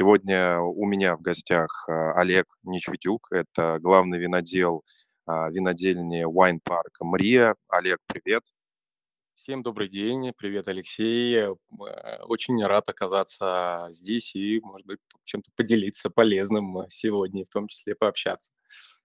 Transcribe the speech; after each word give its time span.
Сегодня 0.00 0.60
у 0.60 0.86
меня 0.86 1.16
в 1.16 1.22
гостях 1.22 1.88
а, 1.88 2.12
Олег 2.12 2.46
Ничвитюк, 2.62 3.32
это 3.32 3.80
главный 3.80 4.20
винодел 4.20 4.84
а, 5.26 5.50
винодельни 5.50 6.24
Wine 6.24 6.60
Park 6.64 7.00
Мрия. 7.00 7.56
Олег, 7.68 7.98
привет. 8.06 8.44
Всем 9.34 9.64
добрый 9.64 9.88
день, 9.88 10.32
привет, 10.36 10.68
Алексей. 10.68 11.34
Э, 11.34 11.54
очень 12.26 12.64
рад 12.64 12.88
оказаться 12.88 13.88
здесь 13.90 14.36
и, 14.36 14.60
может 14.60 14.86
быть, 14.86 15.00
чем-то 15.24 15.50
поделиться 15.56 16.10
полезным 16.10 16.84
сегодня, 16.90 17.44
в 17.44 17.48
том 17.48 17.66
числе 17.66 17.96
пообщаться. 17.96 18.52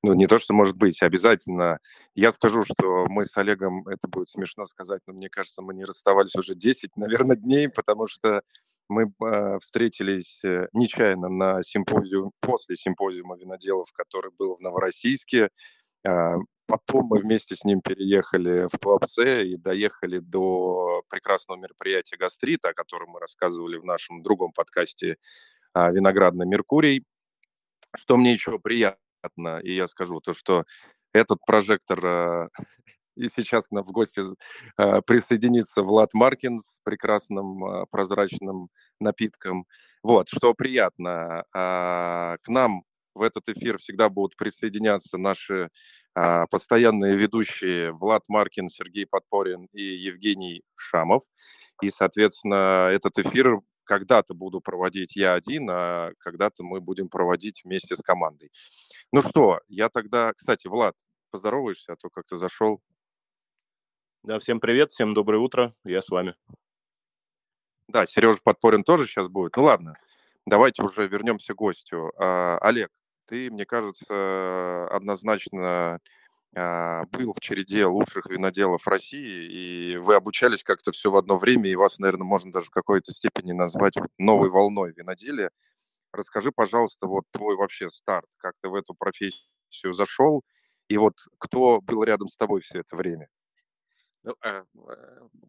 Ну, 0.04 0.14
не 0.14 0.28
то, 0.28 0.37
что 0.37 0.54
может 0.54 0.78
быть, 0.78 1.01
обязательно. 1.01 1.79
Я 2.14 2.32
скажу, 2.33 2.61
что 2.65 3.07
мы 3.10 3.25
с 3.25 3.36
Олегом, 3.36 3.87
это 3.87 4.07
будет 4.07 4.29
смешно 4.29 4.65
сказать, 4.65 5.01
но 5.07 5.14
мне 5.14 5.29
кажется, 5.29 5.64
мы 5.64 5.73
не 5.73 5.86
расставались 5.86 6.36
уже 6.36 6.54
10, 6.54 6.97
наверное, 6.97 7.36
дней, 7.36 7.68
потому 7.68 8.05
что 8.05 8.43
мы 8.89 9.11
э, 9.25 9.60
встретились 9.60 10.42
нечаянно 10.73 11.29
на 11.29 11.64
симпозиум, 11.64 12.32
после 12.39 12.75
симпозиума 12.75 13.37
виноделов, 13.37 13.92
который 13.93 14.32
был 14.37 14.56
в 14.56 14.61
Новороссийске. 14.61 15.50
Э, 16.06 16.36
потом 16.65 17.07
мы 17.07 17.19
вместе 17.19 17.56
с 17.56 17.64
ним 17.64 17.82
переехали 17.82 18.68
в 18.71 18.78
Туапсе 18.79 19.46
и 19.47 19.57
доехали 19.57 20.19
до 20.19 21.04
прекрасного 21.09 21.59
мероприятия 21.59 22.18
«Гастрит», 22.18 22.65
о 22.65 22.73
котором 22.73 23.11
мы 23.11 23.19
рассказывали 23.19 23.78
в 23.78 23.86
нашем 23.86 24.21
другом 24.21 24.51
подкасте 24.51 25.18
э, 25.75 25.92
«Виноградный 25.92 26.45
Меркурий». 26.45 27.06
Что 27.95 28.18
мне 28.18 28.34
еще 28.34 28.59
приятно, 28.59 29.59
и 29.61 29.73
я 29.73 29.87
скажу, 29.87 30.20
то, 30.20 30.34
что 30.34 30.65
этот 31.14 31.39
прожектор 31.45 32.50
и 33.16 33.30
сейчас 33.35 33.67
к 33.67 33.72
нам 33.72 33.83
в 33.83 33.91
гости 33.91 34.22
э, 34.78 35.02
присоединится 35.02 35.83
Влад 35.83 36.14
Маркин 36.14 36.59
с 36.59 36.80
прекрасным 36.83 37.66
э, 37.66 37.86
прозрачным 37.92 38.70
напитком. 39.00 39.66
Вот, 40.02 40.30
что 40.30 40.53
приятно. 40.53 41.44
Э, 41.53 42.38
к 42.42 42.47
нам 42.47 42.83
в 43.16 43.22
этот 43.22 43.47
эфир 43.50 43.78
всегда 43.78 44.09
будут 44.09 44.36
присоединяться 44.38 45.17
наши 45.17 45.70
постоянные 46.52 47.16
ведущие 47.16 47.92
Влад 47.92 48.22
Маркин, 48.28 48.70
Сергей 48.70 49.08
Подпорин 49.08 49.67
и 49.73 49.81
Евгений 49.81 50.61
Шамов. 50.75 51.23
И, 51.81 51.89
соответственно, 51.89 52.89
этот 52.92 53.17
эфир 53.17 53.61
когда-то 53.83 54.36
буду 54.36 54.61
проводить 54.61 55.16
я 55.16 55.33
один, 55.33 55.70
а 55.72 56.11
когда-то 56.20 56.64
мы 56.64 56.81
будем 56.81 57.09
проводить 57.09 57.61
вместе 57.64 57.95
с 57.95 58.02
командой. 58.02 58.52
Ну 59.11 59.23
что, 59.23 59.59
я 59.67 59.89
тогда... 59.89 60.33
Кстати, 60.33 60.67
Влад, 60.67 60.95
поздороваешься, 61.31 61.94
а 61.94 61.95
то 61.95 62.09
как-то 62.09 62.38
зашел. 62.38 62.80
Да, 64.24 64.40
всем 64.40 64.62
привет, 64.62 64.92
всем 64.94 65.14
доброе 65.14 65.40
утро, 65.40 65.76
я 65.84 66.02
с 66.02 66.08
вами. 66.08 66.34
Да, 67.90 68.06
Сережа 68.06 68.40
Подпорин 68.42 68.86
тоже 68.86 69.06
сейчас 69.06 69.28
будет. 69.28 69.58
Ну 69.58 69.64
ладно, 69.64 69.98
давайте 70.46 70.82
уже 70.82 71.10
вернемся 71.10 71.54
к 71.54 71.58
гостю. 71.58 72.14
А, 72.18 72.58
Олег, 72.62 72.90
ты, 73.26 73.52
мне 73.52 73.66
кажется, 73.66 74.88
однозначно 74.88 76.00
а, 76.56 77.04
был 77.12 77.34
в 77.34 77.42
череде 77.42 77.86
лучших 77.86 78.28
виноделов 78.28 78.88
России, 78.88 79.92
и 79.94 79.98
вы 79.98 80.16
обучались 80.16 80.64
как-то 80.64 80.94
все 80.94 81.12
в 81.12 81.18
одно 81.18 81.38
время, 81.38 81.70
и 81.70 81.76
вас, 81.76 82.00
наверное, 82.00 82.26
можно 82.26 82.50
даже 82.50 82.68
в 82.68 82.72
какой-то 82.72 83.12
степени 83.12 83.52
назвать 83.52 83.96
новой 84.18 84.50
волной 84.50 84.94
виноделия. 84.94 85.52
Расскажи, 86.14 86.54
пожалуйста, 86.54 87.08
вот 87.08 87.26
твой 87.32 87.58
вообще 87.58 87.90
старт, 87.90 88.30
как 88.38 88.54
ты 88.62 88.70
в 88.70 88.76
эту 88.76 88.94
профессию 88.94 89.92
зашел, 89.92 90.44
и 90.88 90.96
вот 90.96 91.16
кто 91.40 91.82
был 91.82 92.04
рядом 92.04 92.30
с 92.30 92.38
тобой 92.38 92.62
все 92.62 92.80
это 92.80 92.96
время? 92.96 93.28
Ну, 94.24 94.36
а, 94.42 94.64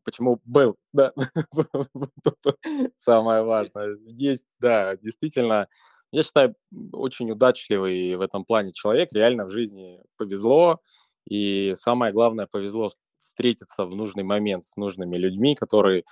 почему 0.04 0.40
был, 0.44 0.76
да, 0.92 1.12
самое 2.96 3.42
важное. 3.42 3.96
Есть, 4.06 4.46
да, 4.58 4.96
действительно, 4.96 5.68
я 6.10 6.22
считаю, 6.24 6.56
очень 6.92 7.30
удачливый 7.30 8.16
в 8.16 8.20
этом 8.20 8.44
плане 8.44 8.72
человек, 8.72 9.10
реально 9.12 9.44
в 9.46 9.50
жизни 9.50 10.00
повезло, 10.16 10.80
и 11.28 11.74
самое 11.76 12.12
главное, 12.12 12.46
повезло 12.46 12.90
встретиться 13.20 13.84
в 13.84 13.94
нужный 13.94 14.24
момент 14.24 14.64
с 14.64 14.76
нужными 14.76 15.16
людьми, 15.16 15.54
которые 15.54 16.00
э, 16.00 16.04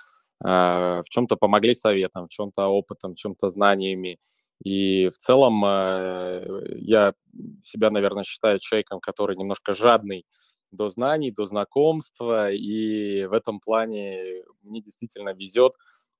в 0.45 1.05
чем-то 1.09 1.35
помогли 1.35 1.75
советом, 1.75 2.27
в 2.27 2.29
чем-то 2.29 2.67
опытом, 2.67 3.13
в 3.13 3.17
чем-то 3.17 3.49
знаниями. 3.49 4.19
И 4.63 5.09
в 5.09 5.17
целом 5.17 5.63
э, 5.65 6.77
я 6.77 7.13
себя, 7.61 7.91
наверное, 7.91 8.23
считаю 8.23 8.59
человеком, 8.59 8.99
который 8.99 9.35
немножко 9.35 9.73
жадный 9.73 10.25
до 10.73 10.89
знаний, 10.89 11.31
до 11.31 11.45
знакомства, 11.45 12.51
и 12.51 13.25
в 13.25 13.33
этом 13.33 13.59
плане 13.59 14.43
мне 14.63 14.81
действительно 14.81 15.29
везет 15.33 15.73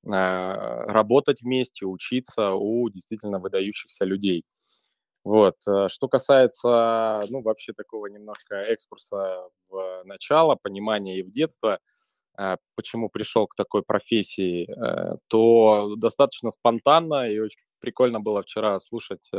а, 0.07 0.85
работать 0.85 1.41
вместе, 1.41 1.85
учиться 1.85 2.51
у 2.53 2.89
действительно 2.89 3.39
выдающихся 3.39 4.05
людей. 4.05 4.45
Вот. 5.23 5.55
Э, 5.67 5.87
что 5.89 6.07
касается, 6.09 7.21
ну, 7.29 7.41
вообще 7.41 7.73
такого 7.73 8.07
немножко 8.07 8.55
экскурса 8.55 9.43
в 9.69 10.03
начало, 10.05 10.55
понимания 10.55 11.19
и 11.19 11.23
в 11.23 11.29
детство, 11.31 11.79
почему 12.75 13.09
пришел 13.09 13.47
к 13.47 13.55
такой 13.55 13.83
профессии, 13.83 14.67
э, 14.67 15.15
то 15.27 15.95
достаточно 15.97 16.49
спонтанно 16.49 17.29
и 17.29 17.39
очень 17.39 17.59
прикольно 17.79 18.19
было 18.19 18.41
вчера 18.41 18.79
слушать 18.79 19.29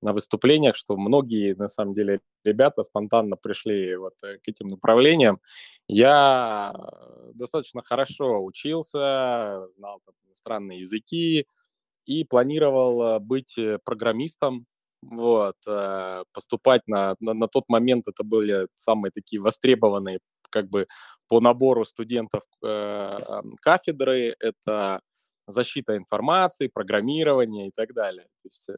на 0.00 0.12
выступлениях, 0.12 0.76
что 0.76 0.96
многие, 0.96 1.54
на 1.54 1.68
самом 1.68 1.94
деле, 1.94 2.20
ребята 2.44 2.82
спонтанно 2.82 3.36
пришли 3.36 3.96
вот 3.96 4.14
э, 4.22 4.38
к 4.38 4.48
этим 4.48 4.68
направлениям. 4.68 5.40
Я 5.88 6.74
достаточно 7.34 7.82
хорошо 7.82 8.42
учился, 8.44 9.66
знал 9.76 10.00
там, 10.04 10.14
иностранные 10.26 10.80
языки 10.80 11.46
и 12.06 12.24
планировал 12.24 13.02
э, 13.02 13.18
быть 13.18 13.58
э, 13.58 13.78
программистом. 13.84 14.66
Вот, 15.00 15.54
поступать 16.32 16.82
на, 16.88 17.14
на, 17.20 17.32
на 17.32 17.46
тот 17.46 17.68
момент 17.68 18.08
это 18.08 18.24
были 18.24 18.66
самые 18.74 19.12
такие 19.12 19.40
востребованные 19.40 20.18
как 20.50 20.68
бы 20.68 20.86
по 21.28 21.40
набору 21.40 21.84
студентов 21.84 22.42
э, 22.64 23.18
кафедры, 23.60 24.34
это 24.40 25.00
защита 25.46 25.96
информации, 25.96 26.68
программирование 26.68 27.68
и 27.68 27.70
так 27.70 27.94
далее. 27.94 28.26
То 28.42 28.48
есть 28.48 28.68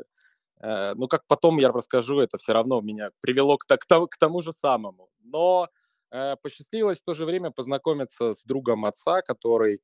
Э, 0.61 0.95
ну, 0.95 1.09
как 1.09 1.27
потом 1.27 1.59
я 1.59 1.69
расскажу, 1.71 2.21
это 2.21 2.39
все 2.39 2.53
равно 2.53 2.81
меня 2.81 3.11
привело 3.21 3.57
к, 3.57 3.67
к, 3.67 3.87
к 3.87 4.19
тому 4.19 4.43
же 4.43 4.53
самому. 4.53 5.09
Но 5.23 5.69
э, 6.11 6.37
посчастливилось 6.43 6.99
в 6.99 7.05
то 7.05 7.15
же 7.15 7.25
время 7.25 7.51
познакомиться 7.51 8.35
с 8.35 8.43
другом 8.45 8.85
отца, 8.85 9.23
который 9.23 9.81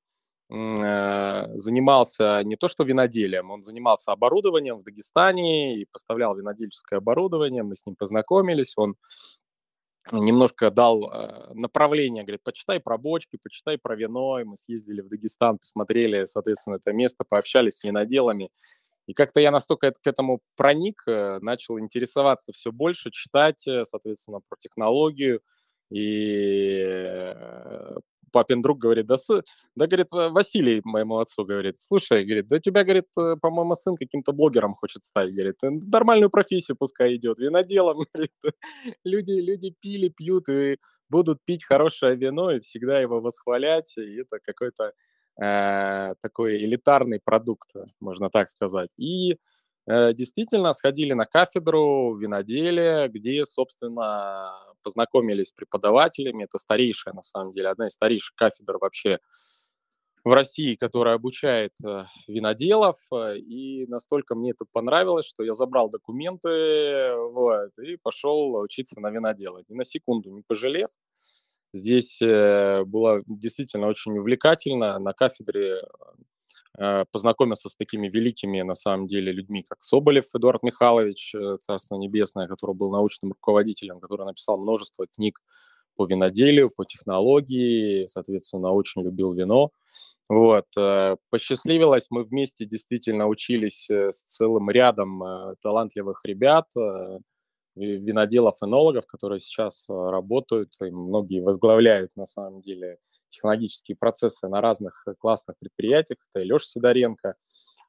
э, 0.51 1.57
занимался 1.57 2.43
не 2.45 2.57
то 2.57 2.69
что 2.69 2.85
виноделием, 2.85 3.51
он 3.51 3.63
занимался 3.65 4.13
оборудованием 4.13 4.79
в 4.79 4.83
Дагестане 4.83 5.81
и 5.81 5.87
поставлял 5.87 6.37
винодельческое 6.37 6.99
оборудование. 6.99 7.63
Мы 7.63 7.75
с 7.75 7.87
ним 7.87 7.97
познакомились, 7.97 8.75
он 8.77 8.97
немножко 10.13 10.71
дал 10.71 11.11
э, 11.11 11.53
направление, 11.55 12.25
говорит, 12.25 12.43
почитай 12.43 12.81
про 12.81 12.99
бочки, 12.99 13.39
почитай 13.43 13.79
про 13.79 13.97
вино, 13.97 14.41
и 14.41 14.45
мы 14.45 14.57
съездили 14.57 15.01
в 15.01 15.09
Дагестан, 15.09 15.59
посмотрели, 15.59 16.25
соответственно, 16.27 16.77
это 16.77 16.93
место, 16.93 17.25
пообщались 17.29 17.79
с 17.79 17.85
виноделами, 17.85 18.51
и 19.07 19.15
как-то 19.15 19.41
я 19.41 19.51
настолько 19.51 19.93
к 19.93 20.07
этому 20.07 20.41
проник, 20.57 21.03
э, 21.07 21.39
начал 21.41 21.79
интересоваться 21.79 22.53
все 22.53 22.73
больше, 22.73 23.11
читать, 23.11 23.67
э, 23.67 23.85
соответственно, 23.85 24.41
про 24.49 24.57
технологию. 24.59 25.41
И 25.91 26.83
папин 28.37 28.61
друг 28.61 28.79
говорит, 28.79 29.07
да, 29.07 29.17
сы, 29.17 29.43
да, 29.77 29.87
говорит, 29.87 30.09
Василий 30.13 30.83
моему 30.85 31.17
отцу 31.17 31.47
говорит, 31.47 31.79
слушай, 31.79 32.23
говорит, 32.23 32.49
да 32.49 32.61
тебя, 32.61 32.85
говорит, 32.85 33.07
по-моему, 33.41 33.75
сын 33.75 33.97
каким-то 33.97 34.33
блогером 34.33 34.75
хочет 34.75 35.03
стать, 35.03 35.33
говорит, 35.33 35.57
нормальную 35.63 36.29
профессию 36.29 36.77
пускай 36.77 37.15
идет, 37.15 37.39
виноделом, 37.39 38.05
говорит, 38.13 38.33
люди, 39.05 39.41
люди 39.41 39.75
пили, 39.81 40.09
пьют 40.11 40.51
и 40.51 40.77
будут 41.09 41.39
пить 41.47 41.65
хорошее 41.65 42.15
вино 42.17 42.51
и 42.51 42.61
всегда 42.61 43.01
его 43.01 43.23
восхвалять, 43.23 43.97
и 43.97 44.21
это 44.21 44.39
какой-то 44.45 44.93
э, 45.43 46.15
такой 46.21 46.57
элитарный 46.59 47.21
продукт, 47.25 47.71
можно 48.01 48.29
так 48.29 48.51
сказать. 48.51 48.91
И 48.99 49.33
э, 49.33 49.37
действительно 49.87 50.75
сходили 50.75 51.13
на 51.13 51.27
кафедру 51.27 52.17
виноделия, 52.17 53.09
где, 53.09 53.45
собственно, 53.47 54.53
познакомились 54.83 55.49
с 55.49 55.53
преподавателями. 55.53 56.45
Это 56.45 56.59
старейшая, 56.59 57.15
на 57.15 57.23
самом 57.23 57.53
деле, 57.53 57.69
одна 57.69 57.87
из 57.89 57.93
старейших 57.93 58.35
кафедр 58.35 58.79
вообще 58.79 59.19
в 60.27 60.33
России, 60.33 60.75
которая 60.75 61.15
обучает 61.15 61.73
э, 61.85 62.05
виноделов, 62.27 62.97
и 63.37 63.87
настолько 63.87 64.35
мне 64.35 64.51
это 64.51 64.65
понравилось, 64.73 65.25
что 65.25 65.45
я 65.45 65.55
забрал 65.55 65.89
документы 65.89 67.15
вот, 67.31 67.71
и 67.79 67.97
пошел 67.97 68.57
учиться 68.57 69.01
на 69.01 69.11
винодела. 69.11 69.63
Ни 69.69 69.75
на 69.75 69.85
секунду 69.85 70.31
не 70.31 70.43
пожалев. 70.43 70.89
Здесь 71.73 72.21
э, 72.21 72.83
было 72.85 73.23
действительно 73.29 73.87
очень 73.87 74.19
увлекательно. 74.19 74.99
На 74.99 75.13
кафедре 75.13 75.75
э, 75.75 75.85
познакомился 77.11 77.69
с 77.69 77.77
такими 77.77 78.09
великими, 78.09 78.61
на 78.63 78.75
самом 78.75 79.07
деле, 79.07 79.33
людьми, 79.33 79.65
как 79.69 79.83
Соболев 79.83 80.27
Эдуард 80.35 80.63
Михайлович, 80.63 81.35
э, 81.35 81.57
Царство 81.59 81.97
Небесное, 81.97 82.47
который 82.47 82.75
был 82.75 82.91
научным 82.91 83.33
руководителем, 83.33 84.01
который 84.01 84.27
написал 84.27 84.59
множество 84.59 85.07
книг 85.07 85.41
по 85.97 86.07
виноделию, 86.07 86.71
по 86.71 86.85
технологии, 86.85 88.07
соответственно, 88.07 88.73
очень 88.73 89.03
любил 89.03 89.33
вино. 89.33 89.71
Вот. 90.29 90.67
Посчастливилось, 91.31 92.09
мы 92.11 92.25
вместе 92.25 92.67
действительно 92.67 93.29
учились 93.29 93.89
с 93.89 94.25
целым 94.25 94.69
рядом 94.69 95.23
талантливых 95.63 96.21
ребят, 96.27 96.67
виноделов, 97.77 98.57
энологов, 98.63 99.07
которые 99.07 99.41
сейчас 99.41 99.87
работают, 99.89 100.75
и 100.83 100.91
многие 100.91 101.41
возглавляют 101.41 102.11
на 102.17 102.27
самом 102.27 102.61
деле 102.61 102.99
технологические 103.37 103.97
процессы 103.97 104.49
на 104.49 104.61
разных 104.61 105.05
классных 105.19 105.57
предприятиях. 105.59 106.19
Это 106.33 106.43
и 106.43 106.49
Леша 106.49 106.65
Сидоренко, 106.65 107.35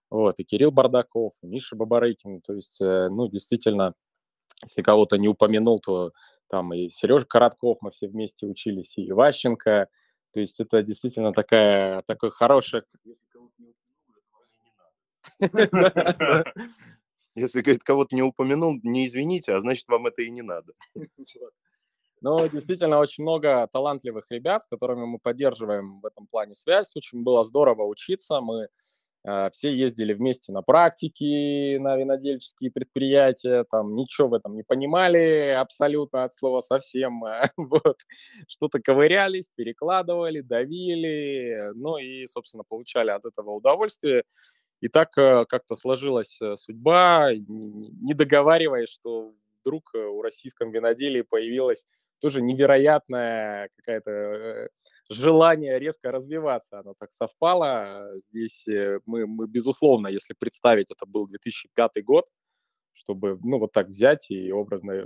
вот, 0.10 0.40
и 0.40 0.44
Кирилл 0.44 0.72
Бардаков, 0.72 1.34
и 1.42 1.48
Миша 1.48 1.76
Бабарыкин. 1.76 2.42
То 2.42 2.54
есть, 2.54 2.80
ну, 2.80 3.28
действительно, 3.28 3.94
если 4.64 4.82
кого-то 4.82 5.18
не 5.18 5.28
упомянул, 5.28 5.80
то 5.80 6.12
там 6.50 6.74
и 6.74 6.90
Сережа 6.90 7.26
Коротков, 7.26 7.78
мы 7.82 7.92
все 7.92 8.08
вместе 8.08 8.46
учились, 8.46 8.98
и 8.98 9.10
Иващенко. 9.10 9.88
То 10.34 10.40
есть 10.40 10.60
это 10.60 10.84
действительно 10.84 11.34
такая, 11.34 12.02
такой 12.04 12.32
хороший... 12.32 12.84
Если, 17.36 17.62
говорит, 17.62 17.84
кого-то 17.84 18.16
не 18.16 18.24
упомянул, 18.24 18.80
не 18.82 19.08
извините, 19.08 19.54
а 19.54 19.60
значит, 19.60 19.88
вам 19.88 20.08
это 20.08 20.22
и 20.24 20.32
не 20.32 20.42
надо. 20.42 20.74
Но 22.22 22.48
действительно 22.48 23.00
очень 23.00 23.24
много 23.24 23.68
талантливых 23.72 24.26
ребят, 24.32 24.64
с 24.64 24.68
которыми 24.68 25.06
мы 25.06 25.20
поддерживаем 25.20 26.02
в 26.02 26.06
этом 26.06 26.26
плане 26.28 26.56
связь. 26.56 26.96
Очень 26.96 27.24
было 27.24 27.44
здорово 27.44 27.84
учиться. 27.84 28.42
Мы 28.42 28.70
э, 29.24 29.50
все 29.52 29.76
ездили 29.76 30.14
вместе 30.14 30.52
на 30.52 30.64
практики, 30.64 31.78
на 31.78 31.96
винодельческие 31.96 32.72
предприятия, 32.72 33.66
там 33.70 33.96
ничего 33.96 34.30
в 34.30 34.34
этом 34.34 34.56
не 34.56 34.64
понимали 34.64 35.56
абсолютно 35.60 36.24
от 36.24 36.34
слова 36.34 36.62
совсем. 36.62 37.24
вот. 37.58 38.00
Что-то 38.48 38.80
ковырялись, 38.80 39.52
перекладывали, 39.56 40.42
давили, 40.42 41.72
ну 41.76 41.98
и, 41.98 42.26
собственно, 42.26 42.64
получали 42.68 43.12
от 43.12 43.26
этого 43.26 43.52
удовольствие. 43.52 44.24
И 44.82 44.88
так 44.88 45.16
э, 45.20 45.46
как-то 45.48 45.76
сложилась 45.76 46.42
э, 46.42 46.56
судьба, 46.56 47.30
не 47.36 48.16
договариваясь, 48.16 48.90
что 48.90 49.34
вдруг 49.62 49.92
у 49.94 50.22
российском 50.22 50.72
виноделии 50.72 51.22
появилась 51.22 51.86
тоже 52.20 52.42
невероятное 52.42 53.70
какое-то 53.76 54.12
э, 54.12 54.70
желание 55.10 55.80
резко 55.80 56.12
развиваться. 56.12 56.80
Оно 56.80 56.94
так 57.00 57.12
совпало. 57.12 58.12
Здесь 58.20 58.68
э, 58.68 59.00
мы, 59.06 59.28
мы, 59.28 59.48
безусловно, 59.48 60.08
если 60.08 60.34
представить, 60.38 60.92
это 60.92 61.06
был 61.06 61.28
2005 61.28 62.04
год, 62.04 62.26
чтобы, 62.94 63.40
ну, 63.44 63.60
вот 63.60 63.72
так 63.72 63.88
взять 63.88 64.30
и 64.30 64.52
образно 64.52 64.92
э, 64.92 65.06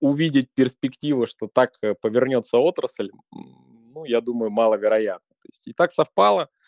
увидеть 0.00 0.48
перспективу, 0.54 1.26
что 1.26 1.48
так 1.48 1.78
повернется 2.00 2.58
отрасль, 2.58 3.10
ну, 3.32 4.04
я 4.04 4.20
думаю, 4.20 4.50
маловероятно. 4.50 5.34
То 5.40 5.48
есть 5.48 5.66
и 5.68 5.72
так 5.72 5.92
совпало– 5.92 6.48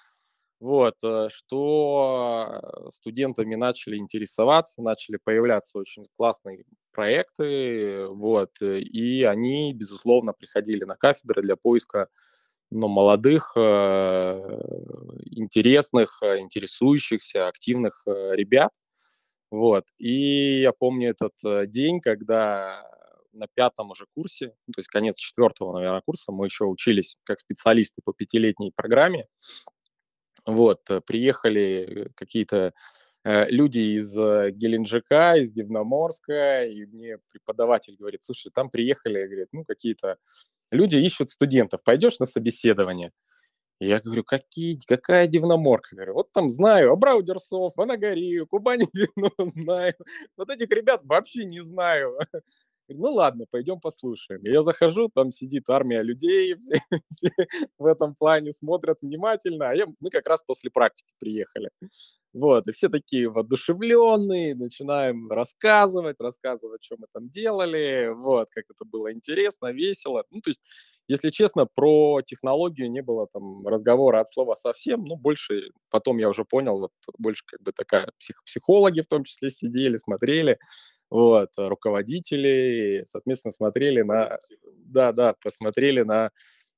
вот, 0.61 0.95
э, 1.03 1.29
что 1.31 2.61
студентами 2.93 3.55
начали 3.57 3.97
интересоваться, 3.97 4.83
начали 4.83 5.19
появляться 5.23 5.79
очень 5.79 6.07
классные 6.17 6.65
проекты, 6.93 8.07
вот, 8.07 8.51
э, 8.63 8.81
и 8.81 9.23
они, 9.25 9.75
безусловно, 9.75 10.33
приходили 10.33 10.85
на 10.85 10.97
кафедры 10.97 11.43
для 11.43 11.57
поиска 11.57 12.09
ну, 12.71 12.89
молодых, 12.89 13.53
э, 13.57 14.61
интересных, 15.31 16.21
интересующихся, 16.23 17.49
активных 17.49 18.03
ребят. 18.07 18.73
Вот. 19.51 19.85
И 19.99 20.61
я 20.63 20.73
помню 20.73 21.11
этот 21.11 21.71
день, 21.71 22.01
когда 22.01 22.83
на 23.33 23.47
пятом 23.55 23.91
уже 23.91 24.07
курсе, 24.15 24.49
то 24.49 24.79
есть 24.79 24.89
конец 24.89 25.17
четвертого, 25.19 25.75
наверное, 25.75 26.01
курса, 26.01 26.33
мы 26.33 26.47
еще 26.47 26.65
учились 26.65 27.17
как 27.25 27.39
специалисты 27.39 28.01
по 28.05 28.13
пятилетней 28.13 28.73
программе, 28.75 29.29
вот, 30.47 30.89
э, 30.91 31.01
приехали 31.01 32.07
э, 32.07 32.09
какие-то 32.15 32.73
э, 33.25 33.51
люди 33.51 33.97
из 33.99 34.13
Геленджика, 34.15 35.35
из 35.37 35.53
Дивноморска, 35.53 36.65
и 36.65 36.87
мне 36.87 37.19
преподаватель 37.33 37.97
говорит, 37.97 38.23
слушай, 38.25 38.51
там 38.55 38.71
приехали, 38.71 39.27
говорит, 39.27 39.49
ну, 39.53 39.65
какие-то 39.65 40.17
люди 40.71 40.97
ищут 40.97 41.31
студентов, 41.31 41.83
пойдешь 41.85 42.19
на 42.19 42.27
собеседование? 42.27 43.13
я 43.79 44.01
говорю, 44.01 44.25
какие, 44.25 44.81
какая 44.87 45.27
Дивноморка? 45.27 45.95
Говорю, 45.95 46.15
вот 46.15 46.33
там 46.33 46.51
знаю, 46.51 46.93
Абрау 46.93 47.23
Дерсов, 47.23 47.79
Анагорию, 47.79 48.47
Кубань 48.47 48.87
Вино 48.95 49.31
знаю. 49.55 49.95
Вот 50.37 50.51
этих 50.51 50.71
ребят 50.71 51.03
вообще 51.05 51.45
не 51.45 51.61
знаю. 51.61 52.19
Ну 52.95 53.13
ладно, 53.13 53.47
пойдем 53.51 53.81
послушаем. 53.81 54.41
я 54.45 54.63
захожу, 54.63 55.09
там 55.09 55.31
сидит 55.31 55.69
армия 55.69 56.03
людей, 56.03 56.55
все, 56.61 56.77
все 57.11 57.31
в 57.79 57.87
этом 57.87 58.15
плане 58.15 58.53
смотрят 58.53 58.99
внимательно, 59.03 59.71
а 59.71 59.75
я, 59.75 59.87
мы 60.01 60.11
как 60.11 60.27
раз 60.29 60.43
после 60.43 60.71
практики 60.71 61.13
приехали. 61.19 61.71
Вот, 62.33 62.69
и 62.69 62.73
все 62.73 62.91
такие 62.91 63.31
воодушевленные, 63.31 64.55
начинаем 64.55 65.31
рассказывать, 65.31 66.17
рассказывать, 66.21 66.85
что 66.85 66.97
мы 66.99 67.07
там 67.13 67.31
делали, 67.31 68.11
вот, 68.15 68.49
как 68.51 68.65
это 68.69 68.85
было 68.85 69.11
интересно, 69.11 69.73
весело. 69.73 70.23
Ну, 70.31 70.43
то 70.43 70.51
есть, 70.51 70.61
если 71.09 71.31
честно, 71.31 71.67
про 71.67 72.21
технологию 72.21 72.91
не 72.91 73.01
было 73.01 73.27
там 73.33 73.67
разговора 73.67 74.21
от 74.21 74.31
слова 74.31 74.55
совсем, 74.55 75.05
ну, 75.05 75.17
больше, 75.17 75.71
потом 75.89 76.19
я 76.19 76.29
уже 76.29 76.45
понял, 76.45 76.79
вот, 76.79 76.91
больше 77.19 77.43
как 77.47 77.63
бы 77.63 77.73
такая 77.73 78.11
псих, 78.19 78.43
психологи 78.45 79.01
в 79.01 79.07
том 79.07 79.25
числе 79.25 79.51
сидели, 79.51 79.97
смотрели, 79.97 80.59
вот, 81.11 81.51
руководители, 81.57 83.05
соответственно, 83.07 83.53
смотрели 83.53 84.03
на, 84.03 84.39
да, 84.87 85.13
да, 85.13 85.35
посмотрели 85.43 86.03
на, 86.03 86.31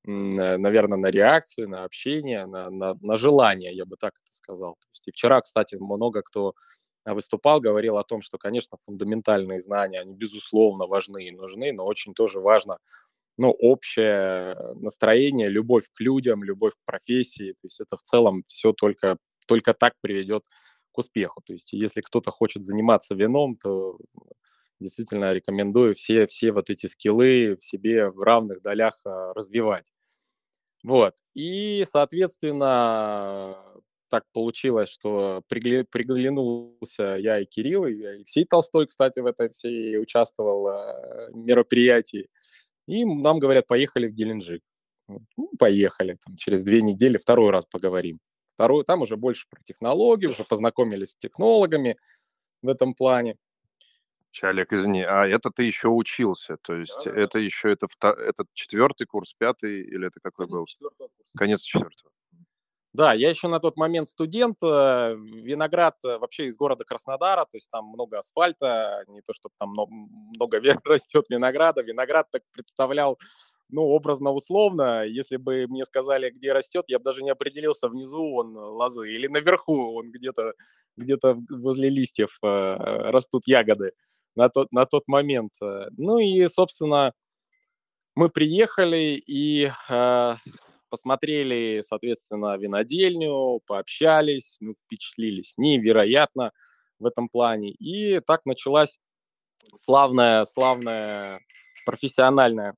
наверное, 0.05 0.99
на 0.99 1.11
реакцию, 1.11 1.69
на 1.69 1.85
общение, 1.85 2.47
на, 2.47 2.71
на, 2.71 2.95
на 3.01 3.17
желание, 3.17 3.75
я 3.75 3.85
бы 3.85 3.97
так 3.97 4.13
это 4.15 4.33
сказал. 4.33 4.75
То 4.75 4.89
есть 4.93 5.09
и 5.09 5.13
вчера, 5.13 5.41
кстати, 5.41 5.77
много 5.77 6.23
кто 6.23 6.55
выступал, 7.05 7.61
говорил 7.61 7.97
о 7.97 8.05
том, 8.05 8.23
что, 8.23 8.39
конечно, 8.39 8.77
фундаментальные 8.85 9.63
знания, 9.63 10.01
они, 10.01 10.15
безусловно, 10.15 10.87
важны 10.87 11.29
и 11.29 11.31
нужны, 11.31 11.73
но 11.73 11.85
очень 11.87 12.15
тоже 12.15 12.41
важно, 12.41 12.79
ну, 13.39 13.51
общее 13.51 14.57
настроение, 14.75 15.49
любовь 15.49 15.85
к 15.93 16.01
людям, 16.01 16.43
любовь 16.45 16.73
к 16.75 16.85
профессии. 16.85 17.53
То 17.53 17.61
есть 17.65 17.81
это 17.81 17.97
в 17.97 18.03
целом 18.03 18.43
все 18.49 18.73
только, 18.73 19.17
только 19.47 19.75
так 19.75 19.95
приведет 20.01 20.45
к 20.45 20.49
успеху. 20.99 21.43
То 21.45 21.53
есть 21.53 21.73
если 21.73 22.01
кто-то 22.01 22.31
хочет 22.31 22.65
заниматься 22.65 23.15
вином, 23.15 23.57
то 23.57 23.99
действительно 24.81 25.33
рекомендую 25.33 25.95
все, 25.95 26.27
все 26.27 26.53
вот 26.53 26.71
эти 26.71 26.87
скиллы 26.87 27.57
в 27.57 27.65
себе 27.65 28.11
в 28.11 28.21
равных 28.21 28.63
долях 28.63 29.01
а, 29.05 29.33
развивать. 29.35 29.91
Вот. 30.85 31.15
И, 31.35 31.85
соответственно, 31.91 33.57
так 34.09 34.25
получилось, 34.33 34.89
что 34.89 35.43
приглянулся 35.49 37.17
я 37.19 37.41
и 37.41 37.45
Кирилл, 37.45 37.87
и 37.87 38.03
Алексей 38.03 38.45
Толстой, 38.45 38.87
кстати, 38.87 39.19
в 39.21 39.27
этой 39.27 39.51
всей 39.51 39.99
участвовал 40.01 40.69
э, 40.69 41.31
мероприятии. 41.35 42.29
И 42.87 43.05
нам 43.05 43.39
говорят, 43.39 43.67
поехали 43.67 44.09
в 44.09 44.15
Геленджик. 44.15 44.63
Ну, 45.09 45.51
поехали, 45.59 46.19
там, 46.25 46.37
через 46.37 46.65
две 46.65 46.83
недели 46.83 47.19
второй 47.19 47.51
раз 47.51 47.67
поговорим. 47.67 48.19
Вторую, 48.59 48.83
там 48.83 49.03
уже 49.03 49.17
больше 49.17 49.47
про 49.49 49.63
технологии, 49.63 50.27
уже 50.27 50.43
познакомились 50.43 51.11
с 51.13 51.15
технологами 51.15 51.97
в 52.61 52.69
этом 52.69 52.93
плане. 52.93 53.37
Олег, 54.43 54.73
извини, 54.73 55.03
а 55.03 55.29
это 55.29 55.53
ты 55.53 55.63
еще 55.63 55.87
учился, 55.87 56.57
то 56.63 56.75
есть 56.75 56.99
да, 57.05 57.13
это 57.13 57.35
да. 57.35 57.39
еще 57.39 57.71
это 57.71 57.87
этот 58.03 58.49
четвертый 58.55 59.07
курс, 59.07 59.33
пятый 59.39 59.83
или 59.83 60.09
это 60.09 60.19
какой 60.21 60.47
Конец 60.47 60.59
был? 60.59 60.67
Четвертого 60.67 61.09
курса. 61.17 61.39
Конец 61.39 61.61
четвертого. 61.61 62.11
Да, 62.93 63.13
я 63.13 63.31
еще 63.31 63.47
на 63.47 63.61
тот 63.61 63.77
момент 63.77 64.09
студент, 64.09 64.57
э, 64.61 65.15
Виноград 65.17 65.95
э, 66.05 66.19
вообще 66.19 66.49
из 66.49 66.57
города 66.57 66.85
Краснодара, 66.85 67.43
то 67.43 67.57
есть 67.57 67.71
там 67.71 67.85
много 67.85 68.19
асфальта, 68.19 69.05
не 69.07 69.23
то 69.23 69.33
чтобы 69.35 69.55
там 69.57 69.71
много 69.71 70.61
растет 70.85 71.27
винограда. 71.29 71.83
Виноград 71.83 72.29
так 72.33 72.43
представлял 72.51 73.21
ну, 73.71 73.83
образно-условно, 73.83 75.05
если 75.05 75.37
бы 75.37 75.67
мне 75.69 75.85
сказали, 75.85 76.31
где 76.31 76.53
растет, 76.53 76.85
я 76.89 76.99
бы 76.99 77.05
даже 77.05 77.23
не 77.23 77.31
определился, 77.31 77.89
внизу 77.89 78.35
он 78.35 78.57
лозы 78.57 79.13
или 79.13 79.27
наверху 79.27 79.95
он 79.95 80.11
где-то 80.11 80.55
где 80.97 81.17
возле 81.51 81.91
листьев 81.91 82.39
э, 82.43 82.47
растут 83.11 83.47
ягоды 83.47 83.93
на 84.35 84.49
тот, 84.49 84.73
на 84.73 84.85
тот 84.87 85.07
момент. 85.07 85.53
Ну 85.97 86.19
и, 86.19 86.49
собственно, 86.49 87.13
мы 88.15 88.31
приехали 88.31 89.23
и 89.27 89.71
э, 89.89 90.35
посмотрели, 90.89 91.83
соответственно, 91.87 92.57
винодельню, 92.57 93.61
пообщались, 93.67 94.57
ну, 94.61 94.75
впечатлились 94.85 95.55
невероятно 95.57 96.53
в 96.99 97.07
этом 97.07 97.29
плане. 97.29 97.71
И 97.71 98.21
так 98.21 98.45
началась 98.45 98.99
славная, 99.85 100.45
славная 100.47 101.41
профессиональная 101.85 102.75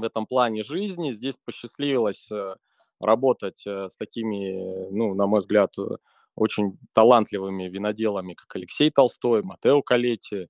в 0.00 0.04
этом 0.04 0.26
плане 0.26 0.62
жизни. 0.62 1.14
Здесь 1.14 1.34
посчастливилось 1.44 2.26
э, 2.30 2.54
работать 3.00 3.66
э, 3.66 3.88
с 3.88 3.96
такими, 3.96 4.90
ну, 4.90 5.14
на 5.14 5.26
мой 5.26 5.40
взгляд, 5.40 5.72
э, 5.78 5.96
очень 6.34 6.78
талантливыми 6.92 7.68
виноделами, 7.68 8.34
как 8.34 8.54
Алексей 8.56 8.90
Толстой, 8.90 9.42
Матео 9.42 9.82
Калетти, 9.82 10.48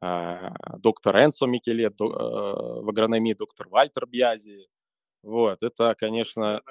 доктор 0.00 1.16
Энсо 1.16 1.46
Микелет 1.46 1.94
в 1.98 2.88
агрономии, 2.88 3.34
доктор 3.34 3.68
Вальтер 3.68 4.06
Бьязи. 4.06 4.66
Вот, 5.28 5.62
это, 5.62 5.94
конечно... 5.94 6.62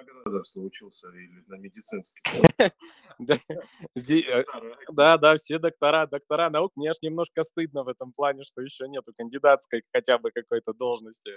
Что 0.50 0.62
учился 0.62 1.10
или 1.10 1.44
на 1.48 1.58
медицинский. 1.58 2.22
Э, 3.20 4.44
да, 4.92 5.18
да, 5.18 5.38
все 5.38 5.58
доктора, 5.58 6.06
доктора 6.06 6.52
наук. 6.52 6.72
Мне 6.76 6.92
аж 6.92 6.98
немножко 7.02 7.44
стыдно 7.44 7.84
в 7.84 7.88
этом 7.88 8.12
плане, 8.12 8.44
что 8.44 8.62
еще 8.62 8.88
нету 8.88 9.12
кандидатской 9.18 9.82
хотя 9.92 10.20
бы 10.20 10.30
какой-то 10.30 10.74
должности. 10.74 11.32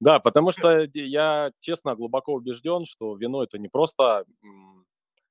Да, 0.00 0.20
потому 0.20 0.52
что 0.52 0.86
я, 0.92 1.50
честно, 1.60 1.94
глубоко 1.94 2.34
убежден, 2.34 2.84
что 2.84 3.16
вино 3.16 3.42
это 3.42 3.58
не 3.58 3.68
просто, 3.68 4.26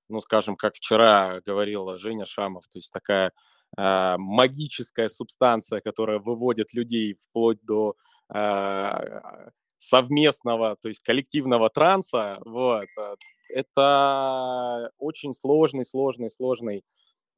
ну, 0.09 0.21
скажем, 0.21 0.55
как 0.55 0.75
вчера 0.75 1.41
говорила 1.45 1.99
Женя 1.99 2.25
Шамов, 2.25 2.63
то 2.67 2.79
есть 2.79 2.91
такая 2.91 3.31
а, 3.77 4.17
магическая 4.17 5.09
субстанция, 5.09 5.81
которая 5.81 6.19
выводит 6.19 6.73
людей 6.73 7.15
вплоть 7.19 7.59
до 7.63 7.95
а, 8.29 9.49
совместного, 9.87 10.75
то 10.81 10.89
есть 10.89 11.01
коллективного 11.03 11.69
транса, 11.69 12.39
вот, 12.45 12.85
а, 12.97 13.15
это 13.49 14.91
очень 14.97 15.33
сложный, 15.33 15.85
сложный, 15.85 16.31
сложный 16.31 16.83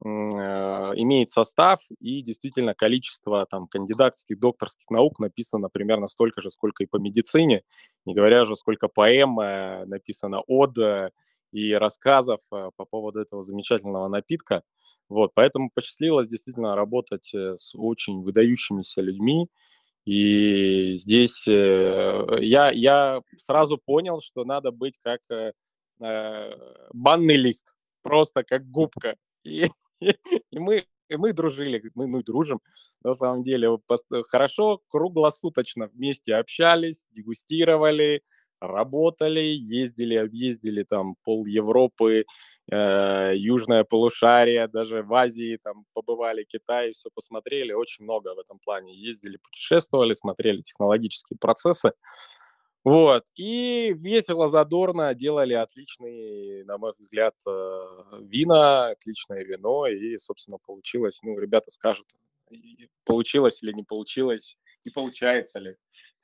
э, 0.04 0.08
имеет 0.08 1.30
состав 1.30 1.80
и 2.00 2.22
действительно 2.22 2.74
количество 2.74 3.46
там 3.46 3.66
кандидатских, 3.66 4.38
докторских 4.38 4.90
наук 4.90 5.18
написано 5.18 5.68
примерно 5.68 6.08
столько 6.08 6.40
же, 6.40 6.50
сколько 6.50 6.84
и 6.84 6.86
по 6.86 6.96
медицине, 6.96 7.62
не 8.04 8.14
говоря 8.14 8.44
же, 8.44 8.56
сколько 8.56 8.88
поэм 8.88 9.40
э, 9.40 9.84
написано 9.86 10.40
от 10.46 10.78
и 11.52 11.72
рассказов 11.74 12.40
э, 12.52 12.70
по 12.76 12.84
поводу 12.84 13.20
этого 13.20 13.42
замечательного 13.42 14.08
напитка. 14.08 14.62
Вот, 15.08 15.32
поэтому 15.34 15.70
посчастливилось 15.72 16.28
действительно 16.28 16.74
работать 16.74 17.32
с 17.32 17.74
очень 17.74 18.22
выдающимися 18.22 19.00
людьми, 19.02 19.48
и 20.06 20.94
здесь 20.94 21.46
э, 21.48 22.26
я, 22.40 22.70
я 22.70 23.22
сразу 23.44 23.76
понял, 23.76 24.20
что 24.22 24.44
надо 24.44 24.70
быть 24.70 24.94
как 25.02 25.20
э, 25.30 25.52
э 26.00 26.50
банный 26.92 27.36
лист, 27.36 27.74
просто 28.02 28.44
как 28.44 28.70
губка. 28.70 29.16
И, 29.42 29.68
и, 30.00 30.58
мы, 30.58 30.86
и 31.08 31.16
мы 31.16 31.32
дружили, 31.32 31.90
мы 31.96 32.06
ну, 32.06 32.22
дружим, 32.22 32.60
на 33.02 33.14
самом 33.14 33.42
деле, 33.42 33.78
хорошо, 34.28 34.80
круглосуточно 34.88 35.88
вместе 35.88 36.36
общались, 36.36 37.04
дегустировали, 37.10 38.22
работали, 38.60 39.40
ездили, 39.40 40.14
объездили 40.14 40.84
там 40.84 41.16
пол 41.24 41.46
Европы, 41.46 42.26
э, 42.70 43.32
южное 43.36 43.84
полушарие, 43.84 44.68
даже 44.68 45.02
в 45.02 45.12
Азии 45.14 45.58
там 45.62 45.84
побывали, 45.92 46.44
Китай, 46.44 46.92
все 46.92 47.08
посмотрели, 47.14 47.72
очень 47.72 48.04
много 48.04 48.34
в 48.34 48.38
этом 48.38 48.58
плане 48.58 48.94
ездили, 48.94 49.36
путешествовали, 49.38 50.14
смотрели 50.14 50.62
технологические 50.62 51.38
процессы. 51.38 51.92
Вот, 52.84 53.24
и 53.34 53.94
весело, 53.98 54.48
задорно 54.48 55.12
делали 55.12 55.54
отличные, 55.54 56.64
на 56.64 56.78
мой 56.78 56.92
взгляд, 56.96 57.34
э, 57.44 57.80
вина, 58.20 58.90
отличное 58.90 59.42
вино, 59.44 59.88
и, 59.88 60.16
собственно, 60.18 60.58
получилось, 60.64 61.18
ну, 61.22 61.36
ребята 61.36 61.72
скажут, 61.72 62.06
получилось 63.04 63.60
или 63.62 63.72
не 63.72 63.82
получилось, 63.82 64.56
и 64.84 64.90
получается 64.90 65.58
ли 65.58 65.76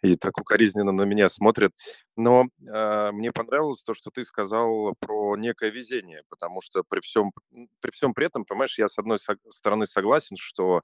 и 0.03 0.17
так 0.17 0.39
укоризненно 0.39 0.93
на 0.93 1.03
меня 1.03 1.29
смотрят. 1.29 1.73
Но 2.17 2.47
э, 2.67 3.11
мне 3.13 3.33
понравилось 3.33 3.83
то, 3.83 3.95
что 3.95 4.11
ты 4.11 4.25
сказал 4.25 4.95
про 5.01 5.37
некое 5.37 5.71
везение, 5.71 6.23
потому 6.29 6.61
что 6.63 6.83
при 6.83 7.01
всем, 7.01 7.33
при 7.81 7.91
всем 7.93 8.15
при 8.15 8.27
этом, 8.27 8.45
понимаешь, 8.45 8.79
я 8.79 8.89
с 8.89 8.99
одной 8.99 9.19
стороны 9.51 9.87
согласен, 9.87 10.37
что 10.37 10.83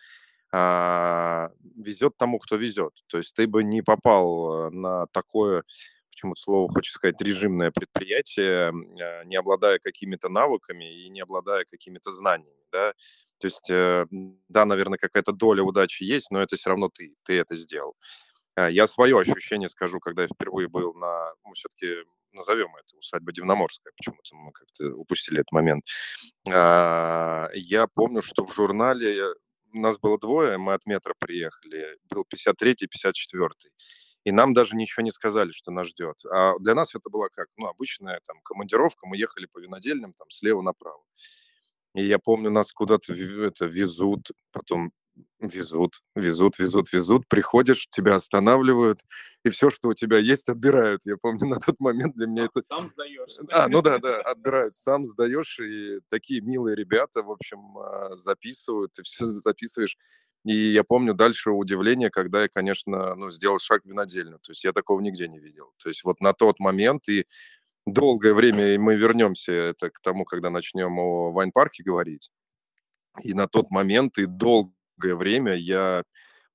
э, 0.52 1.48
везет 1.76 2.16
тому, 2.16 2.38
кто 2.38 2.56
везет. 2.56 2.92
То 3.08 3.18
есть 3.18 3.34
ты 3.34 3.46
бы 3.46 3.64
не 3.64 3.82
попал 3.82 4.70
на 4.70 5.06
такое, 5.08 5.64
почему-то 6.10 6.40
слово 6.40 6.72
хочется 6.72 6.96
сказать, 6.96 7.20
режимное 7.20 7.70
предприятие, 7.70 8.72
э, 8.72 9.24
не 9.24 9.36
обладая 9.36 9.78
какими-то 9.78 10.28
навыками 10.28 11.04
и 11.04 11.08
не 11.08 11.20
обладая 11.20 11.64
какими-то 11.64 12.12
знаниями, 12.12 12.64
да. 12.72 12.92
То 13.38 13.46
есть, 13.46 13.70
э, 13.70 14.06
да, 14.48 14.64
наверное, 14.64 14.98
какая-то 14.98 15.32
доля 15.32 15.62
удачи 15.62 16.02
есть, 16.02 16.30
но 16.32 16.42
это 16.42 16.56
все 16.56 16.70
равно 16.70 16.88
ты, 16.88 17.14
ты 17.24 17.38
это 17.38 17.54
сделал. 17.56 17.94
А, 17.94 18.27
я 18.66 18.86
свое 18.86 19.18
ощущение 19.18 19.68
скажу, 19.68 20.00
когда 20.00 20.22
я 20.22 20.28
впервые 20.28 20.68
был 20.68 20.94
на, 20.94 21.32
ну, 21.44 21.52
все-таки 21.52 22.04
назовем 22.32 22.74
это 22.76 22.96
усадьба 22.96 23.32
Дивноморская, 23.32 23.92
почему-то 23.96 24.34
мы 24.36 24.52
как-то 24.52 24.94
упустили 24.94 25.40
этот 25.40 25.52
момент. 25.52 25.84
А, 26.50 27.48
я 27.54 27.86
помню, 27.86 28.22
что 28.22 28.44
в 28.44 28.54
журнале 28.54 29.34
нас 29.72 29.98
было 29.98 30.18
двое, 30.18 30.58
мы 30.58 30.74
от 30.74 30.86
метра 30.86 31.14
приехали, 31.18 31.96
был 32.10 32.24
53-й, 32.24 32.86
54-й. 32.86 33.70
И 34.24 34.32
нам 34.32 34.52
даже 34.52 34.76
ничего 34.76 35.04
не 35.04 35.10
сказали, 35.10 35.52
что 35.52 35.70
нас 35.70 35.88
ждет. 35.88 36.16
А 36.30 36.58
для 36.58 36.74
нас 36.74 36.94
это 36.94 37.08
была 37.08 37.28
как, 37.28 37.48
ну, 37.56 37.66
обычная 37.66 38.20
там 38.26 38.40
командировка, 38.42 39.06
мы 39.06 39.16
ехали 39.16 39.46
по 39.46 39.58
винодельным 39.58 40.12
там 40.12 40.28
слева 40.30 40.60
направо. 40.60 41.02
И 41.94 42.04
я 42.04 42.18
помню, 42.18 42.50
нас 42.50 42.72
куда-то 42.72 43.14
это, 43.14 43.66
везут, 43.66 44.30
потом 44.52 44.92
везут, 45.40 46.00
везут, 46.14 46.58
везут, 46.58 46.92
везут, 46.92 47.28
приходишь, 47.28 47.88
тебя 47.90 48.16
останавливают, 48.16 49.00
и 49.44 49.50
все, 49.50 49.70
что 49.70 49.88
у 49.88 49.94
тебя 49.94 50.18
есть, 50.18 50.48
отбирают. 50.48 51.02
Я 51.04 51.16
помню, 51.16 51.46
на 51.48 51.60
тот 51.60 51.78
момент 51.80 52.14
для 52.16 52.26
меня 52.26 52.44
это... 52.44 52.60
Сам 52.62 52.90
сдаешь. 52.90 53.36
А, 53.50 53.68
ну 53.68 53.82
да, 53.82 53.98
да, 53.98 54.20
отбирают, 54.22 54.74
сам 54.74 55.04
сдаешь, 55.04 55.58
и 55.60 56.00
такие 56.08 56.40
милые 56.40 56.76
ребята, 56.76 57.22
в 57.22 57.30
общем, 57.30 57.78
а, 57.78 58.14
записывают, 58.14 58.92
ты 58.92 59.02
все 59.02 59.26
записываешь. 59.26 59.96
И 60.44 60.54
я 60.54 60.84
помню 60.84 61.14
дальше 61.14 61.50
удивление, 61.50 62.10
когда 62.10 62.42
я, 62.42 62.48
конечно, 62.48 63.14
ну, 63.16 63.30
сделал 63.30 63.58
шаг 63.58 63.82
в 63.82 63.88
винодельню. 63.88 64.38
То 64.38 64.52
есть 64.52 64.64
я 64.64 64.72
такого 64.72 65.00
нигде 65.00 65.28
не 65.28 65.40
видел. 65.40 65.72
То 65.78 65.88
есть 65.88 66.04
вот 66.04 66.20
на 66.20 66.32
тот 66.32 66.60
момент 66.60 67.08
и 67.08 67.26
долгое 67.86 68.34
время, 68.34 68.74
и 68.74 68.78
мы 68.78 68.96
вернемся 68.96 69.52
это 69.52 69.90
к 69.90 70.00
тому, 70.00 70.24
когда 70.24 70.50
начнем 70.50 70.98
о 70.98 71.32
вайн-парке 71.32 71.82
говорить. 71.82 72.30
И 73.22 73.34
на 73.34 73.48
тот 73.48 73.70
момент 73.70 74.18
и 74.18 74.26
долго 74.26 74.72
время 74.98 75.54
я, 75.54 76.02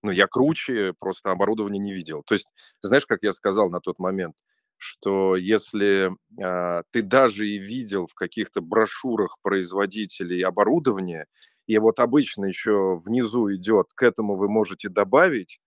ну, 0.03 0.11
я 0.11 0.27
круче 0.27 0.93
просто 0.99 1.31
оборудования 1.31 1.79
не 1.79 1.93
видел. 1.93 2.23
То 2.23 2.35
есть, 2.35 2.53
знаешь, 2.81 3.05
как 3.05 3.19
я 3.23 3.33
сказал 3.33 3.69
на 3.69 3.79
тот 3.79 3.99
момент, 3.99 4.35
что 4.77 5.35
если 5.37 6.11
э, 6.39 6.83
ты 6.91 7.01
даже 7.01 7.47
и 7.47 7.57
видел 7.57 8.07
в 8.07 8.13
каких-то 8.13 8.61
брошюрах 8.61 9.37
производителей 9.41 10.41
оборудования, 10.41 11.27
и 11.67 11.77
вот 11.77 11.99
обычно 11.99 12.45
еще 12.45 12.97
внизу 12.97 13.53
идет, 13.53 13.87
к 13.95 14.03
этому 14.03 14.35
вы 14.35 14.49
можете 14.49 14.89
добавить, 14.89 15.59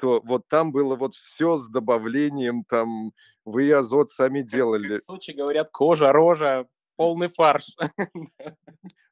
то 0.00 0.20
вот 0.24 0.48
там 0.48 0.72
было 0.72 0.96
вот 0.96 1.14
все 1.14 1.56
с 1.56 1.68
добавлением, 1.68 2.64
там 2.64 3.12
вы 3.44 3.72
азот 3.72 4.08
сами 4.08 4.40
делали. 4.40 4.94
Как 4.94 5.02
в 5.02 5.04
Сочи 5.04 5.32
говорят, 5.32 5.70
кожа, 5.72 6.12
рожа, 6.12 6.66
полный 7.00 7.28
фарш. 7.28 7.74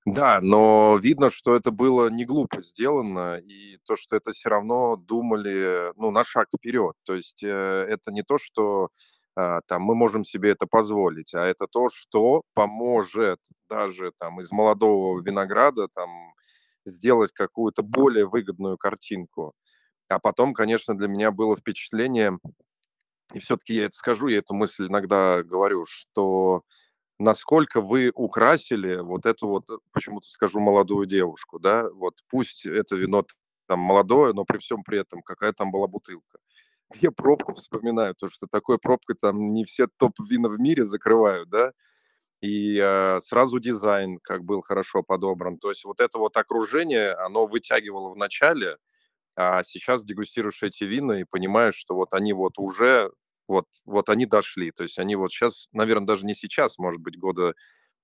Да, 0.04 0.40
но 0.42 0.98
видно, 1.02 1.30
что 1.30 1.54
это 1.54 1.70
было 1.70 2.08
не 2.08 2.24
глупо 2.26 2.62
сделано, 2.62 3.36
и 3.36 3.78
то, 3.84 3.94
что 3.96 4.16
это 4.16 4.32
все 4.32 4.48
равно 4.48 4.96
думали, 4.96 5.92
ну, 5.96 6.10
на 6.10 6.24
шаг 6.24 6.48
вперед. 6.54 6.94
То 7.04 7.14
есть 7.14 7.42
э, 7.42 7.48
это 7.48 8.10
не 8.10 8.22
то, 8.22 8.38
что 8.38 8.88
э, 9.38 9.60
там 9.66 9.82
мы 9.82 9.94
можем 9.94 10.24
себе 10.24 10.50
это 10.50 10.66
позволить, 10.66 11.34
а 11.34 11.44
это 11.44 11.66
то, 11.66 11.88
что 11.92 12.42
поможет 12.54 13.38
даже 13.68 14.12
там 14.18 14.40
из 14.40 14.50
молодого 14.50 15.20
винограда 15.20 15.88
там 15.88 16.10
сделать 16.86 17.32
какую-то 17.32 17.82
более 17.82 18.26
выгодную 18.26 18.78
картинку. 18.78 19.52
А 20.08 20.18
потом, 20.18 20.54
конечно, 20.54 20.96
для 20.96 21.08
меня 21.08 21.30
было 21.32 21.54
впечатление, 21.54 22.38
и 23.34 23.38
все-таки 23.40 23.74
я 23.74 23.86
это 23.86 23.96
скажу, 23.96 24.28
я 24.28 24.38
эту 24.38 24.54
мысль 24.54 24.86
иногда 24.86 25.42
говорю, 25.42 25.84
что 25.86 26.62
насколько 27.18 27.80
вы 27.80 28.10
украсили 28.14 28.96
вот 28.96 29.26
эту 29.26 29.48
вот, 29.48 29.68
э, 29.70 29.78
почему-то 29.92 30.26
скажу, 30.28 30.60
молодую 30.60 31.06
девушку, 31.06 31.58
да, 31.58 31.88
вот 31.90 32.14
пусть 32.28 32.66
это 32.66 32.96
вино 32.96 33.22
там 33.66 33.80
молодое, 33.80 34.32
но 34.34 34.44
при 34.44 34.58
всем 34.58 34.82
при 34.84 35.00
этом 35.00 35.22
какая 35.22 35.52
там 35.52 35.70
была 35.70 35.86
бутылка. 35.88 36.38
Я 37.02 37.10
пробку 37.12 37.54
вспоминаю, 37.54 38.14
то, 38.14 38.28
что 38.30 38.46
такой 38.46 38.78
пробкой 38.78 39.16
там 39.20 39.52
не 39.52 39.64
все 39.64 39.88
топ-вина 39.98 40.48
в 40.48 40.58
мире 40.60 40.84
закрывают, 40.84 41.48
да, 41.50 41.72
и 42.40 42.78
э, 42.78 43.18
сразу 43.20 43.58
дизайн 43.60 44.18
как 44.22 44.44
был 44.44 44.62
хорошо 44.62 45.02
подобран. 45.02 45.58
То 45.58 45.70
есть 45.70 45.84
вот 45.84 46.00
это 46.00 46.18
вот 46.18 46.36
окружение, 46.36 47.12
оно 47.14 47.46
вытягивало 47.46 48.10
в 48.14 48.16
начале, 48.16 48.76
а 49.36 49.62
сейчас 49.64 50.04
дегустируешь 50.04 50.62
эти 50.62 50.84
вина 50.84 51.20
и 51.20 51.24
понимаешь, 51.24 51.76
что 51.76 51.94
вот 51.96 52.14
они 52.14 52.32
вот 52.34 52.58
уже 52.58 53.12
вот, 53.48 53.66
вот 53.84 54.08
они 54.10 54.26
дошли. 54.26 54.70
То 54.70 54.84
есть 54.84 54.98
они 54.98 55.16
вот 55.16 55.32
сейчас, 55.32 55.68
наверное, 55.72 56.06
даже 56.06 56.26
не 56.26 56.34
сейчас, 56.34 56.78
может 56.78 57.00
быть, 57.00 57.18
года, 57.18 57.54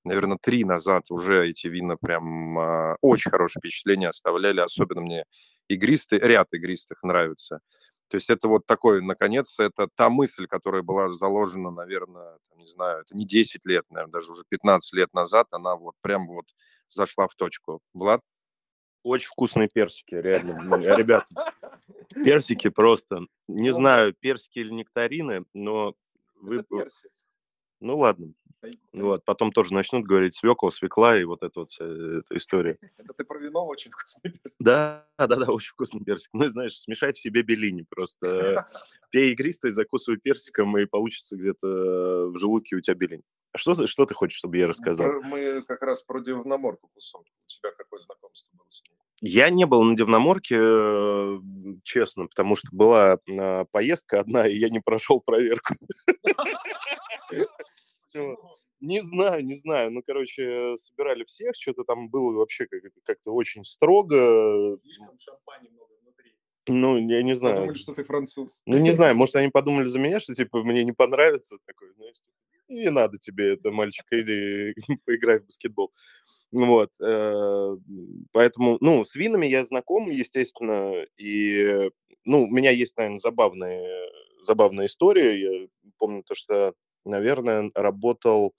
наверное, 0.03 0.39
три 0.41 0.65
назад 0.65 1.11
уже 1.11 1.49
эти 1.49 1.69
вина 1.69 1.97
прям 1.97 2.59
э, 2.59 2.97
очень 3.03 3.31
хорошее 3.31 3.61
впечатление 3.61 4.09
оставляли. 4.09 4.61
Особенно 4.61 5.03
мне 5.03 5.25
игристые, 5.69 6.21
ряд 6.21 6.49
игристых 6.53 7.03
нравится. 7.03 7.61
То 8.09 8.17
есть 8.17 8.31
это 8.31 8.49
вот 8.49 8.67
такой, 8.67 9.03
наконец, 9.03 9.59
это 9.59 9.89
та 9.95 10.09
мысль, 10.09 10.47
которая 10.47 10.83
была 10.83 11.09
заложена, 11.09 11.71
наверное, 11.71 12.39
там, 12.49 12.59
не 12.59 12.67
знаю, 12.67 13.01
это 13.01 13.17
не 13.17 13.27
10 13.27 13.65
лет, 13.65 13.85
наверное, 13.91 14.13
даже 14.13 14.31
уже 14.31 14.45
15 14.49 14.93
лет 14.93 15.13
назад, 15.15 15.49
она 15.51 15.75
вот 15.77 15.95
прям 16.01 16.27
вот 16.27 16.47
зашла 16.89 17.27
в 17.29 17.35
точку. 17.35 17.81
Влад? 17.93 18.21
Очень 19.03 19.29
вкусные 19.29 19.69
персики, 19.69 20.15
реально, 20.15 20.77
ребята. 20.97 21.27
Персики 22.15 22.69
просто, 22.69 23.27
не 23.49 23.73
знаю, 23.73 24.15
персики 24.15 24.61
или 24.61 24.71
нектарины, 24.71 25.45
но 25.53 25.95
Вы... 26.41 26.65
Ну 27.81 27.99
ладно. 27.99 28.33
Вот, 28.95 29.25
потом 29.25 29.53
тоже 29.53 29.75
начнут 29.75 30.07
говорить 30.07 30.35
свекла, 30.35 30.71
свекла 30.71 31.19
и 31.19 31.25
вот 31.25 31.43
эта 31.43 31.61
вот 31.61 31.71
вся 31.71 31.85
эта 31.85 32.37
история. 32.37 32.79
Это 32.99 33.13
ты 33.13 33.25
про 33.25 33.39
вино 33.39 33.67
очень 33.67 33.91
вкусный 33.91 34.31
персик. 34.31 34.57
Да, 34.59 35.07
да, 35.19 35.27
да, 35.27 35.53
очень 35.53 35.73
вкусный 35.73 36.03
персик. 36.03 36.31
Ну, 36.33 36.49
знаешь, 36.49 36.79
смешай 36.79 37.13
в 37.13 37.19
себе 37.19 37.43
белини 37.43 37.85
просто. 37.89 38.67
Пей 39.11 39.33
игристый, 39.33 39.71
закусывай 39.71 40.19
персиком, 40.19 40.79
и 40.79 40.87
получится 40.87 41.37
где-то 41.37 42.31
в 42.33 42.39
желудке 42.39 42.77
у 42.77 42.81
тебя 42.81 42.95
белень. 42.95 43.23
А 43.53 43.59
что 43.59 43.75
ты, 43.75 43.87
что 43.87 44.07
ты 44.07 44.15
хочешь, 44.15 44.39
чтобы 44.39 44.57
я 44.57 44.67
рассказал? 44.67 45.21
Мы 45.23 45.63
как 45.63 45.83
раз 45.83 46.03
про 46.03 46.21
Дивноморку 46.21 46.89
кусок. 46.89 47.23
У 47.23 47.47
тебя 47.47 47.71
какое 47.73 48.01
знакомство 48.01 48.51
было 48.57 48.67
с 48.71 48.83
ней? 48.83 48.97
Я 49.27 49.49
не 49.49 49.65
был 49.65 49.83
на 49.85 49.97
Дивноморке, 49.97 50.57
э, 50.61 51.41
честно, 51.83 52.27
потому 52.27 52.57
что 52.57 52.69
была 52.73 53.19
а, 53.27 53.65
поездка 53.71 54.21
одна, 54.21 54.47
и 54.47 54.59
я 54.59 54.69
не 54.69 54.81
прошел 54.81 55.19
проверку. 55.21 55.75
Не 58.81 59.01
знаю, 59.01 59.43
не 59.47 59.55
знаю. 59.55 59.91
Ну, 59.93 60.03
короче, 60.07 60.77
собирали 60.77 61.25
всех, 61.25 61.53
что-то 61.59 61.85
там 61.85 62.11
было 62.11 62.37
вообще 62.37 62.67
как-то 63.05 63.33
очень 63.33 63.65
строго. 63.65 64.77
Слишком 64.83 65.19
шампани 65.19 65.71
много 65.71 65.93
внутри. 66.03 66.35
Ну, 66.69 66.99
я 66.99 67.23
не 67.23 67.35
знаю. 67.35 67.57
Подумали, 67.57 67.79
что 67.79 67.95
ты 67.95 68.05
француз. 68.05 68.63
Ну, 68.67 68.77
не 68.77 68.93
знаю, 68.93 69.17
может, 69.17 69.37
они 69.37 69.49
подумали 69.49 69.87
за 69.87 69.99
меня, 69.99 70.21
что, 70.21 70.35
типа, 70.35 70.63
мне 70.63 70.85
не 70.85 70.93
понравится 70.93 71.57
такой, 71.65 71.95
знаешь, 71.95 72.21
типа, 72.21 72.37
не 72.69 72.91
надо 72.91 73.19
тебе 73.19 73.55
это, 73.55 73.71
мальчик, 73.71 74.07
иди 74.11 74.75
поиграй 75.05 75.41
в 75.41 75.47
баскетбол. 75.47 75.93
Вот, 76.53 76.91
э, 77.01 77.77
поэтому, 78.33 78.79
ну, 78.81 79.05
с 79.05 79.17
винами 79.17 79.47
я 79.47 79.65
знаком, 79.65 80.11
естественно, 80.11 81.05
и, 81.17 81.91
ну, 82.25 82.45
у 82.45 82.47
меня 82.47 82.71
есть, 82.71 82.97
наверное, 82.97 83.19
забавная, 83.19 84.09
забавная 84.45 84.87
история. 84.87 85.41
Я 85.41 85.69
помню 85.99 86.23
то, 86.23 86.35
что, 86.35 86.75
наверное, 87.05 87.71
работал 87.75 88.55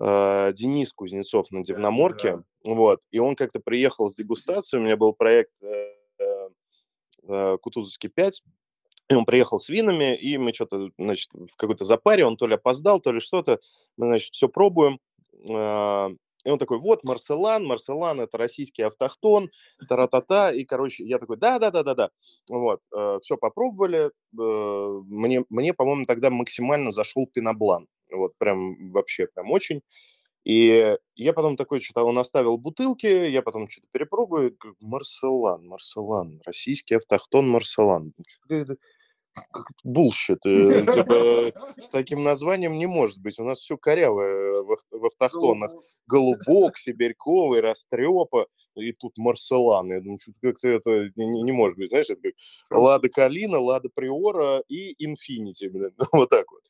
э, 0.00 0.52
Денис 0.54 0.92
Кузнецов 0.92 1.50
на 1.50 1.62
Дивноморке, 1.62 2.36
да. 2.36 2.44
вот, 2.64 3.02
и 3.10 3.18
он 3.18 3.36
как-то 3.36 3.60
приехал 3.60 4.10
с 4.10 4.16
дегустацией, 4.16 4.80
у 4.80 4.84
меня 4.84 4.96
был 4.96 5.12
проект 5.12 5.52
э, 5.62 7.58
Кутузовский 7.58 8.08
5, 8.08 8.42
и 9.08 9.14
он 9.14 9.24
приехал 9.24 9.58
с 9.60 9.68
винами, 9.68 10.16
и 10.16 10.38
мы 10.38 10.52
что-то, 10.52 10.90
значит, 10.98 11.30
в 11.32 11.56
какой-то 11.56 11.84
запаре, 11.84 12.24
он 12.24 12.36
то 12.36 12.46
ли 12.46 12.54
опоздал, 12.54 13.00
то 13.00 13.12
ли 13.12 13.20
что-то, 13.20 13.60
мы, 13.96 14.06
значит, 14.06 14.34
все 14.34 14.48
пробуем, 14.48 14.98
и 16.44 16.50
он 16.50 16.58
такой, 16.58 16.78
вот, 16.78 17.04
Марселан, 17.04 17.64
Марселан– 17.64 18.20
это 18.22 18.36
российский 18.36 18.82
автохтон, 18.82 19.50
та-та-та, 19.88 20.52
и, 20.52 20.64
короче, 20.64 21.04
я 21.04 21.18
такой, 21.18 21.38
да-да-да-да-да, 21.38 22.10
вот, 22.50 22.80
э, 22.94 23.18
все 23.22 23.36
попробовали, 23.36 24.10
э, 24.38 25.02
мне, 25.08 25.44
мне, 25.48 25.72
по-моему, 25.72 26.04
тогда 26.04 26.30
максимально 26.30 26.90
зашел 26.90 27.26
Пино 27.26 27.54
блан, 27.54 27.88
вот, 28.12 28.36
прям 28.36 28.90
вообще, 28.90 29.26
прям 29.26 29.50
очень, 29.50 29.80
и 30.44 30.96
я 31.14 31.32
потом 31.32 31.56
такой, 31.56 31.80
что-то 31.80 32.04
он 32.04 32.18
оставил 32.18 32.58
бутылки, 32.58 33.06
я 33.06 33.40
потом 33.42 33.68
что-то 33.68 33.86
перепробую, 33.92 34.56
Марселан, 34.80 35.66
Марселан, 35.66 36.42
российский 36.44 36.94
автохтон 36.96 37.48
Марселан, 37.48 38.12
bullshit. 38.16 38.42
Э, 39.36 40.40
типа, 40.94 41.52
с 41.80 41.88
таким 41.90 42.22
названием 42.22 42.78
не 42.78 42.86
может 42.86 43.20
быть. 43.20 43.38
У 43.38 43.44
нас 43.44 43.58
все 43.58 43.76
корявое 43.76 44.62
в, 44.62 44.76
в 44.90 45.06
автохтонах. 45.06 45.72
Голубок, 46.06 46.78
Сибирьковый, 46.78 47.60
Растрепа. 47.60 48.46
И 48.76 48.92
тут 48.92 49.16
Марселан. 49.18 49.92
Я 49.92 50.00
думаю, 50.00 50.18
что 50.18 50.32
как-то 50.42 50.68
это 50.68 51.10
не, 51.16 51.42
не 51.42 51.52
может 51.52 51.78
быть. 51.78 51.90
Знаешь, 51.90 52.10
это 52.10 52.22
как 52.22 52.34
Лада 52.70 53.08
Калина, 53.08 53.58
Лада 53.60 53.88
Приора 53.94 54.62
и 54.68 54.94
Инфинити. 55.04 55.68
Блин. 55.68 55.94
Вот 56.12 56.30
так 56.30 56.50
вот. 56.50 56.62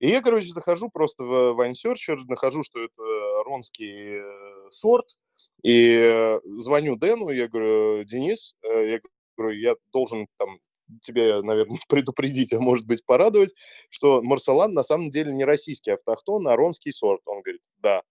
И 0.00 0.08
я, 0.08 0.20
короче, 0.20 0.48
захожу 0.48 0.90
просто 0.90 1.24
в 1.24 1.54
Вайнсерчер, 1.54 2.24
нахожу, 2.26 2.62
что 2.62 2.82
это 2.82 3.02
ронский 3.44 4.20
э, 4.20 4.70
сорт, 4.70 5.16
и 5.62 5.96
э, 5.96 6.40
звоню 6.58 6.96
Дэну, 6.96 7.30
я 7.30 7.48
говорю, 7.48 8.04
Денис, 8.04 8.54
я 8.62 9.00
говорю, 9.36 9.56
я 9.56 9.76
должен 9.92 10.26
там 10.36 10.58
тебе, 11.02 11.40
наверное, 11.42 11.78
предупредить, 11.88 12.52
а 12.52 12.60
может 12.60 12.86
быть 12.86 13.04
порадовать, 13.04 13.54
что 13.90 14.22
Марселан 14.22 14.74
на 14.74 14.82
самом 14.82 15.10
деле 15.10 15.32
не 15.32 15.44
российский 15.44 15.90
автохтон, 15.90 16.46
а 16.48 16.56
ронский 16.56 16.92
сорт. 16.92 17.22
Он 17.26 17.42
говорит, 17.42 17.62
да. 17.78 18.02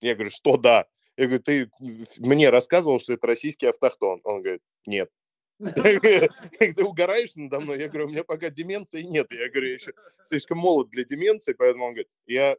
Я 0.00 0.14
говорю, 0.14 0.30
что 0.30 0.56
да? 0.56 0.86
Я 1.16 1.26
говорю, 1.26 1.42
ты 1.42 1.70
мне 2.18 2.50
рассказывал, 2.50 3.00
что 3.00 3.12
это 3.12 3.26
российский 3.26 3.66
автохтон. 3.66 4.20
Он 4.24 4.42
говорит, 4.42 4.62
нет. 4.86 5.10
Ты 5.58 6.84
угораешь 6.84 7.34
надо 7.34 7.58
мной? 7.58 7.80
Я 7.80 7.88
говорю, 7.88 8.06
у 8.06 8.10
меня 8.10 8.22
пока 8.22 8.50
деменции 8.50 9.02
нет. 9.02 9.26
Я 9.32 9.50
говорю, 9.50 9.68
я 9.68 9.74
еще 9.74 9.92
слишком 10.22 10.58
молод 10.58 10.90
для 10.90 11.04
деменции, 11.04 11.52
поэтому 11.52 11.86
он 11.86 11.94
говорит, 11.94 12.08
я 12.26 12.56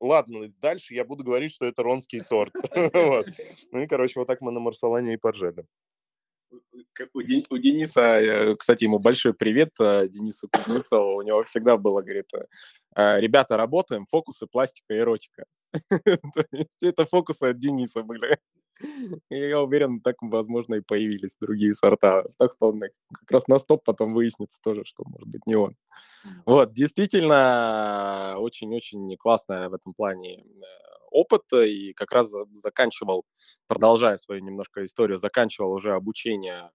ладно, 0.00 0.52
дальше 0.60 0.94
я 0.94 1.04
буду 1.04 1.24
говорить, 1.24 1.52
что 1.52 1.64
это 1.64 1.82
ронский 1.82 2.20
сорт. 2.20 2.52
вот. 2.74 3.26
Ну 3.72 3.80
и, 3.80 3.86
короче, 3.86 4.20
вот 4.20 4.26
так 4.26 4.40
мы 4.40 4.52
на 4.52 4.60
Марсалане 4.60 5.14
и 5.14 5.16
поржали 5.16 5.64
у, 7.14 7.22
Дени, 7.22 7.44
у 7.50 7.58
Дениса, 7.58 8.00
э, 8.00 8.56
кстати, 8.56 8.84
ему 8.84 8.98
большой 8.98 9.34
привет, 9.34 9.70
э, 9.80 10.08
Денису 10.08 10.48
Кузнецову, 10.48 11.16
у 11.16 11.22
него 11.22 11.42
всегда 11.42 11.76
было, 11.76 12.02
говорит, 12.02 12.28
э, 12.96 13.20
ребята, 13.20 13.56
работаем, 13.56 14.06
фокусы, 14.06 14.46
пластика, 14.46 14.96
эротика. 14.96 15.44
Это 16.80 17.06
фокусы 17.06 17.42
от 17.44 17.58
Дениса 17.58 18.02
были. 18.02 18.38
И 19.30 19.36
я 19.36 19.60
уверен, 19.60 20.00
так, 20.00 20.16
возможно, 20.20 20.76
и 20.76 20.80
появились 20.80 21.36
другие 21.40 21.74
сорта. 21.74 22.24
Так 22.38 22.52
что 22.54 22.68
он 22.70 22.80
как 22.80 23.30
раз 23.30 23.48
на 23.48 23.58
стоп 23.58 23.84
потом 23.84 24.14
выяснится 24.14 24.58
тоже, 24.62 24.84
что, 24.84 25.04
может 25.06 25.28
быть, 25.28 25.46
не 25.46 25.56
он. 25.56 25.76
Вот, 26.46 26.72
действительно, 26.72 28.36
очень-очень 28.38 29.16
классная 29.16 29.68
в 29.68 29.74
этом 29.74 29.94
плане 29.94 30.44
опыт 31.12 31.42
и 31.52 31.92
как 31.92 32.12
раз 32.12 32.32
заканчивал, 32.52 33.24
продолжая 33.66 34.16
свою 34.16 34.42
немножко 34.42 34.84
историю, 34.84 35.18
заканчивал 35.18 35.72
уже 35.72 35.94
обучение, 35.94 36.70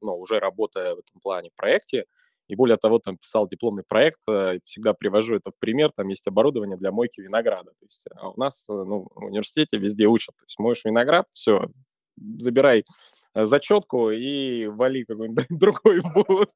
ну, 0.00 0.16
уже 0.18 0.38
работая 0.38 0.94
в 0.94 0.98
этом 1.00 1.20
плане 1.20 1.50
в 1.50 1.54
проекте, 1.56 2.06
и 2.48 2.56
более 2.56 2.76
того, 2.78 2.98
там 2.98 3.16
писал 3.16 3.48
дипломный 3.48 3.84
проект, 3.86 4.18
э, 4.28 4.58
всегда 4.64 4.92
привожу 4.92 5.36
это 5.36 5.52
в 5.52 5.58
пример, 5.60 5.92
там 5.94 6.08
есть 6.08 6.26
оборудование 6.26 6.76
для 6.76 6.90
мойки 6.90 7.20
винограда. 7.20 7.70
То 7.78 7.84
есть 7.84 8.06
а 8.16 8.30
у 8.30 8.36
нас 8.40 8.66
э, 8.68 8.72
ну, 8.72 9.08
в 9.14 9.24
университете 9.26 9.78
везде 9.78 10.06
учат, 10.06 10.34
то 10.36 10.44
есть 10.46 10.58
моешь 10.58 10.84
виноград, 10.84 11.26
все, 11.30 11.68
забирай 12.16 12.84
зачетку 13.34 14.10
и 14.10 14.66
вали 14.66 15.04
какой-нибудь 15.04 15.46
другой 15.50 16.02
бут. 16.02 16.50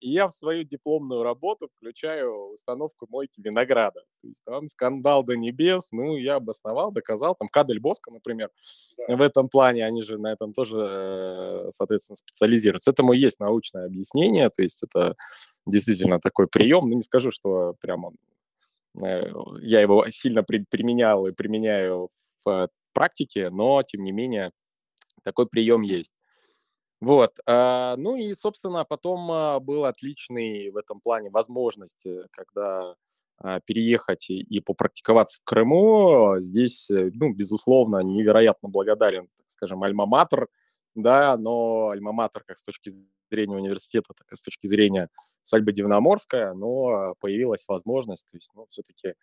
И 0.00 0.10
я 0.10 0.28
в 0.28 0.34
свою 0.34 0.64
дипломную 0.64 1.22
работу 1.22 1.68
включаю 1.76 2.52
установку 2.52 3.06
мойки 3.08 3.40
винограда. 3.40 4.00
То 4.22 4.28
есть 4.28 4.42
там 4.44 4.68
скандал 4.68 5.24
до 5.24 5.36
небес. 5.36 5.90
Ну, 5.92 6.16
я 6.16 6.36
обосновал, 6.36 6.92
доказал. 6.92 7.34
Там 7.34 7.48
Кадель 7.48 7.80
Боска, 7.80 8.10
например, 8.10 8.50
да. 8.96 9.16
в 9.16 9.22
этом 9.22 9.48
плане, 9.48 9.86
они 9.86 10.02
же 10.02 10.18
на 10.18 10.32
этом 10.32 10.52
тоже, 10.52 10.76
э, 10.78 11.70
соответственно, 11.72 12.16
специализируются. 12.16 12.90
Этому 12.90 13.12
есть 13.12 13.40
научное 13.40 13.86
объяснение. 13.86 14.50
То 14.50 14.62
есть 14.62 14.82
это 14.82 15.14
действительно 15.66 16.20
такой 16.20 16.46
прием. 16.46 16.88
Ну, 16.88 16.96
не 16.96 17.02
скажу, 17.02 17.30
что 17.30 17.74
прямо 17.80 18.12
э, 19.02 19.32
я 19.62 19.80
его 19.80 20.04
сильно 20.10 20.42
при, 20.42 20.64
применял 20.68 21.26
и 21.26 21.32
применяю 21.32 22.10
в 22.44 22.68
практике, 22.92 23.48
но, 23.50 23.82
тем 23.82 24.02
не 24.04 24.12
менее, 24.12 24.50
такой 25.24 25.46
прием 25.46 25.82
есть. 25.82 26.12
Вот, 27.00 27.38
а, 27.46 27.96
ну 27.96 28.16
и, 28.16 28.34
собственно, 28.34 28.84
потом 28.84 29.30
а, 29.30 29.60
был 29.60 29.84
отличный 29.84 30.70
в 30.70 30.76
этом 30.76 31.00
плане 31.00 31.30
возможность, 31.30 32.04
э, 32.04 32.26
когда 32.32 32.96
а, 33.38 33.60
переехать 33.60 34.30
и, 34.30 34.60
попрактиковаться 34.60 35.38
в 35.38 35.44
Крыму. 35.44 36.38
Здесь, 36.40 36.90
э, 36.90 37.10
ну, 37.14 37.32
безусловно, 37.32 37.98
невероятно 38.00 38.68
благодарен, 38.68 39.28
так 39.36 39.48
скажем, 39.48 39.84
Альма-Матер, 39.84 40.48
да, 40.96 41.36
но 41.36 41.92
Альма-Матер 41.92 42.42
как 42.44 42.58
с 42.58 42.64
точки 42.64 42.92
зрения 43.30 43.56
университета, 43.56 44.12
так 44.16 44.32
и 44.32 44.36
с 44.36 44.42
точки 44.42 44.66
зрения 44.66 45.08
Сальбы 45.44 45.72
Дивноморская, 45.72 46.52
но 46.54 47.14
появилась 47.20 47.64
возможность, 47.68 48.28
то 48.28 48.36
есть, 48.36 48.50
ну, 48.56 48.66
все-таки 48.70 49.14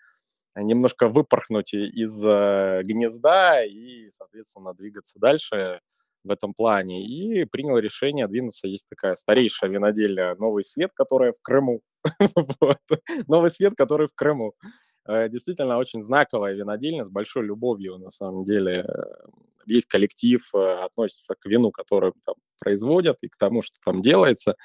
немножко 0.55 1.09
выпорхнуть 1.09 1.73
из 1.73 2.17
э, 2.23 2.81
гнезда 2.83 3.65
и, 3.65 4.09
соответственно, 4.11 4.73
двигаться 4.73 5.19
дальше 5.19 5.81
в 6.25 6.31
этом 6.31 6.53
плане 6.53 7.05
и 7.05 7.45
принял 7.45 7.77
решение 7.77 8.27
двинуться. 8.27 8.67
Есть 8.67 8.87
такая 8.89 9.15
старейшая 9.15 9.69
винодельня 9.69 10.35
«Новый 10.35 10.63
свет», 10.63 10.91
которая 10.93 11.31
в 11.31 11.41
Крыму. 11.41 11.81
«Новый 13.27 13.51
свет», 13.51 13.73
который 13.77 14.07
в 14.07 14.15
Крыму. 14.15 14.53
Э, 15.07 15.29
действительно 15.29 15.77
очень 15.77 16.01
знаковая 16.01 16.53
винодельня 16.53 17.03
с 17.03 17.09
большой 17.09 17.45
любовью, 17.45 17.97
на 17.97 18.09
самом 18.09 18.43
деле. 18.43 18.85
Весь 19.65 19.85
коллектив 19.85 20.41
э, 20.53 20.57
относится 20.83 21.35
к 21.35 21.45
вину, 21.45 21.71
которое 21.71 22.13
там 22.25 22.35
производят, 22.59 23.17
и 23.21 23.27
к 23.27 23.37
тому, 23.37 23.61
что 23.61 23.77
там 23.83 24.01
делается. 24.01 24.55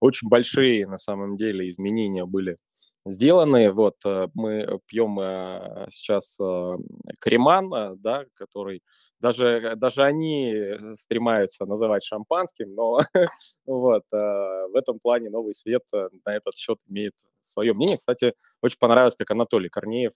Очень 0.00 0.28
большие, 0.28 0.86
на 0.86 0.96
самом 0.96 1.36
деле, 1.36 1.68
изменения 1.68 2.24
были 2.24 2.56
сделаны. 3.04 3.72
Вот 3.72 3.96
э, 4.04 4.28
мы 4.34 4.80
пьем 4.86 5.18
э, 5.20 5.86
сейчас 5.90 6.36
э, 6.40 6.76
креман, 7.20 7.98
да, 8.00 8.24
который 8.34 8.82
даже, 9.20 9.74
даже 9.76 10.04
они 10.04 10.54
стремаются 10.94 11.66
называть 11.66 12.04
шампанским, 12.04 12.74
но 12.74 13.00
вот 13.66 14.04
в 14.12 14.76
этом 14.76 15.00
плане 15.00 15.28
новый 15.28 15.54
свет 15.54 15.82
на 15.92 16.36
этот 16.36 16.56
счет 16.56 16.78
имеет 16.88 17.14
свое 17.40 17.74
мнение. 17.74 17.96
Кстати, 17.96 18.34
очень 18.62 18.78
понравилось, 18.78 19.16
как 19.16 19.30
Анатолий 19.32 19.68
Корнеев 19.68 20.12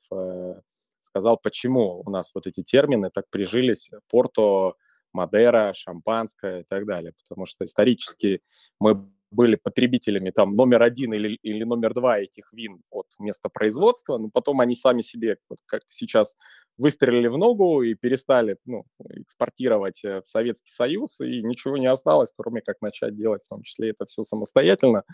сказал, 1.01 1.37
почему 1.37 2.01
у 2.07 2.11
нас 2.11 2.31
вот 2.33 2.47
эти 2.47 2.63
термины 2.63 3.11
так 3.11 3.25
прижились. 3.29 3.91
Порто, 4.09 4.75
Мадера, 5.13 5.73
шампанское 5.75 6.61
и 6.61 6.65
так 6.65 6.87
далее. 6.87 7.13
Потому 7.29 7.45
что 7.45 7.65
исторически 7.65 8.41
мы 8.79 9.11
были 9.33 9.57
потребителями 9.57 10.31
там 10.31 10.55
номер 10.55 10.83
один 10.83 11.13
или, 11.15 11.39
или 11.43 11.65
номер 11.65 11.95
два 11.95 12.19
этих 12.19 12.53
вин 12.53 12.83
от 12.91 13.07
места 13.19 13.49
производства, 13.49 14.19
но 14.19 14.29
потом 14.29 14.61
они 14.61 14.75
сами 14.75 15.03
себе, 15.03 15.39
вот 15.49 15.59
как 15.67 15.83
сейчас, 15.89 16.37
выстрелили 16.79 17.29
в 17.29 17.37
ногу 17.37 17.83
и 17.83 17.95
перестали 17.95 18.57
ну, 18.65 18.85
экспортировать 19.11 20.05
э, 20.05 20.21
в 20.21 20.29
Советский 20.29 20.71
Союз, 20.71 21.21
и 21.21 21.43
ничего 21.43 21.77
не 21.77 21.87
осталось, 21.87 22.31
кроме 22.37 22.61
как 22.61 22.81
начать 22.81 23.17
делать 23.17 23.43
в 23.45 23.49
том 23.49 23.63
числе 23.63 23.91
это 23.91 24.07
все 24.07 24.23
самостоятельно 24.23 25.05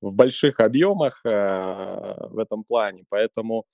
в 0.00 0.14
больших 0.14 0.60
объемах 0.60 1.20
э, 1.24 1.30
в 2.30 2.38
этом 2.38 2.64
плане. 2.64 3.04
Поэтому 3.08 3.64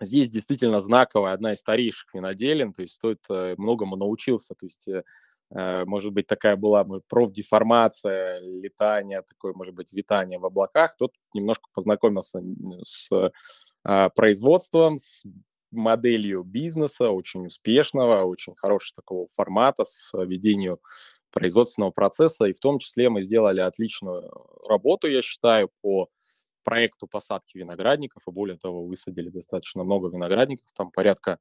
здесь 0.00 0.30
действительно 0.30 0.80
знаковая, 0.80 1.32
одна 1.32 1.52
из 1.52 1.60
старейших 1.60 2.12
виноделин, 2.14 2.72
то 2.72 2.82
есть 2.82 2.94
стоит 2.94 3.24
э, 3.28 3.54
многому 3.58 3.96
научился, 3.96 4.54
то 4.54 4.66
есть 4.66 4.88
э, 4.88 5.02
может 5.50 6.12
быть, 6.12 6.26
такая 6.26 6.56
была 6.56 6.84
профдеформация, 7.08 8.40
летание, 8.40 9.22
такое, 9.22 9.52
может 9.54 9.74
быть, 9.74 9.92
витание 9.92 10.38
в 10.38 10.46
облаках, 10.46 10.96
тот 10.96 11.12
немножко 11.32 11.68
познакомился 11.72 12.42
с 12.82 13.08
а, 13.84 14.08
производством, 14.10 14.98
с 14.98 15.24
моделью 15.70 16.42
бизнеса, 16.42 17.10
очень 17.10 17.46
успешного, 17.46 18.24
очень 18.24 18.54
хорошего 18.56 18.96
такого 18.96 19.28
формата, 19.32 19.84
с 19.84 20.12
ведением 20.24 20.78
производственного 21.30 21.90
процесса, 21.90 22.46
и 22.46 22.54
в 22.54 22.60
том 22.60 22.78
числе 22.78 23.10
мы 23.10 23.20
сделали 23.20 23.60
отличную 23.60 24.30
работу, 24.68 25.08
я 25.08 25.20
считаю, 25.20 25.70
по 25.82 26.08
проекту 26.62 27.06
посадки 27.06 27.58
виноградников, 27.58 28.22
и 28.26 28.30
более 28.30 28.56
того, 28.56 28.86
высадили 28.86 29.28
достаточно 29.28 29.84
много 29.84 30.08
виноградников, 30.08 30.66
там 30.74 30.90
порядка 30.90 31.38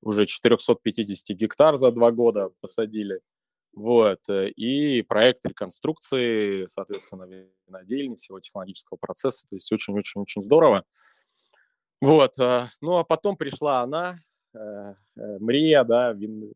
уже 0.00 0.26
450 0.26 1.36
гектар 1.36 1.76
за 1.76 1.90
два 1.92 2.10
года 2.10 2.50
посадили. 2.60 3.20
Вот. 3.72 4.20
Э, 4.28 4.48
и 4.50 5.02
проект 5.02 5.44
реконструкции, 5.46 6.66
соответственно, 6.66 7.26
винодельни, 7.66 8.16
всего 8.16 8.40
технологического 8.40 8.98
процесса. 8.98 9.46
То 9.48 9.56
есть 9.56 9.70
очень-очень-очень 9.72 10.42
здорово. 10.42 10.84
Вот. 12.00 12.38
Э, 12.38 12.66
ну, 12.80 12.96
а 12.96 13.04
потом 13.04 13.36
пришла 13.36 13.80
она, 13.80 14.18
э, 14.54 14.94
Мрия, 15.16 15.84
да, 15.84 16.12
вин... 16.12 16.52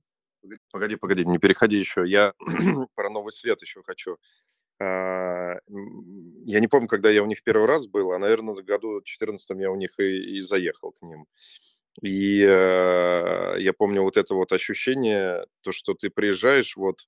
Погоди, 0.71 0.97
погоди, 0.97 1.25
не 1.25 1.39
переходи 1.39 1.77
еще. 1.77 2.05
Я 2.07 2.33
про 2.95 3.11
новый 3.11 3.33
свет 3.33 3.61
еще 3.63 3.83
хочу. 3.83 4.19
А, 4.79 5.55
я 6.45 6.61
не 6.61 6.69
помню, 6.69 6.87
когда 6.87 7.11
я 7.11 7.23
у 7.23 7.27
них 7.27 7.43
первый 7.43 7.67
раз 7.67 7.87
был, 7.87 8.13
а, 8.13 8.19
наверное, 8.19 8.55
в 8.55 8.63
году 8.63 9.01
14 9.03 9.59
я 9.59 9.71
у 9.71 9.77
них 9.77 9.99
и, 9.99 10.37
и 10.37 10.41
заехал 10.41 10.93
к 10.93 11.03
ним. 11.03 11.27
И 12.03 12.43
э, 12.43 13.55
я 13.59 13.73
помню 13.73 14.03
вот 14.03 14.17
это 14.17 14.35
вот 14.35 14.53
ощущение, 14.53 15.47
то, 15.63 15.73
что 15.73 15.95
ты 15.95 16.11
приезжаешь 16.11 16.77
вот, 16.77 17.07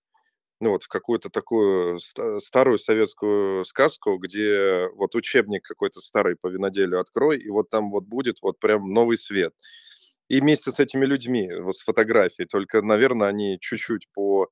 ну 0.61 0.71
вот 0.71 0.85
в 0.85 0.89
какую-то 0.89 1.31
такую 1.31 1.99
старую 2.41 2.79
советскую 2.79 3.65
сказку, 3.67 4.19
где 4.19 4.89
вот 4.95 5.15
учебник 5.17 5.63
какой-то 5.65 6.01
старый 6.01 6.37
по 6.37 6.49
виноделию 6.49 7.01
открой, 7.01 7.39
и 7.39 7.51
вот 7.51 7.71
там 7.71 7.91
вот 7.91 8.05
будет 8.05 8.39
вот 8.43 8.61
прям 8.61 8.91
новый 8.91 9.19
свет. 9.19 9.55
И 10.29 10.41
вместе 10.41 10.73
с 10.73 10.79
этими 10.81 11.07
людьми, 11.07 11.51
вот 11.61 11.77
с 11.77 11.83
фотографией, 11.85 12.47
только, 12.49 12.83
наверное, 12.83 13.29
они 13.29 13.59
чуть-чуть 13.61 14.09
по 14.15 14.49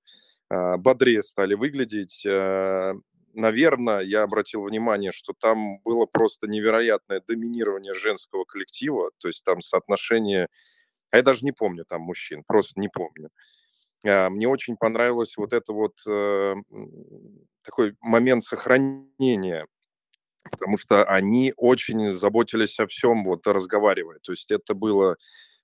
э, 0.50 0.76
бодрее 0.78 1.22
стали 1.22 1.54
выглядеть. 1.54 2.24
Наверное, 3.36 4.00
я 4.00 4.22
обратил 4.22 4.62
внимание, 4.62 5.12
что 5.12 5.34
там 5.38 5.78
было 5.84 6.06
просто 6.06 6.48
невероятное 6.48 7.22
доминирование 7.28 7.92
женского 7.92 8.44
коллектива, 8.44 9.10
то 9.18 9.28
есть 9.28 9.44
там 9.44 9.60
соотношение, 9.60 10.48
а 11.10 11.18
я 11.18 11.22
даже 11.22 11.44
не 11.44 11.52
помню 11.52 11.84
там 11.86 12.00
мужчин, 12.00 12.44
просто 12.46 12.80
не 12.80 12.88
помню. 12.88 13.28
А, 14.06 14.30
мне 14.30 14.48
очень 14.48 14.76
понравилось 14.78 15.36
вот 15.36 15.52
это 15.52 15.72
вот 15.74 15.98
э, 16.08 16.54
такой 17.62 17.94
момент 18.00 18.42
сохранения, 18.44 19.66
потому 20.50 20.78
что 20.78 21.04
они 21.04 21.52
очень 21.56 22.10
заботились 22.10 22.80
о 22.80 22.86
всем, 22.86 23.24
вот 23.24 23.46
разговаривая. 23.46 24.18
То 24.22 24.32
есть 24.32 24.50
это 24.50 24.74
было 24.74 25.16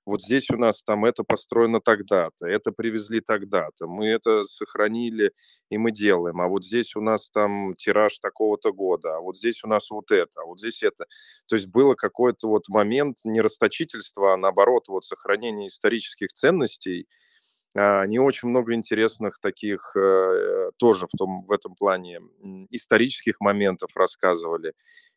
вот 0.04 0.22
здесь 0.22 0.50
у 0.50 0.56
нас 0.56 0.82
там 0.82 1.04
это 1.04 1.24
построено 1.24 1.80
тогда-то, 1.80 2.46
это 2.46 2.72
привезли 2.72 3.20
тогда-то, 3.20 3.86
мы 3.86 4.08
это 4.08 4.44
сохранили 4.44 5.32
и 5.70 5.78
мы 5.78 5.92
делаем, 5.92 6.40
а 6.40 6.48
вот 6.48 6.64
здесь 6.64 6.96
у 6.96 7.00
нас 7.00 7.30
там 7.30 7.74
тираж 7.74 8.18
такого-то 8.18 8.72
года, 8.72 9.16
а 9.16 9.20
вот 9.20 9.36
здесь 9.36 9.62
у 9.64 9.68
нас 9.68 9.90
вот 9.90 10.10
это, 10.10 10.40
а 10.42 10.46
вот 10.46 10.58
здесь 10.58 10.82
это. 10.82 11.06
То 11.48 11.56
есть 11.56 11.68
было 11.68 11.94
какой-то 11.94 12.48
вот 12.48 12.68
момент 12.68 13.18
не 13.24 13.40
расточительства, 13.40 14.34
а 14.34 14.36
наоборот 14.36 14.88
вот 14.88 15.04
сохранение 15.04 15.68
исторических 15.68 16.28
ценностей, 16.32 17.06
а, 17.76 18.06
не 18.06 18.18
очень 18.18 18.48
много 18.48 18.74
интересных 18.74 19.38
таких 19.40 19.92
э, 19.96 20.70
тоже 20.76 21.06
в, 21.06 21.16
том, 21.16 21.44
в 21.46 21.52
этом 21.52 21.74
плане 21.74 22.20
исторических 22.70 23.40
моментов 23.40 23.90
рассказывали. 23.96 24.74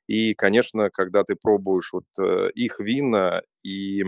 И, 0.08 0.34
конечно, 0.36 0.89
когда 0.89 1.24
ты 1.24 1.36
пробуешь 1.36 1.91
вот 1.91 2.06
э, 2.19 2.50
их 2.54 2.80
вина 2.80 3.41
и 3.63 4.06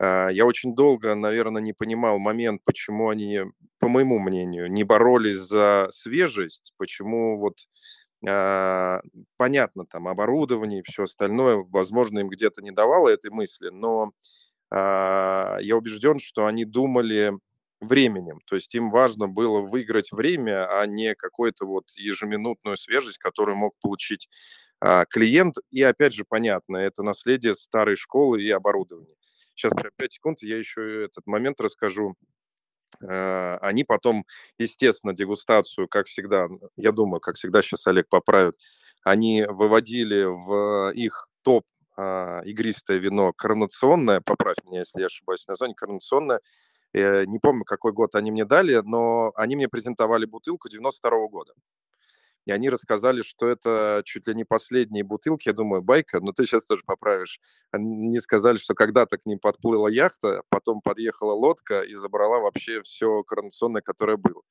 я 0.00 0.46
очень 0.46 0.74
долго, 0.74 1.14
наверное, 1.14 1.60
не 1.62 1.72
понимал 1.74 2.18
момент, 2.18 2.62
почему 2.64 3.10
они, 3.10 3.40
по 3.78 3.88
моему 3.88 4.18
мнению, 4.18 4.70
не 4.70 4.82
боролись 4.84 5.36
за 5.36 5.88
свежесть, 5.92 6.72
почему 6.78 7.38
вот 7.38 7.56
а, 8.26 9.00
понятно, 9.36 9.86
там 9.86 10.08
оборудование 10.08 10.80
и 10.80 10.90
все 10.90 11.04
остальное, 11.04 11.64
возможно, 11.70 12.18
им 12.20 12.28
где-то 12.28 12.62
не 12.62 12.70
давало 12.70 13.08
этой 13.08 13.30
мысли, 13.30 13.68
но 13.70 14.12
а, 14.70 15.58
я 15.60 15.76
убежден, 15.76 16.18
что 16.18 16.46
они 16.46 16.64
думали 16.64 17.32
временем, 17.80 18.40
то 18.46 18.56
есть 18.56 18.74
им 18.74 18.90
важно 18.90 19.26
было 19.28 19.62
выиграть 19.62 20.12
время, 20.12 20.66
а 20.80 20.86
не 20.86 21.14
какую-то 21.14 21.66
вот 21.66 21.84
ежеминутную 21.96 22.76
свежесть, 22.76 23.18
которую 23.18 23.56
мог 23.56 23.74
получить 23.80 24.28
клиент. 25.10 25.56
И 25.70 25.82
опять 25.82 26.14
же, 26.14 26.24
понятно, 26.28 26.78
это 26.78 27.02
наследие 27.02 27.54
старой 27.54 27.96
школы 27.96 28.42
и 28.42 28.50
оборудования. 28.50 29.14
Сейчас 29.60 29.72
прям 29.74 29.92
5 29.94 30.12
секунд, 30.12 30.38
я 30.40 30.56
еще 30.56 31.04
этот 31.04 31.26
момент 31.26 31.60
расскажу. 31.60 32.14
Э, 33.02 33.58
они 33.60 33.84
потом, 33.84 34.24
естественно, 34.56 35.12
дегустацию, 35.12 35.86
как 35.86 36.06
всегда, 36.06 36.48
я 36.76 36.92
думаю, 36.92 37.20
как 37.20 37.36
всегда 37.36 37.60
сейчас 37.60 37.86
Олег 37.86 38.08
поправит, 38.08 38.54
они 39.04 39.44
выводили 39.46 40.24
в 40.24 40.92
их 40.94 41.28
топ 41.42 41.64
а, 41.96 42.40
игристое 42.44 42.98
вино 42.98 43.32
коронационное, 43.34 44.22
поправь 44.22 44.56
меня, 44.64 44.80
если 44.80 45.00
я 45.00 45.06
ошибаюсь, 45.06 45.46
название 45.46 45.74
коронационное. 45.74 46.40
Э, 46.94 47.26
не 47.26 47.38
помню, 47.38 47.64
какой 47.64 47.92
год 47.92 48.14
они 48.14 48.30
мне 48.30 48.46
дали, 48.46 48.80
но 48.82 49.32
они 49.34 49.56
мне 49.56 49.68
презентовали 49.68 50.24
бутылку 50.24 50.70
92 50.70 51.10
-го 51.10 51.28
года 51.28 51.52
и 52.50 52.52
они 52.52 52.68
рассказали, 52.68 53.22
что 53.22 53.46
это 53.46 54.02
чуть 54.04 54.26
ли 54.26 54.34
не 54.34 54.44
последние 54.44 55.04
бутылки. 55.04 55.48
Я 55.48 55.54
думаю, 55.54 55.82
байка, 55.82 56.20
но 56.20 56.32
ты 56.32 56.46
сейчас 56.46 56.66
тоже 56.66 56.82
поправишь. 56.84 57.40
Они 57.70 58.18
сказали, 58.18 58.56
что 58.56 58.74
когда-то 58.74 59.18
к 59.18 59.26
ним 59.26 59.38
подплыла 59.38 59.88
яхта, 59.88 60.42
потом 60.48 60.80
подъехала 60.80 61.32
лодка 61.32 61.82
и 61.82 61.94
забрала 61.94 62.40
вообще 62.40 62.82
все 62.82 63.22
коронационное, 63.22 63.82
которое 63.82 64.16
было. 64.16 64.42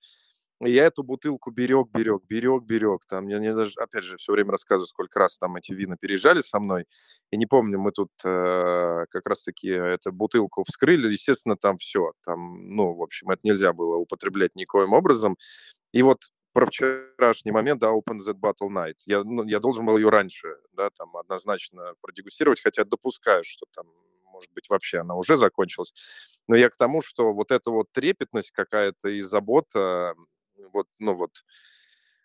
И 0.66 0.72
я 0.72 0.86
эту 0.86 1.04
бутылку 1.04 1.52
берег, 1.52 1.90
берег, 1.94 2.22
берег, 2.28 2.64
берег. 2.64 3.02
Там, 3.08 3.28
я 3.28 3.40
не 3.40 3.54
даже, 3.54 3.72
опять 3.78 4.04
же, 4.06 4.16
все 4.18 4.32
время 4.32 4.52
рассказываю, 4.52 4.88
сколько 4.88 5.20
раз 5.20 5.38
там 5.38 5.58
эти 5.58 5.74
вина 5.74 5.98
переезжали 6.00 6.42
со 6.42 6.60
мной. 6.60 6.86
И 7.32 7.38
не 7.38 7.46
помню, 7.48 7.80
мы 7.80 7.92
тут 7.92 8.12
э, 8.24 9.06
как 9.10 9.26
раз-таки 9.26 9.70
эту 9.70 10.12
бутылку 10.14 10.64
вскрыли. 10.64 11.10
Естественно, 11.10 11.56
там 11.58 11.78
все. 11.78 12.14
Там, 12.26 12.76
ну, 12.76 12.94
в 12.94 13.02
общем, 13.02 13.30
это 13.30 13.42
нельзя 13.44 13.74
было 13.74 13.96
употреблять 13.98 14.56
никоим 14.56 14.94
образом. 14.94 15.38
И 15.94 16.02
вот 16.02 16.20
про 16.54 16.66
вчерашний 16.66 17.52
момент, 17.52 17.80
да, 17.82 17.88
Open 17.92 18.20
Z 18.20 18.32
Battle 18.34 18.70
Night. 18.70 18.96
Я, 19.06 19.24
ну, 19.24 19.44
я 19.46 19.60
должен 19.60 19.86
был 19.86 19.98
ее 19.98 20.10
раньше, 20.10 20.48
да, 20.74 20.90
там 20.92 21.16
однозначно 21.18 21.94
продегустировать, 22.02 22.62
хотя 22.62 22.84
допускаю, 22.86 23.44
что 23.44 23.66
там, 23.74 23.86
может 24.26 24.52
быть, 24.54 24.70
вообще 24.70 25.00
она 25.00 25.16
уже 25.16 25.38
закончилась. 25.38 25.94
Но 26.48 26.56
я 26.56 26.70
к 26.70 26.78
тому, 26.78 27.02
что 27.02 27.34
вот 27.34 27.52
эта 27.52 27.72
вот 27.72 27.88
трепетность 27.92 28.52
какая-то 28.52 29.10
и 29.10 29.22
забота, 29.22 30.16
вот, 30.74 30.88
ну 31.00 31.14
вот, 31.16 31.32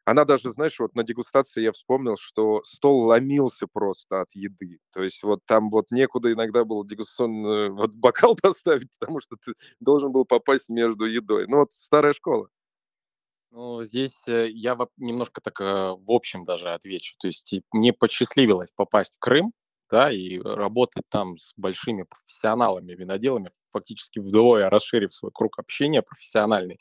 она 0.07 0.25
даже, 0.27 0.51
знаешь, 0.51 0.79
вот 0.81 0.95
на 0.95 1.03
дегустации 1.03 1.63
я 1.63 1.73
вспомнил, 1.73 2.17
что 2.19 2.63
стол 2.65 3.07
ломился 3.07 3.67
просто 3.67 4.21
от 4.21 4.33
еды. 4.35 4.79
То 4.93 5.03
есть 5.03 5.23
вот 5.23 5.41
там 5.47 5.71
вот 5.71 5.91
некуда 5.91 6.31
иногда 6.33 6.65
было 6.65 6.87
дегустационный 6.87 7.71
вот 7.71 7.95
бокал 7.97 8.37
поставить, 8.43 8.89
потому 8.99 9.21
что 9.21 9.37
ты 9.37 9.55
должен 9.81 10.13
был 10.13 10.27
попасть 10.27 10.69
между 10.69 11.07
едой. 11.07 11.47
Ну 11.49 11.59
вот 11.59 11.73
старая 11.73 12.13
школа. 12.13 12.49
Ну, 13.55 13.85
здесь 13.85 14.17
э, 14.27 14.49
я 14.51 14.77
немножко 14.97 15.41
так 15.41 15.61
э, 15.61 15.65
в 15.97 16.11
общем 16.11 16.45
даже 16.45 16.71
отвечу. 16.71 17.15
То 17.21 17.29
есть 17.29 17.55
мне 17.73 17.93
посчастливилось 17.93 18.71
попасть 18.75 19.15
в 19.15 19.19
Крым, 19.21 19.53
да, 19.91 20.11
и 20.11 20.41
работать 20.41 21.05
там 21.09 21.39
с 21.39 21.53
большими 21.57 22.03
профессионалами, 22.03 22.95
виноделами, 22.95 23.53
фактически 23.73 24.19
вдвое 24.19 24.69
расширив 24.71 25.15
свой 25.15 25.31
круг 25.33 25.59
общения 25.61 26.03
профессиональный 26.03 26.81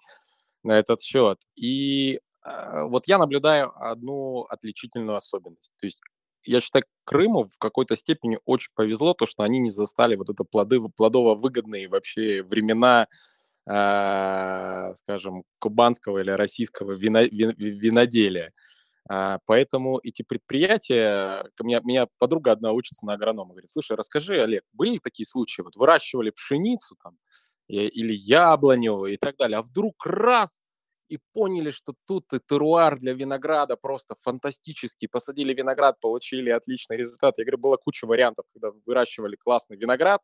на 0.63 0.79
этот 0.79 1.01
счет. 1.01 1.39
И 1.55 2.19
э, 2.45 2.83
вот 2.85 3.07
я 3.07 3.19
наблюдаю 3.19 3.71
одну 3.75 4.43
отличительную 4.49 5.17
особенность. 5.17 5.73
То 5.79 5.85
есть 5.87 6.01
я 6.45 6.61
считаю, 6.61 6.85
Крыму 7.05 7.45
в 7.45 7.57
какой-то 7.59 7.97
степени 7.97 8.39
очень 8.45 8.71
повезло, 8.75 9.13
то, 9.13 9.27
что 9.27 9.43
они 9.43 9.59
не 9.59 9.69
застали 9.69 10.15
вот 10.15 10.29
это 10.29 10.43
плоды, 10.43 10.79
плодово-выгодные 10.97 11.87
вообще 11.89 12.43
времена, 12.43 13.07
скажем, 13.65 15.43
кубанского 15.59 16.19
или 16.19 16.31
российского 16.31 16.91
вино, 16.91 17.21
вин, 17.21 17.53
виноделия. 17.57 18.51
А, 19.09 19.39
поэтому 19.45 19.99
эти 20.03 20.23
предприятия, 20.23 21.45
меня, 21.61 21.81
меня 21.83 22.07
подруга 22.19 22.51
одна 22.53 22.71
учится 22.71 23.05
на 23.05 23.13
агронома, 23.13 23.51
говорит, 23.51 23.69
слушай, 23.69 23.97
расскажи, 23.97 24.41
Олег, 24.41 24.63
были 24.71 24.97
такие 24.97 25.27
случаи, 25.27 25.61
вот 25.61 25.75
выращивали 25.75 26.29
пшеницу 26.29 26.95
там, 27.03 27.17
или 27.67 28.13
яблоню 28.13 29.05
и 29.05 29.17
так 29.17 29.35
далее, 29.37 29.57
а 29.57 29.61
вдруг 29.61 30.05
раз 30.05 30.61
и 31.13 31.19
поняли, 31.33 31.69
что 31.69 31.93
тут 32.07 32.33
и 32.33 32.39
теруар 32.39 32.99
для 32.99 33.13
винограда 33.13 33.77
просто 33.77 34.15
фантастический. 34.21 35.07
Посадили 35.07 35.53
виноград, 35.53 35.99
получили 35.99 36.49
отличный 36.49 36.97
результат. 36.97 37.37
Я 37.37 37.43
говорю, 37.43 37.59
была 37.59 37.77
куча 37.77 38.05
вариантов, 38.05 38.45
когда 38.51 38.71
выращивали 38.87 39.35
классный 39.35 39.77
виноград, 39.77 40.21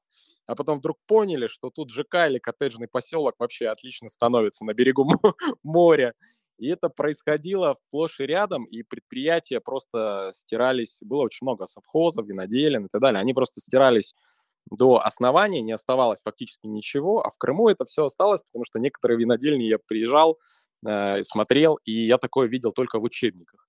а 0.48 0.56
потом 0.56 0.80
вдруг 0.80 0.98
поняли, 1.06 1.46
что 1.46 1.70
тут 1.70 1.92
ЖК 1.92 2.28
или 2.28 2.40
коттеджный 2.40 2.88
поселок 2.88 3.36
вообще 3.38 3.68
отлично 3.68 4.10
становится 4.10 4.66
на 4.66 4.74
берегу 4.74 5.06
моря. 5.64 6.14
И 6.58 6.68
это 6.68 6.90
происходило 6.90 7.76
вплошь 7.76 8.20
и 8.20 8.26
рядом, 8.26 8.66
и 8.66 8.82
предприятия 8.82 9.60
просто 9.62 10.32
стирались. 10.34 11.00
Было 11.02 11.22
очень 11.22 11.46
много 11.46 11.68
совхозов, 11.68 12.26
виноделин 12.26 12.86
и 12.86 12.90
так 12.90 13.00
далее. 13.00 13.22
Они 13.22 13.36
просто 13.36 13.62
стирались 13.62 14.16
до 14.72 15.06
основания, 15.06 15.62
не 15.62 15.72
оставалось 15.72 16.22
фактически 16.24 16.68
ничего, 16.68 17.26
а 17.26 17.30
в 17.30 17.38
Крыму 17.38 17.70
это 17.70 17.86
все 17.86 18.06
осталось, 18.06 18.42
потому 18.42 18.66
что 18.66 18.80
некоторые 18.80 19.18
винодельни 19.18 19.64
я 19.64 19.78
приезжал, 19.80 20.38
э, 20.86 21.24
смотрел, 21.24 21.80
и 21.86 22.06
я 22.06 22.18
такое 22.18 22.48
видел 22.48 22.72
только 22.72 23.00
в 23.00 23.04
учебниках. 23.04 23.68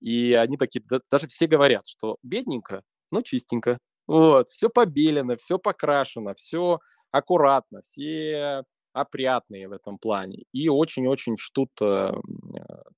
И 0.00 0.34
они 0.34 0.56
такие, 0.56 0.82
да, 0.88 1.00
даже 1.10 1.26
все 1.28 1.46
говорят, 1.46 1.86
что 1.86 2.18
бедненько, 2.22 2.82
но 3.10 3.20
чистенько. 3.20 3.78
Вот, 4.06 4.50
все 4.50 4.70
побелено, 4.70 5.36
все 5.36 5.58
покрашено, 5.58 6.34
все 6.34 6.78
аккуратно, 7.10 7.82
все 7.82 8.64
опрятные 8.92 9.68
в 9.68 9.72
этом 9.72 9.98
плане. 9.98 10.44
И 10.52 10.68
очень-очень 10.68 11.36
чтут 11.36 11.70
э, 11.80 12.12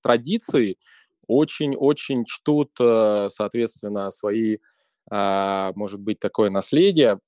традиции, 0.03 0.77
очень-очень 1.27 2.25
чтут, 2.25 2.71
э, 2.81 3.29
соответственно, 3.31 4.11
свои, 4.11 4.59
э, 5.11 5.73
может 5.75 6.01
быть, 6.01 6.21
такое 6.21 6.51
наследие, 6.51 7.19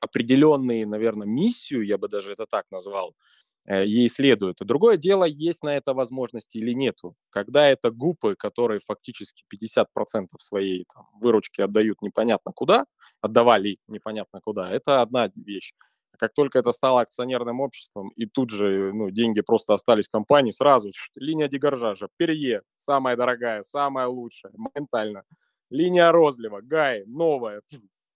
определенные, 0.00 0.86
наверное, 0.86 1.26
миссию, 1.26 1.82
я 1.82 1.98
бы 1.98 2.08
даже 2.08 2.32
это 2.32 2.46
так 2.46 2.66
назвал, 2.70 3.10
э, 3.10 3.51
ей 3.68 4.08
следует. 4.08 4.56
другое 4.60 4.96
дело, 4.96 5.24
есть 5.24 5.62
на 5.62 5.76
это 5.76 5.94
возможности 5.94 6.58
или 6.58 6.72
нету. 6.72 7.14
Когда 7.30 7.68
это 7.68 7.90
гупы, 7.90 8.34
которые 8.36 8.80
фактически 8.84 9.44
50% 9.48 10.40
своей 10.42 10.84
там, 10.92 11.06
выручки 11.14 11.60
отдают 11.60 12.02
непонятно 12.02 12.52
куда, 12.52 12.86
отдавали 13.20 13.76
непонятно 13.88 14.40
куда, 14.42 14.70
это 14.70 15.02
одна 15.02 15.30
вещь. 15.36 15.72
Как 16.18 16.34
только 16.34 16.58
это 16.58 16.72
стало 16.72 17.00
акционерным 17.00 17.60
обществом, 17.60 18.10
и 18.16 18.26
тут 18.26 18.50
же 18.50 18.92
ну, 18.92 19.10
деньги 19.10 19.40
просто 19.40 19.74
остались 19.74 20.08
в 20.08 20.10
компании, 20.12 20.52
сразу 20.52 20.90
линия 21.16 21.48
дегоржажа, 21.48 22.08
Перье, 22.16 22.62
самая 22.76 23.16
дорогая, 23.16 23.62
самая 23.62 24.06
лучшая, 24.06 24.52
моментально. 24.56 25.24
Линия 25.70 26.12
розлива, 26.12 26.60
Гай, 26.60 27.04
новая, 27.06 27.62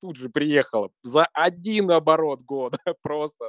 тут 0.00 0.16
же 0.16 0.28
приехала 0.28 0.90
за 1.02 1.26
один 1.32 1.90
оборот 1.90 2.42
года 2.42 2.78
просто. 3.02 3.44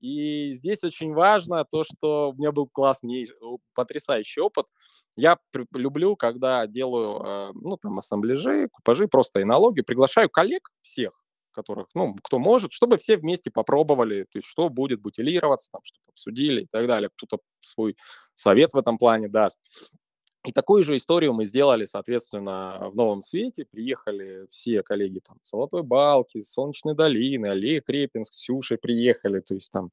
И 0.00 0.52
здесь 0.52 0.82
очень 0.84 1.12
важно 1.12 1.64
то, 1.64 1.84
что 1.84 2.30
у 2.30 2.34
меня 2.34 2.52
был 2.52 2.68
классный, 2.68 3.28
потрясающий 3.74 4.40
опыт. 4.40 4.66
Я 5.16 5.38
люблю, 5.74 6.16
когда 6.16 6.66
делаю, 6.66 7.22
э, 7.22 7.52
ну, 7.54 7.76
там, 7.76 7.98
ассамбляжи, 7.98 8.68
купажи, 8.72 9.08
просто 9.08 9.42
энологию, 9.42 9.84
приглашаю 9.84 10.30
коллег 10.30 10.70
всех, 10.82 11.12
которых, 11.52 11.88
ну, 11.94 12.14
кто 12.22 12.38
может, 12.38 12.72
чтобы 12.72 12.96
все 12.96 13.16
вместе 13.16 13.50
попробовали, 13.50 14.22
то 14.24 14.38
есть 14.38 14.48
что 14.48 14.68
будет 14.70 15.00
бутилироваться, 15.00 15.70
там, 15.72 15.80
чтобы 15.84 16.04
обсудили 16.08 16.62
и 16.62 16.66
так 16.66 16.86
далее. 16.86 17.10
Кто-то 17.16 17.38
свой 17.60 17.96
совет 18.34 18.72
в 18.72 18.78
этом 18.78 18.98
плане 18.98 19.28
даст. 19.28 19.58
И 20.46 20.52
такую 20.52 20.84
же 20.84 20.96
историю 20.96 21.34
мы 21.34 21.44
сделали, 21.44 21.84
соответственно, 21.84 22.88
в 22.90 22.96
Новом 22.96 23.20
Свете. 23.20 23.66
Приехали 23.70 24.46
все 24.48 24.82
коллеги 24.82 25.20
там 25.20 25.36
с 25.42 25.50
Золотой 25.50 25.82
Балки, 25.82 26.40
Солнечной 26.40 26.94
долины, 26.94 27.46
Олег 27.48 27.90
Репинск, 27.90 28.32
Ксюшей 28.32 28.78
приехали, 28.78 29.40
то 29.40 29.52
есть 29.52 29.70
там 29.70 29.90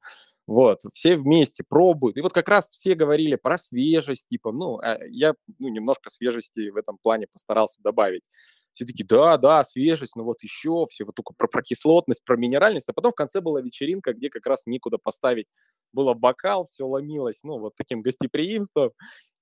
вот, 0.48 0.80
все 0.94 1.18
вместе 1.18 1.62
пробуют. 1.62 2.16
И 2.16 2.22
вот 2.22 2.32
как 2.32 2.48
раз 2.48 2.70
все 2.70 2.94
говорили 2.94 3.36
про 3.36 3.58
свежесть, 3.58 4.28
типа, 4.28 4.50
ну, 4.50 4.78
а 4.78 4.98
я 5.10 5.34
ну, 5.58 5.68
немножко 5.68 6.08
свежести 6.08 6.70
в 6.70 6.76
этом 6.76 6.96
плане 6.96 7.26
постарался 7.26 7.82
добавить. 7.82 8.24
Все 8.72 8.86
таки 8.86 9.04
да, 9.04 9.36
да, 9.36 9.62
свежесть, 9.62 10.16
но 10.16 10.24
вот 10.24 10.42
еще 10.42 10.86
все, 10.88 11.04
вот 11.04 11.14
только 11.16 11.34
про, 11.36 11.48
про 11.48 11.60
кислотность, 11.60 12.24
про 12.24 12.38
минеральность. 12.38 12.88
А 12.88 12.94
потом 12.94 13.12
в 13.12 13.16
конце 13.16 13.42
была 13.42 13.60
вечеринка, 13.60 14.14
где 14.14 14.30
как 14.30 14.46
раз 14.46 14.62
некуда 14.64 14.96
поставить. 14.96 15.48
Было 15.92 16.14
бокал, 16.14 16.64
все 16.64 16.86
ломилось, 16.86 17.40
ну, 17.42 17.58
вот 17.58 17.74
таким 17.76 18.00
гостеприимством. 18.00 18.92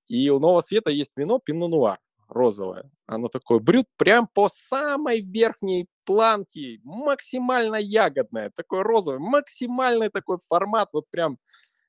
И 0.08 0.30
у 0.30 0.38
Нового 0.38 0.60
Света 0.60 0.90
есть 0.90 1.16
вино 1.16 1.38
Пино 1.38 1.68
Нуар 1.68 1.98
розовое. 2.28 2.90
Оно 3.06 3.28
такое 3.28 3.58
брют 3.58 3.86
прям 3.96 4.26
по 4.26 4.48
самой 4.48 5.20
верхней 5.20 5.86
планке, 6.04 6.80
максимально 6.82 7.76
ягодное, 7.76 8.50
такое 8.54 8.82
розовое, 8.82 9.18
максимальный 9.18 10.08
такой 10.08 10.38
формат, 10.48 10.88
вот 10.92 11.04
прям, 11.10 11.38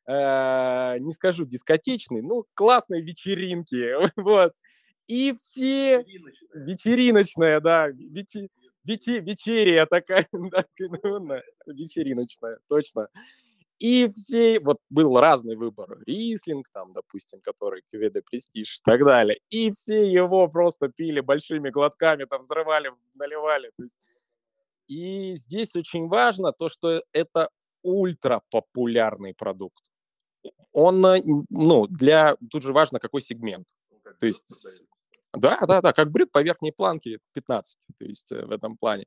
э, 0.08 0.98
не 1.00 1.12
скажу 1.14 1.46
дискотечный, 1.46 2.22
ну, 2.22 2.46
классной 2.54 3.02
вечеринки, 3.02 3.96
вот. 4.16 4.54
И 5.08 5.34
все... 5.40 6.00
Вечериночная. 6.00 6.66
Вечериночная, 6.66 7.62
да. 7.62 7.88
Вечи... 7.90 8.50
Вечи... 8.84 9.20
Вечерия 9.20 9.86
такая, 9.86 10.28
да, 10.32 10.66
вечериночная, 11.66 12.60
точно. 12.68 13.08
И 13.80 14.08
все, 14.08 14.60
вот 14.60 14.78
был 14.90 15.20
разный 15.20 15.56
выбор, 15.56 16.00
Рислинг, 16.08 16.68
там, 16.74 16.94
допустим, 16.94 17.42
который 17.42 17.84
Кюведе 17.92 18.24
Престиж 18.24 18.78
и 18.78 18.82
так 18.84 19.06
далее. 19.06 19.40
И 19.50 19.72
все 19.72 20.12
его 20.12 20.48
просто 20.48 20.90
пили 20.90 21.20
большими 21.20 21.70
глотками, 21.70 22.26
там, 22.26 22.42
взрывали, 22.42 22.92
наливали. 23.16 23.72
То 23.78 23.84
есть... 23.84 23.98
И 24.88 25.36
здесь 25.36 25.76
очень 25.76 26.08
важно 26.08 26.54
то, 26.54 26.70
что 26.70 27.04
это 27.12 27.50
ультра 27.84 28.42
популярный 28.50 29.34
продукт. 29.34 29.84
Он, 30.72 31.06
э, 31.06 31.22
ну, 31.50 31.88
для, 31.88 32.38
тут 32.50 32.64
же 32.64 32.72
важно, 32.72 33.00
какой 33.00 33.22
сегмент. 33.22 33.68
Ну, 33.92 34.00
то 34.20 34.26
есть, 34.26 34.46
да, 35.34 35.60
да, 35.68 35.82
да, 35.82 35.94
как 35.94 36.12
брюк 36.12 36.32
по 36.32 36.42
верхней 36.42 36.72
планке 36.72 37.20
15, 37.34 37.78
то 37.98 38.06
есть 38.06 38.32
э, 38.32 38.46
в 38.46 38.52
этом 38.52 38.78
плане. 38.78 39.06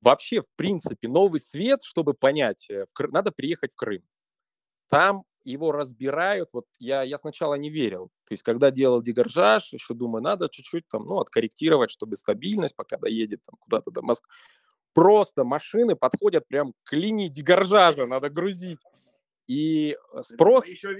Вообще, 0.00 0.42
в 0.42 0.46
принципе, 0.56 1.08
новый 1.08 1.40
свет, 1.40 1.82
чтобы 1.82 2.14
понять, 2.14 2.70
э, 2.70 2.86
надо 3.10 3.32
приехать 3.32 3.72
в 3.72 3.76
Крым. 3.76 4.02
Там 4.88 5.24
его 5.44 5.72
разбирают. 5.72 6.50
Вот 6.52 6.66
я, 6.78 7.02
я 7.02 7.18
сначала 7.18 7.54
не 7.54 7.70
верил. 7.70 8.10
То 8.26 8.32
есть, 8.32 8.42
когда 8.42 8.70
делал 8.70 9.02
дегоржаж, 9.02 9.72
еще 9.72 9.94
думаю, 9.94 10.22
надо 10.22 10.48
чуть-чуть 10.48 10.88
там, 10.88 11.06
ну, 11.06 11.18
откорректировать, 11.18 11.90
чтобы 11.90 12.16
стабильность, 12.16 12.76
пока 12.76 12.96
доедет 12.96 13.40
там 13.44 13.56
куда-то 13.60 13.90
до 13.90 14.02
Москвы. 14.02 14.28
Просто 14.92 15.44
машины 15.44 15.94
подходят 15.94 16.46
прям 16.48 16.72
к 16.84 16.92
линии 16.92 17.28
дегоржажа, 17.28 18.06
надо 18.06 18.30
грузить. 18.30 18.80
И 19.46 19.96
э, 20.12 20.22
спрос... 20.22 20.66
еще 20.66 20.94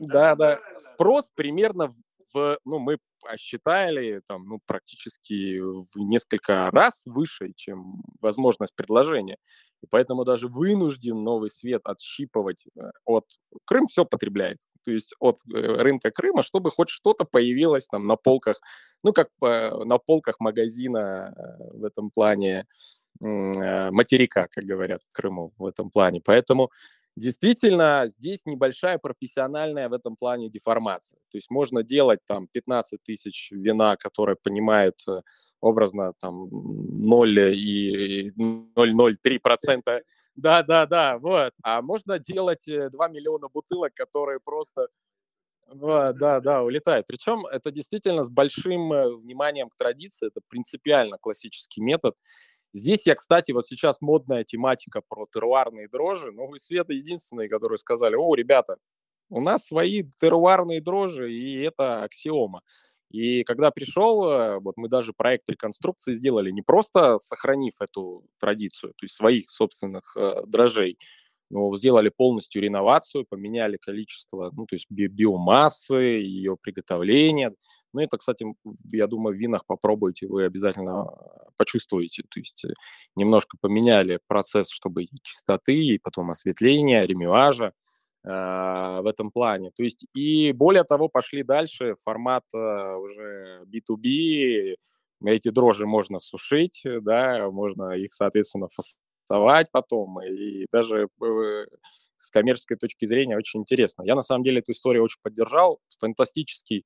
Да, 0.00 0.34
да. 0.36 0.60
Спрос 0.78 1.30
примерно 1.34 1.94
в, 2.32 2.58
ну, 2.64 2.78
мы 2.78 2.98
посчитали 3.20 4.20
там, 4.26 4.44
ну, 4.48 4.60
практически 4.66 5.60
в 5.60 5.96
несколько 5.96 6.70
раз 6.70 7.04
выше, 7.06 7.52
чем 7.54 8.02
возможность 8.20 8.74
предложения. 8.74 9.36
И 9.82 9.86
поэтому 9.88 10.24
даже 10.24 10.48
вынужден 10.48 11.22
новый 11.22 11.50
свет 11.50 11.82
отщипывать 11.84 12.64
э, 12.76 12.90
от... 13.04 13.24
Крым 13.64 13.86
все 13.86 14.04
потребляет. 14.04 14.58
То 14.84 14.92
есть 14.92 15.14
от 15.20 15.36
э, 15.52 15.58
рынка 15.58 16.10
Крыма, 16.10 16.42
чтобы 16.42 16.70
хоть 16.70 16.88
что-то 16.88 17.24
появилось 17.24 17.86
там 17.86 18.06
на 18.06 18.16
полках, 18.16 18.60
ну, 19.04 19.12
как 19.12 19.28
на 19.40 19.98
полках 19.98 20.40
магазина 20.40 21.34
э, 21.36 21.78
в 21.78 21.84
этом 21.84 22.10
плане 22.10 22.66
материка, 23.20 24.48
как 24.50 24.64
говорят 24.64 25.00
в 25.08 25.12
Крыму 25.12 25.52
в 25.56 25.66
этом 25.66 25.90
плане. 25.90 26.20
Поэтому 26.24 26.70
действительно 27.16 28.06
здесь 28.08 28.40
небольшая 28.44 28.98
профессиональная 28.98 29.88
в 29.88 29.92
этом 29.92 30.16
плане 30.16 30.48
деформация. 30.48 31.20
То 31.30 31.38
есть 31.38 31.50
можно 31.50 31.82
делать 31.82 32.20
там 32.26 32.48
15 32.52 33.02
тысяч 33.02 33.50
вина, 33.50 33.96
которые 33.96 34.36
понимают 34.42 34.96
э, 35.08 35.20
образно 35.60 36.12
там 36.20 36.48
0 36.50 37.38
и 37.54 38.30
0,03%. 38.30 40.02
Да, 40.34 40.62
да, 40.62 40.86
да, 40.86 41.18
вот. 41.18 41.52
А 41.62 41.82
можно 41.82 42.18
делать 42.18 42.64
2 42.66 43.06
э, 43.06 43.10
миллиона 43.10 43.48
бутылок, 43.48 43.92
которые 43.94 44.40
просто 44.40 44.88
Да, 45.74 46.40
да, 46.40 46.62
улетает. 46.62 47.06
Причем 47.06 47.46
это 47.46 47.70
действительно 47.70 48.22
с 48.24 48.30
большим 48.30 48.92
э, 48.92 49.14
вниманием 49.16 49.68
к 49.68 49.76
традиции, 49.76 50.28
это 50.28 50.40
принципиально 50.48 51.18
классический 51.18 51.80
метод. 51.80 52.14
Здесь 52.72 53.00
я, 53.04 53.14
кстати, 53.14 53.52
вот 53.52 53.66
сейчас 53.66 54.00
модная 54.00 54.44
тематика 54.44 55.02
про 55.06 55.26
теруарные 55.32 55.88
дрожжи, 55.88 56.30
но 56.32 56.46
вы 56.46 56.58
Света 56.58 56.92
единственные, 56.94 57.48
которые 57.48 57.78
сказали, 57.78 58.14
о, 58.16 58.34
ребята, 58.34 58.76
у 59.28 59.40
нас 59.40 59.66
свои 59.66 60.04
теруарные 60.20 60.80
дрожжи, 60.80 61.32
и 61.32 61.60
это 61.62 62.02
аксиома. 62.04 62.62
И 63.10 63.44
когда 63.44 63.70
пришел, 63.70 64.26
э, 64.30 64.58
вот 64.60 64.76
мы 64.76 64.88
даже 64.88 65.12
проект 65.12 65.48
реконструкции 65.50 66.14
сделали, 66.14 66.50
не 66.50 66.62
просто 66.62 67.18
сохранив 67.18 67.74
эту 67.80 68.24
традицию, 68.40 68.92
то 68.96 69.04
есть 69.04 69.14
своих 69.14 69.50
собственных 69.50 70.16
э, 70.16 70.42
дрожжей, 70.46 70.98
но 71.50 71.74
сделали 71.76 72.08
полностью 72.08 72.62
реновацию, 72.62 73.26
поменяли 73.28 73.76
количество, 73.76 74.50
ну, 74.56 74.64
то 74.64 74.74
есть 74.76 74.86
би- 74.88 75.08
биомассы, 75.08 75.94
ее 75.94 76.56
приготовления. 76.60 77.54
Ну, 77.92 78.00
это, 78.00 78.16
кстати, 78.16 78.46
я 78.92 79.06
думаю, 79.06 79.36
в 79.36 79.38
винах 79.38 79.66
попробуйте, 79.66 80.26
вы 80.26 80.44
обязательно 80.44 81.06
почувствуете. 81.56 82.22
То 82.30 82.40
есть 82.40 82.64
э, 82.64 82.72
немножко 83.16 83.56
поменяли 83.60 84.18
процесс, 84.26 84.70
чтобы 84.70 85.04
и 85.04 85.10
чистоты, 85.22 85.74
и 85.74 85.98
потом 85.98 86.30
осветления, 86.30 87.04
ремюажа. 87.04 87.72
А, 88.24 89.02
в 89.02 89.06
этом 89.06 89.32
плане. 89.32 89.72
То 89.74 89.82
есть 89.82 90.06
и 90.14 90.52
более 90.52 90.84
того, 90.84 91.08
пошли 91.08 91.42
дальше, 91.42 91.96
формат 92.04 92.44
а, 92.54 92.96
уже 92.96 93.64
B2B, 93.66 94.76
эти 95.24 95.50
дрожжи 95.50 95.86
можно 95.86 96.20
сушить, 96.20 96.82
да, 96.84 97.50
можно 97.50 97.92
их, 97.92 98.12
соответственно, 98.12 98.68
фасовать 99.28 99.68
потом, 99.72 100.20
и 100.22 100.66
даже 100.72 101.08
э, 101.20 101.66
с 102.18 102.30
коммерческой 102.30 102.76
точки 102.76 103.06
зрения 103.06 103.36
очень 103.36 103.60
интересно. 103.60 104.02
Я, 104.04 104.14
на 104.14 104.22
самом 104.22 104.44
деле, 104.44 104.60
эту 104.60 104.72
историю 104.72 105.04
очень 105.04 105.20
поддержал, 105.22 105.80
фантастический 106.00 106.84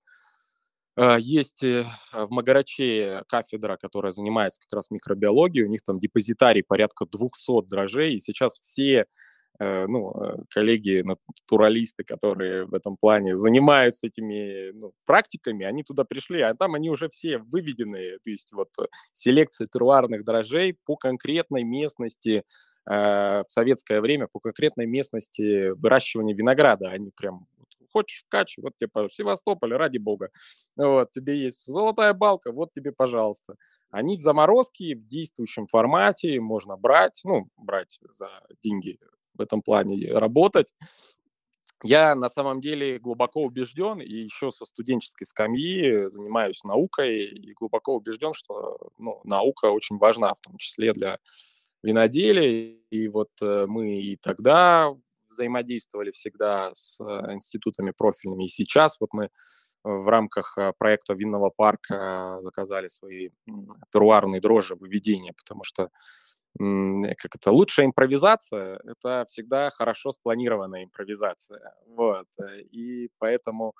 есть 1.18 1.62
э, 1.62 1.84
в 2.12 2.30
Магараче 2.30 3.22
кафедра, 3.28 3.76
которая 3.76 4.12
занимается 4.12 4.60
как 4.62 4.76
раз 4.76 4.90
микробиологией, 4.90 5.66
у 5.66 5.70
них 5.70 5.82
там 5.82 5.98
депозитарий 5.98 6.64
порядка 6.66 7.06
200 7.06 7.68
дрожжей, 7.68 8.14
и 8.14 8.20
сейчас 8.20 8.58
все 8.60 9.06
Э, 9.58 9.86
ну, 9.86 10.12
э, 10.12 10.36
коллеги, 10.50 11.02
натуралисты, 11.02 12.04
которые 12.04 12.66
в 12.66 12.74
этом 12.74 12.96
плане 12.98 13.36
занимаются 13.36 14.06
этими 14.06 14.70
ну, 14.72 14.92
практиками, 15.06 15.64
они 15.64 15.82
туда 15.82 16.04
пришли, 16.04 16.42
а 16.42 16.54
там 16.54 16.74
они 16.74 16.90
уже 16.90 17.08
все 17.08 17.38
выведены, 17.38 18.18
то 18.22 18.30
есть 18.30 18.52
вот 18.52 18.68
э, 18.78 18.84
селекция 19.12 19.66
теруарных 19.66 20.24
дрожжей 20.24 20.76
по 20.84 20.96
конкретной 20.96 21.64
местности 21.64 22.44
в 22.88 23.46
советское 23.48 24.00
время, 24.00 24.28
по 24.30 24.38
конкретной 24.38 24.86
местности 24.86 25.70
выращивания 25.70 26.36
винограда, 26.36 26.88
они 26.90 27.10
прям 27.16 27.48
хочешь 27.96 28.24
в 28.26 28.28
Каче, 28.28 28.60
вот 28.60 28.72
тебе, 28.78 28.88
пожалуйста, 28.92 29.16
Севастополь, 29.16 29.72
ради 29.72 29.96
бога. 29.96 30.28
Вот, 30.76 31.12
тебе 31.12 31.38
есть 31.38 31.64
золотая 31.64 32.12
балка, 32.12 32.52
вот 32.52 32.72
тебе, 32.74 32.92
пожалуйста. 32.92 33.54
Они 33.90 34.18
в 34.18 34.20
заморозке, 34.20 34.94
в 34.94 35.06
действующем 35.06 35.66
формате, 35.66 36.38
можно 36.40 36.76
брать, 36.76 37.22
ну, 37.24 37.48
брать 37.56 37.98
за 38.12 38.28
деньги 38.62 38.98
в 39.32 39.40
этом 39.40 39.62
плане 39.62 40.12
работать. 40.12 40.74
Я 41.82 42.14
на 42.14 42.28
самом 42.28 42.60
деле 42.60 42.98
глубоко 42.98 43.42
убежден, 43.42 44.00
и 44.00 44.12
еще 44.12 44.50
со 44.50 44.66
студенческой 44.66 45.24
скамьи 45.24 46.10
занимаюсь 46.10 46.64
наукой, 46.64 47.24
и 47.26 47.54
глубоко 47.54 47.94
убежден, 47.94 48.34
что 48.34 48.76
ну, 48.98 49.20
наука 49.24 49.66
очень 49.70 49.96
важна, 49.96 50.34
в 50.34 50.40
том 50.40 50.58
числе 50.58 50.92
для 50.92 51.18
виноделия. 51.82 52.76
И 52.90 53.08
вот 53.08 53.30
э, 53.40 53.64
мы 53.66 54.00
и 54.00 54.16
тогда 54.16 54.94
взаимодействовали 55.28 56.10
всегда 56.10 56.70
с 56.74 57.00
э, 57.00 57.32
институтами 57.32 57.92
профильными, 57.96 58.44
и 58.44 58.48
сейчас 58.48 58.98
вот 59.00 59.10
мы 59.12 59.30
в 59.84 60.08
рамках 60.08 60.58
э, 60.58 60.72
проекта 60.78 61.14
винного 61.14 61.50
парка 61.50 62.38
заказали 62.40 62.88
свои 62.88 63.30
теруарные 63.92 64.40
дрожжи 64.40 64.74
выведения, 64.74 65.32
потому 65.36 65.62
что 65.64 65.90
как 66.58 67.34
это, 67.34 67.50
лучшая 67.50 67.86
импровизация– 67.86 68.80
это 68.84 69.24
всегда 69.28 69.70
хорошо 69.70 70.12
спланированная 70.12 70.84
импровизация. 70.84 71.74
Вот. 71.86 72.26
Э, 72.40 72.60
и 72.60 73.10
поэтому 73.18 73.74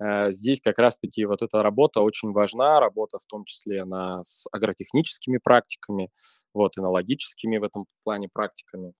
э, 0.00 0.30
здесь 0.32 0.60
как 0.60 0.78
раз-таки 0.78 1.24
вот 1.24 1.42
эта 1.42 1.62
работа 1.62 2.02
очень 2.02 2.32
важна, 2.32 2.80
работа 2.80 3.18
в 3.18 3.26
том 3.26 3.44
числе 3.44 3.84
на, 3.84 4.22
с 4.24 4.46
агротехническими 4.52 5.38
практиками, 5.38 6.10
вот, 6.52 6.76
энологическими 6.78 7.58
в 7.58 7.64
этом 7.64 7.86
плане 8.04 8.28
практиками. 8.32 8.92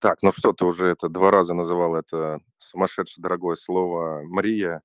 Так, 0.00 0.22
ну 0.22 0.30
что 0.32 0.52
ты 0.52 0.64
уже 0.64 0.86
это 0.86 1.08
два 1.08 1.30
раза 1.30 1.54
называл 1.54 1.96
это 1.96 2.40
сумасшедшее 2.58 3.22
дорогое 3.22 3.56
слово 3.56 4.22
Мария. 4.24 4.82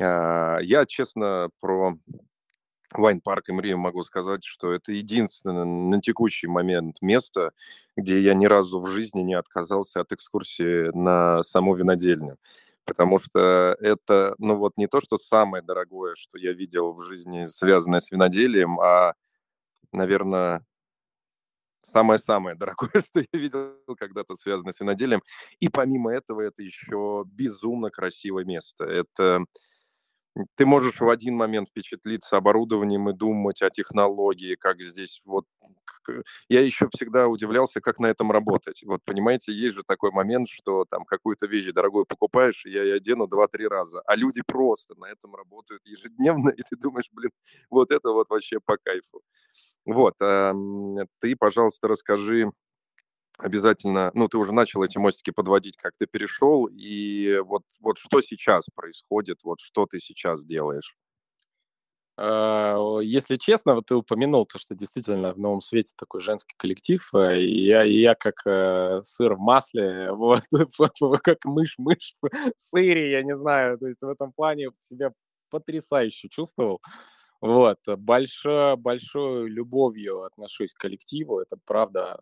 А, 0.00 0.58
я, 0.60 0.86
честно, 0.86 1.50
про 1.60 1.94
Вайн-парк 2.92 3.50
Имри 3.50 3.74
могу 3.74 4.02
сказать, 4.02 4.44
что 4.44 4.72
это 4.72 4.92
единственное 4.92 5.64
на 5.64 6.00
текущий 6.00 6.48
момент 6.48 6.96
место, 7.00 7.52
где 7.96 8.20
я 8.20 8.34
ни 8.34 8.46
разу 8.46 8.80
в 8.80 8.88
жизни 8.88 9.20
не 9.22 9.34
отказался 9.34 10.00
от 10.00 10.12
экскурсии 10.12 10.90
на 10.96 11.42
саму 11.44 11.74
винодельню. 11.74 12.36
Потому 12.84 13.20
что 13.20 13.76
это, 13.80 14.34
ну 14.38 14.56
вот 14.56 14.76
не 14.78 14.88
то, 14.88 15.00
что 15.00 15.16
самое 15.18 15.62
дорогое, 15.62 16.14
что 16.16 16.38
я 16.38 16.52
видел 16.52 16.92
в 16.92 17.04
жизни, 17.04 17.46
связанное 17.46 18.00
с 18.00 18.10
виноделием, 18.10 18.80
а, 18.80 19.14
наверное, 19.92 20.64
самое-самое 21.82 22.56
дорогое, 22.56 22.90
что 23.10 23.20
я 23.20 23.38
видел 23.38 23.74
когда-то 23.98 24.34
связанное 24.34 24.72
с 24.72 24.80
виноделием. 24.80 25.22
И 25.60 25.68
помимо 25.68 26.12
этого, 26.12 26.40
это 26.40 26.62
еще 26.62 27.24
безумно 27.26 27.90
красивое 27.90 28.44
место. 28.44 28.84
Это 28.84 29.44
ты 30.56 30.66
можешь 30.66 31.00
в 31.00 31.08
один 31.08 31.36
момент 31.36 31.68
впечатлиться 31.68 32.36
оборудованием 32.36 33.08
и 33.08 33.12
думать 33.12 33.62
о 33.62 33.70
технологии, 33.70 34.54
как 34.54 34.80
здесь 34.80 35.20
вот... 35.24 35.44
Я 36.48 36.62
еще 36.62 36.88
всегда 36.94 37.28
удивлялся, 37.28 37.80
как 37.80 38.00
на 38.00 38.06
этом 38.06 38.32
работать. 38.32 38.82
Вот, 38.84 39.00
понимаете, 39.04 39.52
есть 39.52 39.76
же 39.76 39.82
такой 39.84 40.10
момент, 40.10 40.48
что 40.48 40.84
там 40.84 41.04
какую-то 41.04 41.46
вещь 41.46 41.70
дорогую 41.72 42.04
покупаешь, 42.06 42.64
и 42.66 42.70
я 42.70 42.82
ее 42.82 42.94
одену 42.96 43.28
два-три 43.28 43.68
раза, 43.68 44.02
а 44.06 44.16
люди 44.16 44.42
просто 44.44 44.94
на 44.98 45.06
этом 45.06 45.34
работают 45.36 45.84
ежедневно, 45.86 46.50
и 46.56 46.62
ты 46.62 46.76
думаешь, 46.76 47.08
блин, 47.12 47.30
вот 47.70 47.90
это 47.90 48.12
вот 48.12 48.28
вообще 48.30 48.58
по 48.60 48.76
кайфу. 48.76 49.22
Вот, 49.84 50.16
ты, 50.18 51.36
пожалуйста, 51.36 51.88
расскажи 51.88 52.50
обязательно, 53.42 54.10
ну, 54.14 54.28
ты 54.28 54.38
уже 54.38 54.52
начал 54.52 54.82
эти 54.82 54.98
мостики 54.98 55.30
подводить, 55.30 55.76
как 55.76 55.92
ты 55.98 56.06
перешел, 56.06 56.66
и 56.66 57.38
вот, 57.44 57.64
вот 57.80 57.98
что 57.98 58.20
сейчас 58.20 58.66
происходит, 58.74 59.38
вот 59.42 59.60
что 59.60 59.86
ты 59.86 59.98
сейчас 60.00 60.44
делаешь? 60.44 60.96
А, 62.22 62.98
если 63.00 63.36
честно, 63.36 63.74
вот 63.74 63.86
ты 63.86 63.94
упомянул 63.94 64.44
то, 64.44 64.58
что 64.58 64.74
действительно 64.74 65.32
в 65.32 65.38
новом 65.38 65.62
свете 65.62 65.94
такой 65.96 66.20
женский 66.20 66.54
коллектив, 66.58 67.08
э, 67.14 67.40
и 67.40 67.64
я, 67.64 67.82
и 67.84 67.94
я 67.94 68.14
как 68.14 68.46
э, 68.46 69.00
сыр 69.04 69.34
в 69.36 69.40
масле, 69.40 70.12
вот, 70.12 70.42
как 71.22 71.44
мышь-мышь 71.46 72.16
в 72.20 72.28
сыре, 72.58 73.10
я 73.12 73.22
не 73.22 73.34
знаю, 73.34 73.78
то 73.78 73.86
есть 73.86 74.02
в 74.02 74.08
этом 74.08 74.32
плане 74.32 74.70
себя 74.80 75.12
потрясающе 75.48 76.28
чувствовал. 76.28 76.80
Вот, 77.40 77.78
большой, 77.86 78.76
большой 78.76 79.48
любовью 79.48 80.24
отношусь 80.24 80.74
к 80.74 80.80
коллективу, 80.80 81.40
это 81.40 81.56
правда 81.64 82.20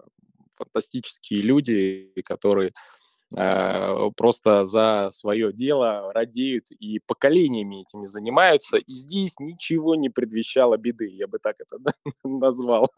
фантастические 0.59 1.43
люди, 1.43 2.13
которые 2.25 2.73
э, 3.37 4.11
просто 4.17 4.65
за 4.65 5.11
свое 5.13 5.53
дело 5.53 6.11
радеют 6.13 6.71
и 6.71 7.01
поколениями 7.07 7.83
этими 7.83 8.05
занимаются. 8.05 8.77
И 8.79 8.95
здесь 8.95 9.39
ничего 9.39 9.95
не 9.95 10.11
предвещало 10.11 10.77
беды, 10.77 11.09
я 11.09 11.27
бы 11.27 11.39
так 11.39 11.57
это 11.61 11.79
назвал. 12.25 12.91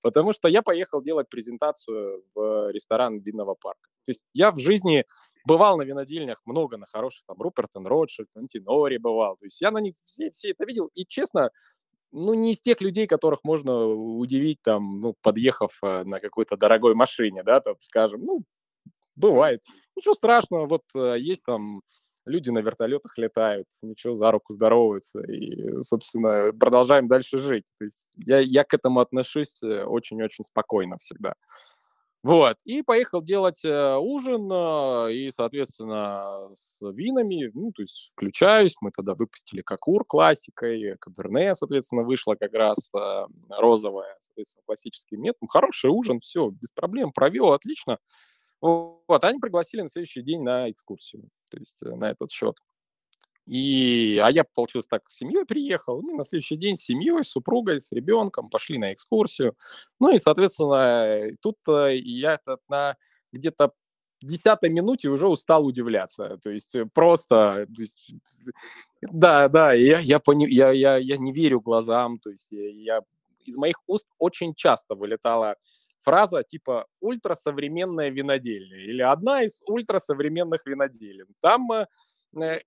Потому 0.00 0.32
что 0.32 0.48
я 0.48 0.62
поехал 0.62 1.02
делать 1.02 1.28
презентацию 1.28 2.22
в 2.34 2.70
ресторан 2.70 3.18
винного 3.18 3.54
парка. 3.54 3.88
То 4.06 4.12
есть 4.12 4.20
я 4.32 4.52
в 4.52 4.58
жизни 4.58 5.04
бывал 5.44 5.78
на 5.78 5.82
винодельнях 5.82 6.40
много 6.44 6.76
на 6.76 6.86
хороших, 6.86 7.24
там, 7.26 7.36
Руперт 7.40 7.70
Ротшильд, 7.74 8.28
Антинори 8.36 8.98
бывал. 8.98 9.36
То 9.36 9.46
есть 9.46 9.60
я 9.60 9.70
на 9.70 9.78
них 9.78 9.94
все, 10.04 10.30
все 10.30 10.50
это 10.50 10.64
видел. 10.64 10.90
И, 10.94 11.04
честно, 11.06 11.50
ну, 12.12 12.34
не 12.34 12.52
из 12.52 12.60
тех 12.62 12.80
людей, 12.80 13.06
которых 13.06 13.40
можно 13.44 13.86
удивить, 13.86 14.58
там, 14.62 15.00
ну, 15.00 15.14
подъехав 15.22 15.78
э, 15.82 16.04
на 16.04 16.20
какой-то 16.20 16.56
дорогой 16.56 16.94
машине, 16.94 17.42
да, 17.42 17.60
там, 17.60 17.76
скажем, 17.80 18.24
ну, 18.24 18.44
бывает. 19.16 19.62
Ничего 19.96 20.14
страшного, 20.14 20.66
вот 20.66 20.82
э, 20.94 21.16
есть 21.18 21.42
там 21.44 21.82
люди 22.24 22.50
на 22.50 22.60
вертолетах 22.60 23.18
летают, 23.18 23.66
ничего, 23.82 24.14
за 24.14 24.30
руку 24.30 24.52
здороваются 24.52 25.20
и, 25.20 25.82
собственно, 25.82 26.52
продолжаем 26.52 27.08
дальше 27.08 27.38
жить. 27.38 27.64
То 27.78 27.86
есть 27.86 28.06
я, 28.16 28.38
я 28.38 28.64
к 28.64 28.74
этому 28.74 29.00
отношусь 29.00 29.62
э, 29.62 29.84
очень-очень 29.84 30.44
спокойно 30.44 30.98
всегда. 30.98 31.34
Вот, 32.24 32.56
и 32.64 32.82
поехал 32.82 33.22
делать 33.22 33.64
э, 33.64 33.96
ужин, 33.96 34.50
э, 34.50 35.12
и, 35.12 35.30
соответственно, 35.30 36.50
с 36.56 36.80
винами, 36.80 37.48
ну, 37.54 37.70
то 37.70 37.82
есть 37.82 38.10
включаюсь, 38.12 38.74
мы 38.80 38.90
тогда 38.90 39.14
выпустили 39.14 39.62
Кокур 39.62 40.04
классикой, 40.04 40.96
Каберне, 40.98 41.54
соответственно, 41.54 42.02
вышла 42.02 42.34
как 42.34 42.52
раз 42.54 42.90
э, 42.92 43.26
розовая, 43.50 44.16
соответственно, 44.18 44.64
классический 44.66 45.16
метод. 45.16 45.48
Хороший 45.48 45.90
ужин, 45.90 46.18
все, 46.18 46.50
без 46.50 46.72
проблем, 46.72 47.12
провел, 47.12 47.52
отлично. 47.52 47.98
Вот, 48.60 49.22
они 49.22 49.38
пригласили 49.38 49.82
на 49.82 49.88
следующий 49.88 50.22
день 50.22 50.42
на 50.42 50.68
экскурсию, 50.68 51.28
то 51.50 51.58
есть 51.58 51.78
на 51.82 52.10
этот 52.10 52.32
счет. 52.32 52.56
И, 53.48 54.20
а 54.22 54.30
я, 54.30 54.44
получилось 54.44 54.86
так, 54.86 55.08
с 55.08 55.16
семьей 55.16 55.46
приехал, 55.46 56.02
ну, 56.02 56.16
на 56.16 56.24
следующий 56.24 56.56
день 56.56 56.76
с 56.76 56.84
семьей, 56.84 57.24
с 57.24 57.30
супругой, 57.30 57.80
с 57.80 57.90
ребенком, 57.92 58.50
пошли 58.50 58.76
на 58.76 58.92
экскурсию. 58.92 59.56
Ну 59.98 60.14
и, 60.14 60.20
соответственно, 60.20 61.30
тут 61.40 61.56
я 61.66 62.38
на 62.68 62.96
где-то 63.32 63.72
десятой 64.20 64.68
минуте 64.68 65.08
уже 65.08 65.28
устал 65.28 65.64
удивляться. 65.64 66.38
То 66.42 66.50
есть 66.50 66.76
просто... 66.92 67.66
То 67.74 67.82
есть, 67.82 68.14
да, 69.00 69.48
да, 69.48 69.72
я, 69.72 69.98
я, 70.00 70.18
пони, 70.18 70.46
я, 70.48 70.70
я, 70.72 70.96
я 70.96 71.16
не 71.16 71.32
верю 71.32 71.60
глазам. 71.60 72.18
То 72.18 72.30
есть 72.30 72.48
я, 72.50 73.00
из 73.46 73.56
моих 73.56 73.76
уст 73.86 74.06
очень 74.18 74.54
часто 74.54 74.94
вылетала 74.94 75.56
фраза 76.02 76.42
типа 76.42 76.86
«ультрасовременная 77.00 78.10
винодельня» 78.10 78.78
или 78.78 79.02
«одна 79.02 79.42
из 79.42 79.62
ультрасовременных 79.66 80.64
виноделин». 80.66 81.26
Там 81.40 81.70
э, 81.72 81.86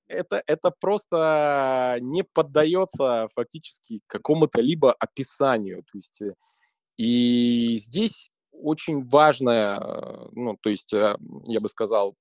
это, 0.07 0.43
это 0.47 0.71
просто 0.79 1.97
не 2.01 2.23
поддается 2.23 3.27
фактически 3.35 4.01
какому-то 4.07 4.61
либо 4.61 4.93
описанию. 4.93 5.83
То 5.83 5.97
есть, 5.97 6.21
э, 6.21 6.33
и 6.97 7.77
здесь 7.77 8.31
очень 8.51 9.05
важное, 9.05 9.79
э, 9.79 10.29
ну, 10.33 10.57
то 10.61 10.69
есть, 10.69 10.93
я 10.93 11.59
бы 11.59 11.69
сказал, 11.69 12.15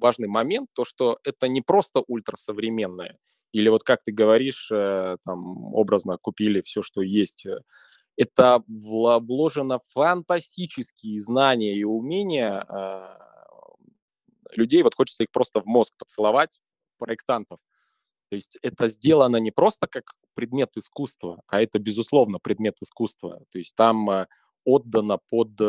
важный 0.00 0.28
момент, 0.28 0.68
то, 0.74 0.84
что 0.84 1.18
это 1.24 1.48
не 1.48 1.62
просто 1.62 2.02
ультрасовременное, 2.06 3.18
или 3.52 3.68
вот 3.68 3.82
как 3.82 4.02
ты 4.02 4.12
говоришь, 4.12 4.68
там, 4.68 5.74
образно 5.74 6.18
купили 6.20 6.60
все, 6.60 6.82
что 6.82 7.00
есть. 7.00 7.46
Это 8.16 8.62
вложено 8.66 9.78
фантастические 9.92 11.20
знания 11.20 11.74
и 11.74 11.84
умения 11.84 12.64
э, 12.68 13.18
людей, 14.56 14.82
вот 14.82 14.94
хочется 14.94 15.24
их 15.24 15.30
просто 15.30 15.60
в 15.60 15.66
мозг 15.66 15.92
поцеловать, 15.98 16.62
проектантов. 16.98 17.58
То 18.28 18.36
есть 18.36 18.58
это 18.62 18.88
сделано 18.88 19.36
не 19.36 19.52
просто 19.52 19.86
как 19.86 20.04
предмет 20.34 20.76
искусства, 20.76 21.40
а 21.46 21.62
это, 21.62 21.78
безусловно, 21.78 22.38
предмет 22.38 22.76
искусства. 22.82 23.42
То 23.50 23.58
есть 23.58 23.74
там 23.76 24.10
э, 24.10 24.26
отдано 24.64 25.18
под 25.30 25.60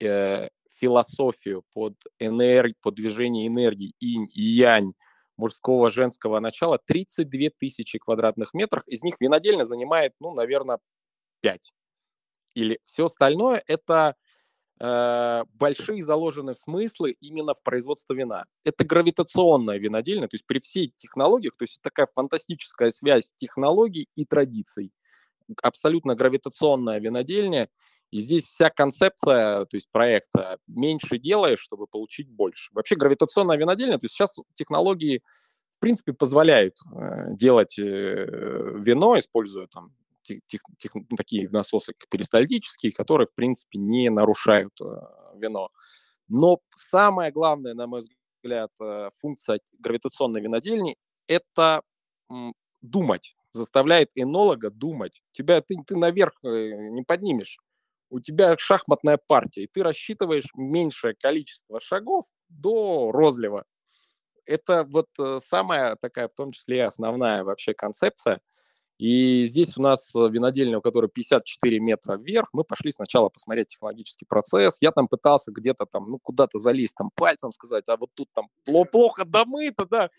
э, 0.00 0.48
философию, 0.76 1.62
под, 1.72 1.94
энерг... 2.18 2.76
под 2.82 2.96
движение 2.96 3.46
энергии, 3.46 3.94
инь 4.00 4.28
и 4.32 4.42
янь, 4.42 4.92
мужского, 5.36 5.90
женского 5.90 6.40
начала 6.40 6.78
32 6.84 7.50
тысячи 7.58 7.98
квадратных 7.98 8.54
метров. 8.54 8.86
Из 8.86 9.02
них 9.02 9.16
винодельня 9.20 9.64
занимает, 9.64 10.14
ну, 10.20 10.34
наверное, 10.34 10.78
5. 11.40 11.72
Или 12.54 12.78
все 12.84 13.06
остальное– 13.06 13.62
это 13.66 14.14
э, 14.16 14.20
большие 14.78 16.02
заложенные 16.02 16.56
смыслы 16.56 17.16
именно 17.20 17.54
в 17.54 17.62
производстве 17.62 18.16
вина. 18.16 18.44
Это 18.64 18.84
гравитационная 18.84 19.78
винодельня, 19.78 20.28
то 20.28 20.34
есть 20.34 20.46
при 20.46 20.58
всей 20.58 20.92
технологиях, 20.96 21.56
то 21.56 21.62
есть 21.62 21.80
такая 21.80 22.08
фантастическая 22.12 22.90
связь 22.90 23.32
технологий 23.36 24.08
и 24.16 24.24
традиций. 24.24 24.92
Абсолютно 25.62 26.14
гравитационная 26.14 26.98
винодельня, 26.98 27.68
и 28.10 28.18
здесь 28.18 28.44
вся 28.44 28.70
концепция, 28.70 29.64
то 29.64 29.76
есть 29.76 29.88
проекта, 29.90 30.58
меньше 30.66 31.18
делаешь, 31.18 31.60
чтобы 31.60 31.86
получить 31.86 32.28
больше. 32.28 32.70
Вообще 32.72 32.96
гравитационная 32.96 33.56
винодельня, 33.56 33.98
то 33.98 34.04
есть 34.04 34.14
сейчас 34.14 34.36
технологии, 34.54 35.22
в 35.76 35.80
принципе, 35.80 36.12
позволяют 36.12 36.76
э, 36.94 37.34
делать 37.34 37.78
э, 37.78 37.82
вино, 37.82 39.18
используя 39.18 39.66
там 39.66 39.92
тех, 40.24 40.62
тех, 40.78 40.92
такие 41.16 41.48
насосы 41.50 41.94
перистальтические, 42.10 42.92
которые, 42.92 43.26
в 43.26 43.34
принципе, 43.34 43.78
не 43.78 44.10
нарушают 44.10 44.72
э, 44.80 44.84
вино. 45.36 45.68
Но 46.28 46.60
самое 46.74 47.30
главное, 47.30 47.74
на 47.74 47.86
мой 47.86 48.02
взгляд, 48.42 48.70
э, 48.80 49.10
функция 49.20 49.60
гравитационной 49.78 50.40
винодельни– 50.40 50.96
это 51.28 51.82
думать, 52.82 53.36
заставляет 53.52 54.10
энолога 54.14 54.70
думать. 54.70 55.22
Тебя 55.32 55.60
ты, 55.60 55.76
ты 55.86 55.96
наверх 55.96 56.34
э, 56.42 56.88
не 56.90 57.02
поднимешь. 57.02 57.58
У 58.10 58.20
тебя 58.20 58.56
шахматная 58.58 59.18
партия, 59.18 59.64
и 59.64 59.66
ты 59.66 59.82
рассчитываешь 59.82 60.48
меньшее 60.54 61.14
количество 61.14 61.80
шагов 61.80 62.26
до 62.48 63.10
розлива. 63.12 63.64
Это 64.46 64.84
вот 64.84 65.08
самая 65.42 65.96
такая, 65.96 66.28
в 66.28 66.34
том 66.34 66.52
числе, 66.52 66.84
основная 66.84 67.44
вообще 67.44 67.74
концепция– 67.74 68.40
и 68.98 69.44
здесь 69.46 69.76
у 69.76 69.82
нас 69.82 70.14
э, 70.14 70.28
винодельня, 70.30 70.78
у 70.78 70.80
которой 70.80 71.08
54 71.08 71.80
метра 71.80 72.16
вверх, 72.16 72.48
мы 72.52 72.62
пошли 72.62 72.92
сначала 72.92 73.28
посмотреть 73.28 73.68
технологический 73.68 74.24
процесс. 74.24 74.78
Я 74.80 74.92
там 74.92 75.08
пытался 75.08 75.50
где-то 75.50 75.86
там, 75.86 76.08
ну, 76.08 76.18
куда-то 76.18 76.58
залезть, 76.58 76.94
там, 76.94 77.10
пальцем 77.14 77.50
сказать, 77.50 77.88
а 77.88 77.96
вот 77.96 78.10
тут 78.14 78.28
там 78.32 78.48
плохо 78.64 79.24
домыто, 79.24 79.86
да. 79.86 80.10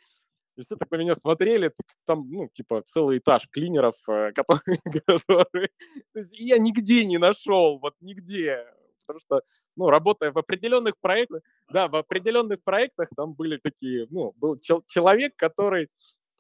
И 0.58 0.62
все 0.62 0.76
так 0.76 0.90
на 0.92 0.98
меня 0.98 1.16
смотрели, 1.16 1.74
там, 2.06 2.30
ну, 2.30 2.50
типа, 2.54 2.82
целый 2.86 3.20
этаж 3.20 3.48
клинеров, 3.50 3.96
э, 4.10 4.32
которые... 4.36 4.80
которые... 4.84 5.70
То 6.14 6.20
есть 6.20 6.38
я 6.38 6.58
нигде 6.58 7.06
не 7.06 7.18
нашел, 7.18 7.80
вот 7.80 7.94
нигде. 8.02 8.66
Потому 9.06 9.20
что, 9.22 9.42
ну, 9.78 9.90
работая 9.90 10.32
в 10.32 10.38
определенных 10.38 10.98
проектах, 11.00 11.42
да, 11.72 11.88
в 11.88 11.96
определенных 11.96 12.64
проектах 12.64 13.08
там 13.16 13.34
были 13.34 13.58
такие, 13.58 14.08
ну, 14.10 14.34
был 14.38 14.60
человек, 14.60 15.36
который 15.36 15.90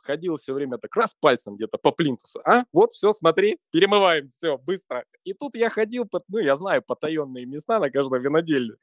ходил 0.05 0.37
все 0.37 0.53
время 0.53 0.77
так 0.77 0.95
раз 0.95 1.15
пальцем 1.19 1.55
где-то 1.55 1.77
по 1.77 1.91
плинтусу, 1.91 2.39
а, 2.45 2.65
вот, 2.71 2.93
все, 2.93 3.13
смотри, 3.13 3.57
перемываем, 3.71 4.29
все, 4.29 4.57
быстро. 4.57 5.03
И 5.23 5.33
тут 5.33 5.55
я 5.55 5.69
ходил, 5.69 6.05
под, 6.05 6.23
ну, 6.27 6.39
я 6.39 6.55
знаю 6.55 6.81
потаенные 6.81 7.45
места 7.45 7.79
на 7.79 7.89
каждом 7.89 8.21
винодельне, 8.21 8.75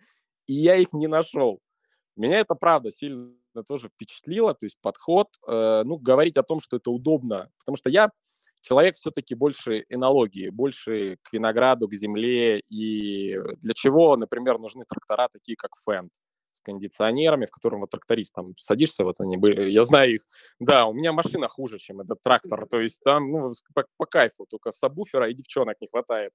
и 0.46 0.54
я 0.54 0.76
их 0.76 0.92
не 0.92 1.06
нашел. 1.06 1.60
Меня 2.16 2.40
это, 2.40 2.54
правда, 2.54 2.90
сильно 2.90 3.32
тоже 3.66 3.88
впечатлило, 3.88 4.54
то 4.54 4.66
есть 4.66 4.76
подход, 4.82 5.28
э, 5.46 5.82
ну, 5.84 5.96
говорить 5.96 6.36
о 6.36 6.42
том, 6.42 6.60
что 6.60 6.76
это 6.76 6.90
удобно, 6.90 7.50
потому 7.58 7.76
что 7.76 7.88
я 7.88 8.10
человек 8.60 8.96
все-таки 8.96 9.34
больше 9.34 9.84
энологии, 9.88 10.50
больше 10.50 11.18
к 11.22 11.32
винограду, 11.32 11.88
к 11.88 11.94
земле, 11.94 12.60
и 12.68 13.38
для 13.58 13.74
чего, 13.74 14.16
например, 14.16 14.58
нужны 14.58 14.84
трактора 14.84 15.28
такие, 15.32 15.56
как 15.56 15.70
Фенд 15.84 16.12
с 16.52 16.60
кондиционерами, 16.60 17.46
в 17.46 17.50
котором 17.50 17.80
вот 17.80 17.90
тракторист 17.90 18.32
там 18.34 18.56
садишься, 18.56 19.04
вот 19.04 19.20
они 19.20 19.36
были, 19.36 19.68
я 19.70 19.84
знаю 19.84 20.14
их. 20.14 20.22
Да, 20.60 20.86
у 20.86 20.92
меня 20.92 21.12
машина 21.12 21.48
хуже, 21.48 21.78
чем 21.78 22.00
этот 22.00 22.22
трактор, 22.22 22.66
то 22.68 22.80
есть 22.80 23.02
там 23.02 23.30
ну, 23.30 23.52
по, 23.74 23.84
по 23.96 24.06
кайфу, 24.06 24.46
только 24.48 24.72
сабвуфера 24.72 25.28
и 25.28 25.34
девчонок 25.34 25.76
не 25.80 25.88
хватает. 25.88 26.32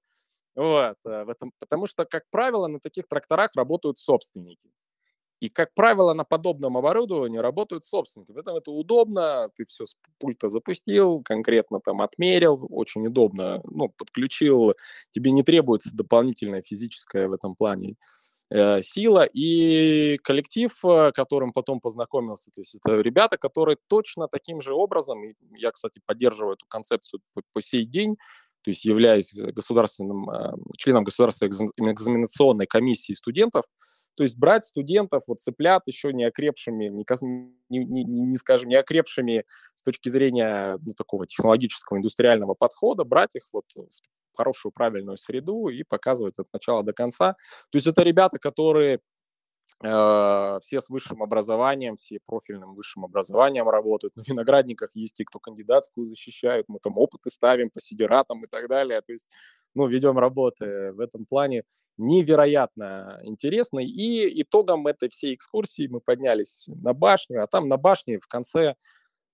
Вот, 0.54 0.96
э, 1.04 1.24
в 1.24 1.28
этом, 1.28 1.52
потому 1.60 1.86
что, 1.86 2.04
как 2.04 2.24
правило, 2.30 2.66
на 2.66 2.80
таких 2.80 3.06
тракторах 3.06 3.50
работают 3.54 3.98
собственники. 3.98 4.70
И, 5.40 5.48
как 5.48 5.72
правило, 5.74 6.14
на 6.14 6.24
подобном 6.24 6.76
оборудовании 6.76 7.38
работают 7.38 7.84
собственники. 7.84 8.32
Поэтому 8.32 8.58
это 8.58 8.72
удобно, 8.72 9.50
ты 9.54 9.64
все 9.66 9.86
с 9.86 9.94
пульта 10.18 10.48
запустил, 10.48 11.22
конкретно 11.22 11.80
там 11.80 12.02
отмерил, 12.02 12.66
очень 12.70 13.06
удобно, 13.06 13.60
ну, 13.64 13.88
подключил, 13.88 14.74
тебе 15.10 15.30
не 15.30 15.44
требуется 15.44 15.94
дополнительная 15.94 16.62
физическая 16.62 17.28
в 17.28 17.32
этом 17.32 17.54
плане 17.54 17.94
сила 18.50 19.24
и 19.24 20.18
коллектив, 20.22 20.72
э, 20.84 21.12
которым 21.12 21.52
потом 21.52 21.80
познакомился. 21.80 22.50
То 22.50 22.60
есть 22.62 22.76
это 22.76 23.00
ребята, 23.00 23.36
которые 23.36 23.76
точно 23.88 24.28
таким 24.28 24.60
же 24.60 24.72
образом, 24.72 25.22
и 25.24 25.34
я, 25.56 25.70
кстати, 25.70 26.00
поддерживаю 26.06 26.54
эту 26.54 26.66
концепцию 26.66 27.20
по, 27.34 27.42
по 27.52 27.62
сей 27.62 27.84
день, 27.84 28.16
то 28.62 28.70
есть 28.70 28.84
являясь 28.84 29.34
государственным, 29.34 30.30
э, 30.30 30.52
членом 30.78 31.04
государственной 31.04 31.50
экзаменационной 31.50 32.66
комиссии 32.66 33.14
студентов, 33.14 33.64
то 34.16 34.24
есть 34.24 34.36
брать 34.36 34.64
студентов, 34.64 35.22
вот 35.28 35.40
цыплят 35.40 35.86
еще 35.86 36.12
не 36.12 36.24
окрепшими, 36.24 36.88
не, 36.88 37.04
не, 37.68 37.84
не, 37.84 38.04
не 38.04 38.36
скажем, 38.36 38.68
не 38.68 38.74
окрепшими 38.74 39.44
с 39.76 39.82
точки 39.84 40.08
зрения 40.08 40.76
ну, 40.84 40.92
такого 40.94 41.24
технологического, 41.26 41.98
индустриального 41.98 42.54
подхода, 42.54 43.04
брать 43.04 43.36
их 43.36 43.44
вот 43.52 43.66
в 43.76 44.17
хорошую, 44.38 44.72
правильную 44.72 45.16
среду 45.16 45.68
и 45.68 45.82
показывать 45.82 46.38
от 46.38 46.46
начала 46.52 46.82
до 46.82 46.92
конца. 46.92 47.34
То 47.70 47.76
есть 47.76 47.86
это 47.86 48.02
ребята, 48.02 48.38
которые 48.38 49.00
э, 49.82 50.58
все 50.62 50.80
с 50.80 50.88
высшим 50.88 51.22
образованием, 51.22 51.96
все 51.96 52.20
профильным 52.24 52.74
высшим 52.74 53.04
образованием 53.04 53.68
работают. 53.68 54.16
На 54.16 54.22
виноградниках 54.26 54.94
есть 54.96 55.14
те, 55.14 55.24
кто 55.24 55.38
кандидатскую 55.38 56.08
защищают, 56.08 56.66
мы 56.68 56.78
там 56.80 56.98
опыты 56.98 57.30
ставим 57.30 57.70
по 57.70 57.80
сидератам 57.80 58.44
и 58.44 58.46
так 58.46 58.68
далее. 58.68 59.00
То 59.00 59.12
есть, 59.12 59.28
ну, 59.74 59.86
ведем 59.86 60.18
работы 60.18 60.92
в 60.92 61.00
этом 61.00 61.26
плане 61.26 61.64
невероятно 61.96 63.20
интересно. 63.24 63.80
И 63.80 64.42
итогом 64.42 64.86
этой 64.86 65.08
всей 65.08 65.34
экскурсии 65.34 65.88
мы 65.88 66.00
поднялись 66.00 66.68
на 66.68 66.94
башню, 66.94 67.42
а 67.42 67.46
там 67.46 67.68
на 67.68 67.76
башне 67.76 68.18
в 68.18 68.28
конце 68.28 68.76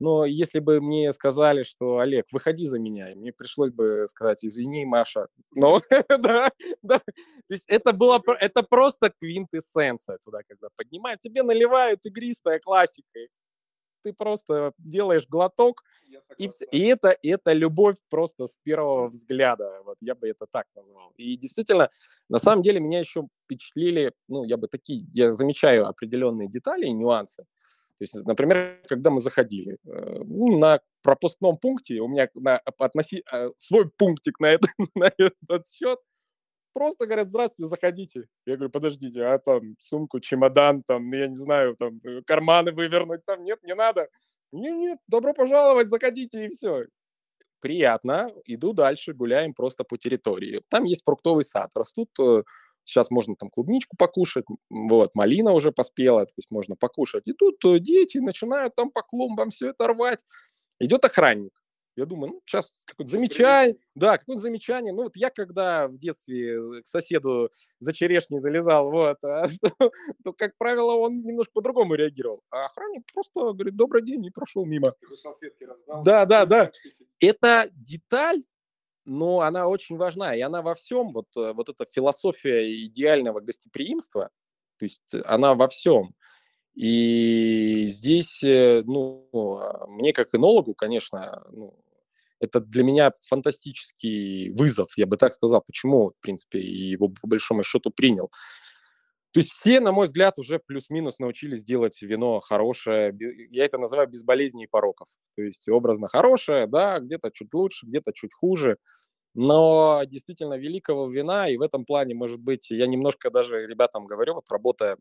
но 0.01 0.25
если 0.25 0.59
бы 0.59 0.81
мне 0.81 1.13
сказали, 1.13 1.63
что 1.63 1.99
Олег, 1.99 2.27
выходи 2.33 2.67
за 2.67 2.79
меня, 2.79 3.09
мне 3.15 3.33
пришлось 3.33 3.71
бы 3.71 4.07
сказать, 4.09 4.45
извини, 4.45 4.85
Маша. 4.85 5.29
Но 5.55 5.81
да, 6.19 6.51
да. 6.83 6.99
То 6.99 7.51
есть 7.51 7.65
это 7.69 7.93
было, 7.93 8.23
это 8.41 8.63
просто 8.63 9.13
квинтэссенция 9.19 10.19
туда, 10.25 10.41
когда 10.49 10.69
поднимают, 10.77 11.21
тебе 11.21 11.43
наливают 11.43 12.01
игристая 12.05 12.59
классика. 12.59 13.21
Ты 14.03 14.13
просто 14.13 14.73
делаешь 14.77 15.27
глоток, 15.27 15.83
и, 16.37 16.51
и 16.73 16.81
это, 16.87 17.17
это 17.23 17.53
любовь 17.53 17.97
просто 18.11 18.47
с 18.47 18.59
первого 18.63 19.09
взгляда. 19.09 19.81
Вот 19.85 19.97
я 20.01 20.15
бы 20.15 20.29
это 20.29 20.47
так 20.51 20.67
назвал. 20.75 21.13
И 21.17 21.37
действительно, 21.37 21.89
на 22.29 22.39
самом 22.39 22.63
деле 22.63 22.81
меня 22.81 22.99
еще 22.99 23.27
впечатлили, 23.45 24.13
ну, 24.29 24.45
я 24.45 24.57
бы 24.57 24.69
такие, 24.69 25.07
я 25.15 25.33
замечаю 25.33 25.87
определенные 25.87 26.49
детали 26.49 26.87
и 26.87 26.93
нюансы. 26.93 27.47
Есть, 28.01 28.15
например, 28.27 28.81
когда 28.89 29.11
мы 29.11 29.21
заходили, 29.21 29.79
э, 29.87 30.23
ну, 30.25 30.59
на 30.59 30.81
пропускном 31.03 31.57
пункте, 31.59 32.01
у 32.01 32.09
меня 32.09 32.29
на, 32.35 32.59
относи, 32.59 33.23
э, 33.33 33.49
свой 33.57 33.89
пунктик 33.89 34.41
на, 34.41 34.47
это, 34.47 34.69
на 34.95 35.13
этот 35.17 35.69
счет, 35.69 35.99
просто 36.73 37.07
говорят, 37.07 37.29
здравствуйте, 37.29 37.69
заходите. 37.69 38.27
Я 38.47 38.57
говорю, 38.57 38.71
подождите, 38.71 39.25
а 39.25 39.39
там 39.39 39.77
сумку, 39.79 40.21
чемодан, 40.21 40.83
там, 40.83 41.11
я 41.13 41.27
не 41.29 41.39
знаю, 41.39 41.77
там, 41.77 42.01
э, 42.05 42.23
карманы 42.27 42.73
вывернуть, 42.73 43.25
там, 43.25 43.45
нет, 43.45 43.63
не 43.63 43.75
надо. 43.75 44.09
Нет, 44.53 44.75
нет, 44.77 44.99
добро 45.07 45.33
пожаловать, 45.33 45.89
заходите, 45.89 46.47
и 46.47 46.49
все. 46.51 46.87
Приятно, 47.61 48.31
иду 48.45 48.73
дальше, 48.73 49.15
гуляем 49.15 49.55
просто 49.55 49.85
по 49.85 49.97
территории. 49.97 50.63
Там 50.69 50.85
есть 50.85 51.05
фруктовый 51.05 51.45
сад, 51.45 51.71
растут 51.75 52.11
Сейчас 52.85 53.11
можно 53.11 53.35
там 53.37 53.51
клубничку 53.51 53.97
покушать, 53.97 54.45
вот, 54.71 55.15
малина 55.15 55.53
уже 55.53 55.73
поспела, 55.73 56.27
то 56.27 56.35
есть 56.37 56.51
можно 56.51 56.77
покушать. 56.77 57.27
И 57.27 57.33
тут 57.33 57.65
э, 57.65 57.79
дети 57.79 58.19
начинают 58.19 58.75
там 58.75 58.91
по 58.91 59.03
клумбам 59.03 59.51
все 59.51 59.71
это 59.71 59.89
рвать. 59.89 60.21
Идет 60.79 61.05
охранник. 61.05 61.53
Я 61.97 62.07
думаю, 62.07 62.33
ну, 62.33 62.43
сейчас 62.45 62.73
какое-то 62.87 63.13
замечание, 63.13 63.77
да, 63.95 64.19
какое-то 64.19 64.43
замечание. 64.43 64.93
Ну, 64.93 65.05
вот 65.05 65.17
я 65.17 65.31
когда 65.31 65.87
в 65.87 65.97
детстве 65.97 66.57
э, 66.57 66.83
к 66.83 66.87
соседу 66.87 67.51
за 67.79 67.93
черешней 67.93 68.41
залезал, 68.41 68.91
вот, 68.91 69.19
а, 69.23 69.47
то, 69.79 69.93
то, 70.25 70.33
как 70.33 70.57
правило, 70.59 70.93
он 70.95 71.23
немножко 71.23 71.53
по-другому 71.55 71.95
реагировал. 71.95 72.43
А 72.51 72.67
охранник 72.67 73.05
просто 73.13 73.53
говорит, 73.53 73.77
добрый 73.77 74.03
день, 74.03 74.25
и 74.25 74.31
прошел 74.31 74.65
мимо. 74.65 74.95
Да, 76.03 76.27
да, 76.27 76.47
да. 76.47 76.73
Это 77.21 77.69
деталь, 77.73 78.43
но 79.05 79.41
она 79.41 79.69
очень 79.69 79.97
важна, 79.97 80.35
и 80.35 80.41
она 80.41 80.63
во 80.63 80.75
всем, 80.75 81.13
вот, 81.13 81.27
э, 81.37 81.53
вот 81.53 81.69
эта 81.69 81.87
философия 81.91 82.85
идеального 82.87 83.41
гостеприимства, 83.41 84.31
то 84.79 84.85
есть 84.85 85.13
она 85.25 85.55
во 85.55 85.69
всем. 85.69 86.15
И 86.75 87.87
здесь, 87.89 88.43
э, 88.45 88.83
ну, 88.87 89.29
а, 89.35 89.87
мне 89.89 90.13
как 90.13 90.35
энологу, 90.35 90.75
конечно, 90.75 91.45
ну, 91.53 91.75
это 92.41 92.61
для 92.61 92.85
меня 92.85 93.13
фантастический 93.29 94.51
вызов, 94.51 94.91
я 94.97 95.07
бы 95.07 95.17
так 95.17 95.35
сказал, 95.35 95.63
почему, 95.67 96.11
в 96.11 96.21
принципе, 96.21 96.61
его 96.61 97.09
по 97.09 97.29
большому 97.29 97.63
счету 97.65 97.91
принял. 97.91 98.31
То 99.35 99.41
есть 99.41 99.51
все, 99.51 99.81
на 99.81 99.91
мой 99.91 100.07
взгляд, 100.07 100.39
уже 100.39 100.61
плюс-минус 100.61 101.19
научились 101.19 101.65
делать 101.65 102.01
вино 102.01 102.39
хорошее. 102.39 103.13
Я 103.51 103.65
это 103.65 103.79
называю 103.79 104.09
без 104.09 104.23
болезней 104.23 104.65
и 104.65 104.69
пороков. 104.69 105.09
То 105.35 105.43
есть 105.43 105.69
образно 105.69 106.07
хорошее, 106.07 106.69
да, 106.69 107.01
где-то 107.01 107.33
чуть 107.33 107.53
лучше, 107.53 107.85
где-то 107.85 108.13
чуть 108.13 108.33
хуже. 108.33 108.77
Но 109.35 110.03
действительно 110.07 110.55
великого 110.55 111.11
вина, 111.11 111.49
и 111.49 111.57
в 111.57 111.63
этом 111.63 111.85
плане, 111.85 112.15
может 112.15 112.39
быть, 112.39 112.71
я 112.71 112.87
немножко 112.87 113.29
даже 113.29 113.67
ребятам 113.67 114.07
говорю, 114.07 114.35
вот 114.35 114.49
работая 114.51 114.99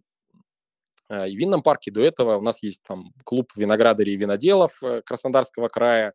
э, 1.09 1.29
и 1.29 1.35
в 1.35 1.39
винном 1.39 1.61
парке, 1.61 1.91
до 1.91 2.01
этого 2.01 2.37
у 2.37 2.41
нас 2.41 2.63
есть 2.63 2.81
там 2.81 3.13
клуб 3.25 3.51
виноградарей 3.55 4.15
и 4.15 4.17
виноделов 4.17 4.81
э, 4.81 5.03
Краснодарского 5.05 5.67
края, 5.67 6.13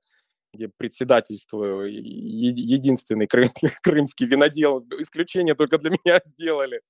где 0.53 0.69
председательствую, 0.77 1.89
единственный 1.89 3.29
крымский 3.83 4.27
винодел, 4.27 4.85
исключение 4.99 5.55
только 5.55 5.79
для 5.79 5.91
меня 6.05 6.21
сделали. 6.25 6.81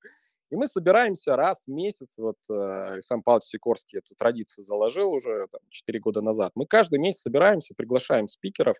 И 0.51 0.57
мы 0.57 0.67
собираемся 0.67 1.37
раз 1.37 1.65
в 1.67 1.71
месяц, 1.71 2.15
вот 2.17 2.39
э, 2.51 2.55
Александр 2.93 3.23
Павлович 3.25 3.45
Сикорский 3.45 3.99
эту 3.99 4.15
традицию 4.15 4.65
заложил 4.65 5.13
уже 5.13 5.47
там, 5.53 5.61
4 5.69 6.01
года 6.01 6.23
назад. 6.23 6.53
Мы 6.55 6.67
каждый 6.67 6.99
месяц 6.99 7.23
собираемся, 7.23 7.75
приглашаем 7.75 8.29
спикеров. 8.29 8.77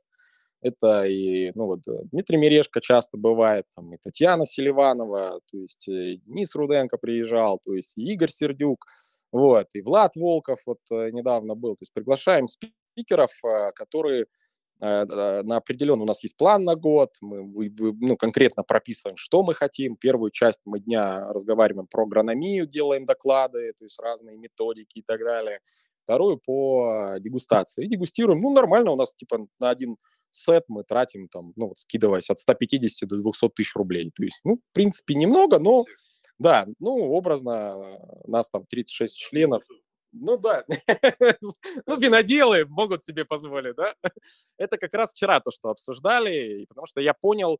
Это 0.61 1.05
и, 1.05 1.53
ну 1.55 1.67
вот, 1.67 1.87
э, 1.87 1.93
Дмитрий 2.11 2.39
Мерешко 2.39 2.81
часто 2.81 3.17
бывает, 3.19 3.67
там, 3.75 3.93
и 3.95 3.99
Татьяна 3.99 4.47
Селиванова, 4.47 5.41
то 5.51 5.59
есть 5.59 5.87
и 5.89 6.17
Денис 6.25 6.55
Руденко 6.55 6.97
приезжал, 6.97 7.61
то 7.65 7.75
есть 7.75 7.99
и 7.99 8.13
Игорь 8.13 8.31
Сердюк, 8.31 8.87
вот, 9.31 9.67
и 9.75 9.83
Влад 9.83 10.17
Волков 10.17 10.61
вот 10.65 10.81
э, 10.91 11.11
недавно 11.11 11.55
был. 11.55 11.75
То 11.75 11.83
есть 11.83 11.93
приглашаем 11.93 12.47
спикеров, 12.49 13.31
которые 13.75 14.25
Э, 14.25 14.48
на 14.81 15.57
определенный 15.57 16.03
у 16.03 16.07
нас 16.07 16.23
есть 16.23 16.37
план 16.37 16.63
на 16.63 16.77
год, 16.77 17.15
мы 17.21 17.73
ну, 18.01 18.17
конкретно 18.17 18.63
прописываем, 18.63 19.17
что 19.17 19.43
мы 19.43 19.55
хотим. 19.55 19.97
Первую 19.97 20.31
часть 20.31 20.61
мы 20.65 20.79
дня 20.79 21.33
разговариваем 21.33 21.87
про 21.87 22.05
агрономию, 22.05 22.67
делаем 22.67 23.05
доклады, 23.05 23.73
то 23.79 23.85
есть 23.85 23.99
разные 24.01 24.37
методики 24.37 24.99
и 24.99 25.03
так 25.03 25.21
далее. 25.21 25.61
Вторую 26.05 26.39
по 26.39 27.17
дегустации. 27.19 27.85
И 27.85 27.89
дегустируем, 27.89 28.41
ну, 28.41 28.51
нормально 28.51 28.93
у 28.93 28.97
нас, 28.97 29.15
типа, 29.15 29.47
на 29.61 29.71
один 29.71 29.97
сет 30.31 30.65
мы 30.69 30.85
тратим, 30.85 31.29
там, 31.29 31.53
ну, 31.57 31.69
вот 31.69 31.79
скидываясь 31.79 32.31
от 32.31 32.39
150 32.39 33.09
до 33.09 33.17
200 33.17 33.51
тысяч 33.51 33.75
рублей. 33.75 34.11
То 34.15 34.23
есть, 34.23 34.41
ну, 34.45 34.57
в 34.57 34.75
принципе, 34.75 35.15
немного, 35.15 35.59
но, 35.59 35.85
да, 36.39 36.67
ну, 36.79 37.11
образно, 37.13 38.01
нас 38.27 38.49
там 38.49 38.65
36 38.67 39.19
членов, 39.19 39.65
ну 40.13 40.37
да, 40.37 40.65
ну 41.87 41.97
виноделы 41.97 42.65
могут 42.67 43.05
себе 43.05 43.25
позволить, 43.25 43.77
да. 43.77 43.95
Это 44.59 44.79
как 44.79 44.95
раз 44.95 45.13
вчера 45.13 45.41
то, 45.41 45.51
что 45.51 45.71
обсуждали, 45.71 46.65
потому 46.69 46.87
что 46.87 47.01
я 47.01 47.15
понял, 47.15 47.59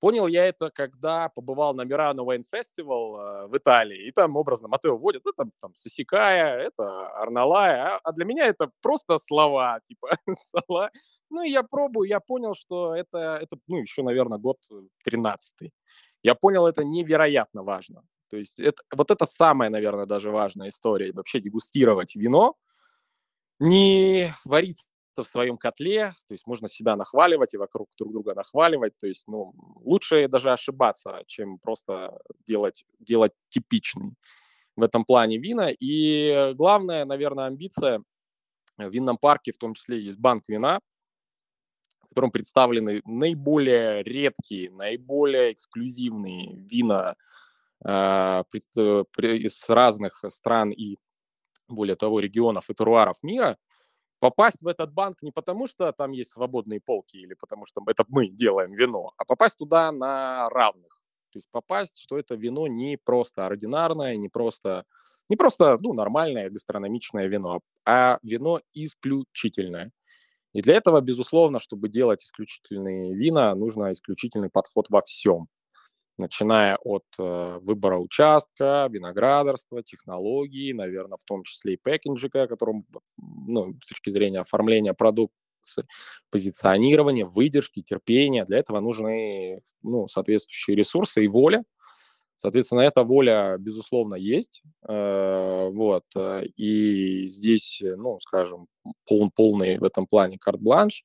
понял 0.00 0.26
я 0.26 0.46
это, 0.46 0.70
когда 0.70 1.28
побывал 1.28 1.74
на 1.74 1.84
Мирано 1.84 2.22
Wine 2.22 2.44
Festival 2.52 3.48
в 3.48 3.56
Италии, 3.56 4.08
и 4.08 4.12
там 4.12 4.36
образно 4.36 4.68
Матео 4.68 4.96
водит, 4.96 5.22
это 5.26 5.50
там, 5.60 5.74
Сосикая, 5.74 6.58
это 6.58 7.08
Арналая, 7.08 7.98
а 8.02 8.12
для 8.12 8.24
меня 8.24 8.46
это 8.46 8.70
просто 8.80 9.18
слова, 9.18 9.80
типа 9.88 10.16
слова. 10.50 10.90
Ну 11.30 11.42
и 11.42 11.50
я 11.50 11.62
пробую, 11.62 12.08
я 12.08 12.20
понял, 12.20 12.54
что 12.54 12.94
это, 12.94 13.38
это 13.42 13.56
ну 13.66 13.78
еще, 13.78 14.02
наверное, 14.02 14.38
год 14.38 14.58
13 15.04 15.72
Я 16.22 16.34
понял, 16.34 16.66
это 16.66 16.84
невероятно 16.84 17.62
важно. 17.62 18.02
То 18.30 18.36
есть 18.36 18.60
это, 18.60 18.82
вот 18.94 19.10
это 19.10 19.26
самая, 19.26 19.70
наверное, 19.70 20.06
даже 20.06 20.30
важная 20.30 20.68
история. 20.68 21.12
Вообще 21.12 21.40
дегустировать 21.40 22.14
вино, 22.16 22.56
не 23.58 24.32
варить 24.44 24.84
в 25.16 25.24
своем 25.24 25.58
котле, 25.58 26.14
то 26.28 26.34
есть 26.34 26.46
можно 26.46 26.68
себя 26.68 26.94
нахваливать 26.96 27.54
и 27.54 27.56
вокруг 27.56 27.88
друг 27.98 28.12
друга 28.12 28.34
нахваливать, 28.34 28.94
то 29.00 29.06
есть, 29.06 29.26
ну, 29.26 29.52
лучше 29.84 30.28
даже 30.28 30.52
ошибаться, 30.52 31.24
чем 31.26 31.58
просто 31.58 32.20
делать, 32.46 32.84
делать 33.00 33.32
типичный 33.48 34.14
в 34.76 34.82
этом 34.82 35.04
плане 35.04 35.38
вина. 35.38 35.70
И 35.80 36.52
главная, 36.54 37.04
наверное, 37.04 37.46
амбиция 37.46 38.02
в 38.76 38.88
винном 38.88 39.18
парке, 39.18 39.52
в 39.52 39.58
том 39.58 39.74
числе 39.74 40.00
есть 40.00 40.18
банк 40.18 40.44
вина, 40.46 40.78
в 42.02 42.08
котором 42.10 42.30
представлены 42.30 43.02
наиболее 43.04 44.04
редкие, 44.04 44.70
наиболее 44.70 45.52
эксклюзивные 45.52 46.56
вина 46.56 47.16
из 47.84 49.68
разных 49.68 50.24
стран 50.28 50.70
и, 50.70 50.96
более 51.68 51.96
того, 51.96 52.20
регионов 52.20 52.70
и 52.70 52.74
теруаров 52.74 53.16
мира, 53.22 53.56
попасть 54.20 54.62
в 54.62 54.66
этот 54.66 54.92
банк 54.92 55.22
не 55.22 55.30
потому, 55.30 55.68
что 55.68 55.92
там 55.92 56.12
есть 56.12 56.30
свободные 56.30 56.80
полки 56.80 57.16
или 57.16 57.34
потому, 57.34 57.66
что 57.66 57.82
это 57.86 58.04
мы 58.08 58.28
делаем 58.28 58.72
вино, 58.72 59.12
а 59.16 59.24
попасть 59.24 59.58
туда 59.58 59.92
на 59.92 60.48
равных. 60.50 61.00
То 61.30 61.38
есть 61.38 61.48
попасть, 61.50 61.98
что 61.98 62.18
это 62.18 62.34
вино 62.34 62.66
не 62.66 62.96
просто 62.96 63.46
ординарное, 63.46 64.16
не 64.16 64.28
просто, 64.28 64.84
не 65.28 65.36
просто 65.36 65.76
ну, 65.80 65.92
нормальное 65.92 66.50
гастрономичное 66.50 67.26
вино, 67.26 67.60
а 67.84 68.18
вино 68.22 68.60
исключительное. 68.72 69.92
И 70.54 70.62
для 70.62 70.74
этого, 70.74 71.00
безусловно, 71.00 71.60
чтобы 71.60 71.90
делать 71.90 72.24
исключительные 72.24 73.14
вина, 73.14 73.54
нужно 73.54 73.92
исключительный 73.92 74.48
подход 74.48 74.86
во 74.88 75.02
всем 75.02 75.48
начиная 76.18 76.76
от 76.76 77.04
э, 77.18 77.58
выбора 77.62 77.98
участка, 77.98 78.88
виноградарства, 78.90 79.82
технологий, 79.82 80.72
наверное, 80.72 81.18
в 81.18 81.24
том 81.24 81.44
числе 81.44 81.74
и 81.74 81.76
пэкинджика, 81.76 82.46
которым, 82.46 82.84
ну, 83.16 83.74
с 83.82 83.88
точки 83.88 84.10
зрения 84.10 84.40
оформления 84.40 84.94
продукции, 84.94 85.86
позиционирования, 86.30 87.24
выдержки, 87.26 87.82
терпения. 87.82 88.44
Для 88.44 88.58
этого 88.58 88.80
нужны 88.80 89.60
ну, 89.82 90.08
соответствующие 90.08 90.76
ресурсы 90.76 91.24
и 91.24 91.28
воля. 91.28 91.64
Соответственно, 92.36 92.80
эта 92.80 93.02
воля, 93.02 93.56
безусловно, 93.58 94.14
есть. 94.14 94.62
Э, 94.88 95.68
вот. 95.72 96.04
Э, 96.14 96.44
и 96.56 97.28
здесь, 97.28 97.82
ну, 97.82 98.20
скажем, 98.20 98.66
пол, 99.06 99.30
полный 99.34 99.78
в 99.78 99.84
этом 99.84 100.06
плане 100.06 100.38
карт-бланш. 100.38 101.04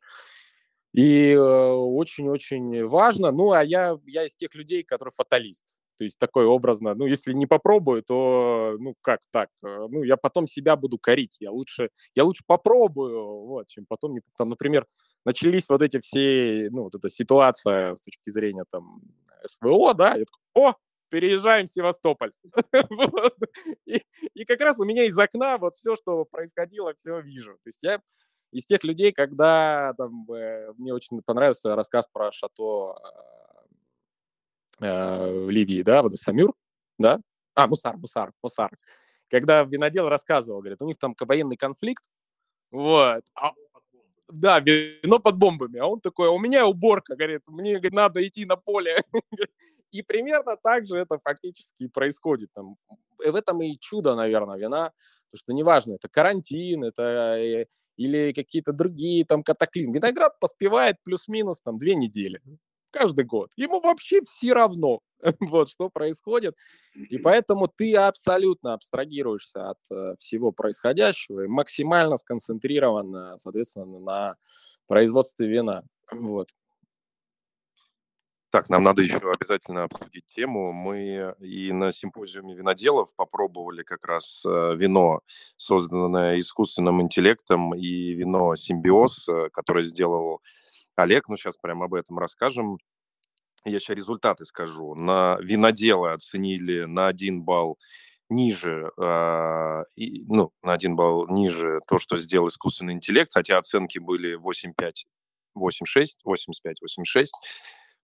И 0.94 1.32
э, 1.32 1.40
очень-очень 1.40 2.86
важно. 2.86 3.32
Ну, 3.32 3.52
а 3.52 3.64
я, 3.64 3.98
я 4.06 4.26
из 4.26 4.36
тех 4.36 4.54
людей, 4.54 4.84
который 4.84 5.12
фаталист. 5.12 5.66
То 5.98 6.04
есть 6.04 6.18
такой 6.20 6.46
образно, 6.46 6.96
ну, 6.96 7.06
если 7.06 7.34
не 7.34 7.46
попробую, 7.46 8.04
то, 8.04 8.76
ну, 8.80 8.96
как 9.02 9.22
так? 9.32 9.50
Э, 9.64 9.88
ну, 9.90 10.04
я 10.04 10.18
потом 10.18 10.48
себя 10.48 10.76
буду 10.76 11.00
корить. 11.00 11.38
Я 11.40 11.52
лучше, 11.52 11.90
я 12.16 12.24
лучше 12.24 12.44
попробую, 12.46 13.46
вот, 13.46 13.68
чем 13.68 13.86
потом, 13.88 14.14
не, 14.14 14.22
там, 14.38 14.50
например, 14.50 14.86
начались 15.26 15.68
вот 15.70 15.82
эти 15.82 16.00
все, 16.00 16.70
ну, 16.72 16.84
вот 16.84 16.96
эта 16.96 17.10
ситуация 17.10 17.96
с 17.96 18.02
точки 18.02 18.30
зрения, 18.30 18.66
там, 18.72 19.02
СВО, 19.46 19.94
да, 19.94 20.16
я 20.16 20.26
такой, 20.26 20.42
о, 20.54 20.76
переезжаем 21.10 21.68
в 21.68 21.72
Севастополь. 21.72 22.32
и 23.86 24.46
как 24.46 24.62
раз 24.62 24.80
у 24.80 24.84
меня 24.84 25.06
из 25.06 25.18
окна 25.18 25.58
вот 25.58 25.76
все, 25.76 25.96
что 25.96 26.26
происходило, 26.26 26.94
все 26.96 27.20
вижу. 27.22 27.54
То 27.64 27.68
есть 27.68 27.84
я 27.84 28.02
из 28.54 28.66
тех 28.66 28.84
людей, 28.84 29.12
когда 29.12 29.94
там, 29.98 30.32
э, 30.32 30.74
мне 30.78 30.94
очень 30.94 31.22
понравился 31.22 31.76
рассказ 31.76 32.08
про 32.12 32.32
шато 32.32 32.96
э, 34.80 35.46
в 35.46 35.50
Ливии, 35.50 35.82
да, 35.82 36.02
вот 36.02 36.16
Самюр, 36.16 36.54
да, 36.98 37.20
а, 37.56 37.68
Мусар, 37.68 37.98
Мусар, 37.98 38.32
Мусар. 38.42 38.72
когда 39.30 39.64
винодел 39.64 40.08
рассказывал, 40.08 40.60
говорит, 40.62 40.82
у 40.82 40.86
них 40.86 40.98
там 40.98 41.16
военный 41.20 41.58
конфликт, 41.58 42.04
вот, 42.72 43.24
а, 43.36 43.54
да, 44.30 44.60
вино 44.60 45.20
под 45.20 45.38
бомбами, 45.38 45.80
а 45.80 45.86
он 45.86 46.00
такой, 46.00 46.28
«А 46.28 46.32
у 46.32 46.40
меня 46.40 46.66
уборка, 46.66 47.16
говорит, 47.16 47.42
мне 47.48 47.74
говорит, 47.74 47.94
надо 47.94 48.28
идти 48.28 48.46
на 48.46 48.56
поле. 48.56 49.04
И 49.92 50.02
примерно 50.02 50.58
так 50.58 50.88
же 50.88 50.98
это 50.98 51.20
фактически 51.20 51.88
происходит. 51.88 52.50
Там. 52.54 52.78
В 53.20 53.36
этом 53.36 53.62
и 53.62 53.78
чудо, 53.78 54.16
наверное, 54.16 54.58
вина, 54.58 54.92
потому 55.30 55.40
что 55.40 55.54
неважно, 55.54 55.94
это 55.94 56.10
карантин, 56.10 56.84
это 56.84 57.04
э, 57.38 57.68
или 57.98 58.34
какие-то 58.34 58.74
другие 58.74 59.26
там 59.26 59.44
катаклизмы. 59.44 59.96
Виноград 59.96 60.40
поспевает 60.40 60.98
плюс-минус 61.04 61.62
там 61.62 61.78
две 61.78 61.96
недели 61.96 62.42
каждый 62.94 63.26
год. 63.26 63.52
Ему 63.58 63.82
вообще 63.82 64.22
все 64.22 64.54
равно, 64.54 65.00
вот 65.40 65.70
что 65.70 65.90
происходит. 65.90 66.56
И 66.96 67.18
поэтому 67.18 67.68
ты 67.68 67.96
абсолютно 67.96 68.74
абстрагируешься 68.74 69.72
от 69.72 69.80
э, 69.92 70.16
всего 70.20 70.52
происходящего 70.52 71.42
и 71.42 71.48
максимально 71.48 72.16
сконцентрирован, 72.18 73.38
соответственно, 73.40 74.00
на 74.00 74.36
производстве 74.88 75.48
вина. 75.48 75.84
Вот. 76.12 76.50
Так, 78.54 78.70
нам 78.70 78.84
надо 78.84 79.02
еще 79.02 79.18
обязательно 79.18 79.86
обсудить 79.86 80.28
тему. 80.28 80.72
Мы 80.74 81.34
и 81.40 81.72
на 81.72 81.92
симпозиуме 81.92 82.54
виноделов 82.54 83.10
попробовали 83.16 83.82
как 83.82 84.06
раз 84.06 84.46
э, 84.46 84.76
вино, 84.76 85.22
созданное 85.58 86.38
искусственным 86.38 87.02
интеллектом, 87.02 87.74
и 87.74 88.14
вино 88.14 88.56
«Симбиоз», 88.56 89.28
э, 89.28 89.50
которое 89.52 89.84
сделал 89.84 90.44
Олег, 90.96 91.30
ну 91.30 91.36
сейчас 91.36 91.58
прямо 91.58 91.86
об 91.86 91.96
этом 91.96 92.20
расскажем. 92.20 92.78
Я 93.66 93.80
сейчас 93.80 93.96
результаты 93.96 94.46
скажу. 94.46 94.94
На 94.94 95.36
виноделы 95.42 96.12
оценили 96.12 96.84
на 96.84 97.08
один 97.08 97.42
балл 97.42 97.80
ниже, 98.30 98.92
э, 99.02 99.84
и, 99.96 100.26
ну, 100.28 100.52
на 100.62 100.74
один 100.74 100.96
балл 100.96 101.28
ниже 101.28 101.80
то, 101.88 101.98
что 101.98 102.18
сделал 102.18 102.50
искусственный 102.50 102.94
интеллект, 102.94 103.32
хотя 103.34 103.58
оценки 103.58 103.98
были 103.98 104.36
8,5, 104.38 105.08
8,6, 105.58 106.06
85, 106.24 106.78
8,6. 106.84 107.26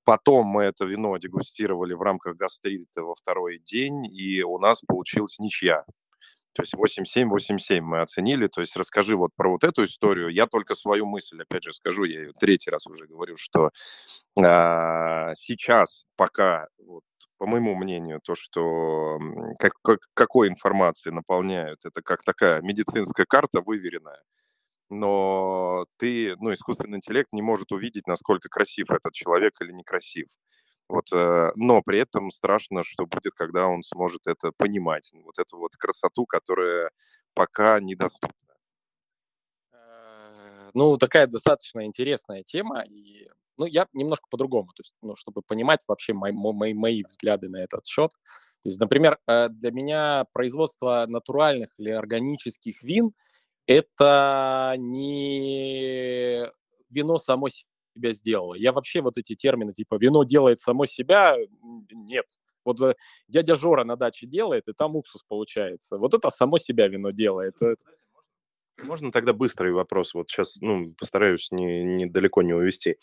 Потом 0.03 0.47
мы 0.47 0.63
это 0.63 0.85
вино 0.85 1.17
дегустировали 1.17 1.93
в 1.93 2.01
рамках 2.01 2.35
гастрита 2.35 3.03
во 3.03 3.15
второй 3.15 3.59
день, 3.59 4.05
и 4.05 4.41
у 4.43 4.57
нас 4.57 4.81
получилась 4.81 5.39
ничья. 5.39 5.85
То 6.53 6.63
есть 6.63 6.73
8-7, 6.73 7.29
8-7 7.29 7.81
мы 7.81 8.01
оценили. 8.01 8.47
То 8.47 8.61
есть 8.61 8.75
расскажи 8.75 9.15
вот 9.15 9.31
про 9.35 9.49
вот 9.49 9.63
эту 9.63 9.83
историю. 9.83 10.29
Я 10.29 10.47
только 10.47 10.75
свою 10.75 11.05
мысль, 11.05 11.41
опять 11.41 11.63
же, 11.63 11.73
скажу. 11.73 12.03
Я 12.03 12.21
ее 12.21 12.31
третий 12.33 12.69
раз 12.69 12.87
уже 12.87 13.05
говорю, 13.05 13.35
что 13.37 13.69
а, 14.37 15.33
сейчас 15.35 16.05
пока, 16.15 16.67
вот, 16.79 17.03
по 17.37 17.45
моему 17.45 17.75
мнению, 17.75 18.19
то, 18.21 18.35
что 18.35 19.17
как, 19.59 19.73
как, 19.83 19.99
какой 20.13 20.49
информации 20.49 21.11
наполняют, 21.11 21.85
это 21.85 22.01
как 22.01 22.23
такая 22.23 22.61
медицинская 22.61 23.25
карта 23.25 23.61
выверенная 23.61 24.21
но 24.89 25.85
ты, 25.97 26.35
ну, 26.39 26.53
искусственный 26.53 26.97
интеллект 26.97 27.31
не 27.33 27.41
может 27.41 27.71
увидеть, 27.71 28.07
насколько 28.07 28.49
красив 28.49 28.89
этот 28.91 29.13
человек 29.13 29.53
или 29.61 29.71
некрасив. 29.71 30.27
Вот, 30.87 31.11
э, 31.13 31.51
но 31.55 31.81
при 31.83 31.99
этом 31.99 32.31
страшно, 32.31 32.81
что 32.83 33.05
будет, 33.05 33.33
когда 33.35 33.67
он 33.67 33.83
сможет 33.83 34.25
это 34.25 34.51
понимать, 34.51 35.11
вот 35.13 35.37
эту 35.37 35.57
вот 35.57 35.75
красоту, 35.75 36.25
которая 36.25 36.89
пока 37.35 37.79
недоступна. 37.79 38.55
Э, 39.71 40.71
ну, 40.73 40.97
такая 40.97 41.27
достаточно 41.27 41.85
интересная 41.85 42.41
тема, 42.41 42.81
и, 42.81 43.29
ну, 43.57 43.67
я 43.67 43.85
немножко 43.93 44.25
по-другому, 44.31 44.69
то 44.69 44.81
есть, 44.81 44.93
ну, 45.03 45.13
чтобы 45.15 45.43
понимать 45.43 45.81
вообще 45.87 46.13
мои, 46.13 46.31
мои, 46.31 46.73
мои 46.73 47.03
взгляды 47.03 47.49
на 47.49 47.57
этот 47.57 47.85
счет. 47.85 48.11
То 48.63 48.69
есть, 48.69 48.79
например, 48.79 49.19
э, 49.27 49.49
для 49.49 49.71
меня 49.71 50.25
производство 50.33 51.05
натуральных 51.07 51.69
или 51.77 51.91
органических 51.91 52.81
вин– 52.83 53.11
это 53.68 54.76
не 54.78 56.45
вино 56.89 57.18
само 57.18 57.47
себя 57.49 58.12
сделало. 58.12 58.55
Я 58.55 58.72
вообще 58.72 59.01
вот 59.01 59.18
эти 59.18 59.36
термины, 59.36 59.74
типа, 59.74 59.95
вино 59.99 60.24
делает 60.24 60.60
само 60.60 60.86
себя, 60.86 61.36
нет. 61.91 62.26
Вот 62.66 62.82
э, 62.82 62.95
дядя 63.28 63.55
Жора 63.55 63.84
на 63.84 63.95
даче 63.95 64.28
делает, 64.28 64.68
и 64.68 64.74
там 64.74 64.95
уксус 64.95 65.24
получается. 65.28 65.97
Вот 65.97 66.14
это 66.14 66.30
само 66.30 66.57
себя 66.57 66.88
вино 66.88 67.12
делает. 67.12 67.55
Можно 68.84 69.12
тогда 69.12 69.34
быстрый 69.34 69.72
вопрос? 69.74 70.14
Вот 70.14 70.30
сейчас, 70.30 70.57
ну, 70.62 70.93
постараюсь 70.97 71.51
не, 71.51 71.84
не 71.84 72.05
далеко 72.05 72.41
не 72.41 72.53
увести. 72.53 72.97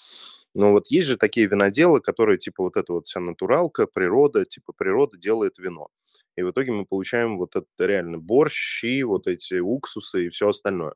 Но 0.55 0.73
вот 0.73 0.87
есть 0.89 1.07
же 1.07 1.17
такие 1.17 1.47
виноделы, 1.47 2.01
которые, 2.01 2.39
типа, 2.39 2.63
вот 2.63 2.77
это 2.77 2.95
вот 2.95 3.07
вся 3.07 3.21
натуралка, 3.21 3.87
природа, 3.87 4.45
типа, 4.45 4.73
природа 4.73 5.19
делает 5.19 5.59
вино. 5.59 5.89
И 6.37 6.43
в 6.43 6.51
итоге 6.51 6.73
мы 6.73 6.85
получаем 6.87 7.37
вот 7.39 7.57
это 7.57 7.67
реально 7.79 8.19
борщи, 8.19 9.03
вот 9.03 9.27
эти 9.27 9.55
уксусы 9.59 10.27
и 10.27 10.29
все 10.29 10.49
остальное. 10.49 10.95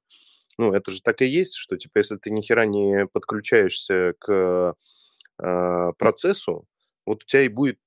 Ну, 0.59 0.73
это 0.73 0.91
же 0.91 1.01
так 1.01 1.23
и 1.23 1.27
есть, 1.27 1.55
что, 1.55 1.77
типа, 1.77 1.99
если 1.99 2.17
ты 2.17 2.31
ни 2.31 2.43
хера 2.43 2.67
не 2.67 3.07
подключаешься 3.07 4.15
к 4.19 4.77
э, 5.43 5.93
процессу, 5.99 6.67
вот 7.07 7.25
у 7.25 7.27
тебя 7.27 7.43
и 7.43 7.49
будет 7.49 7.79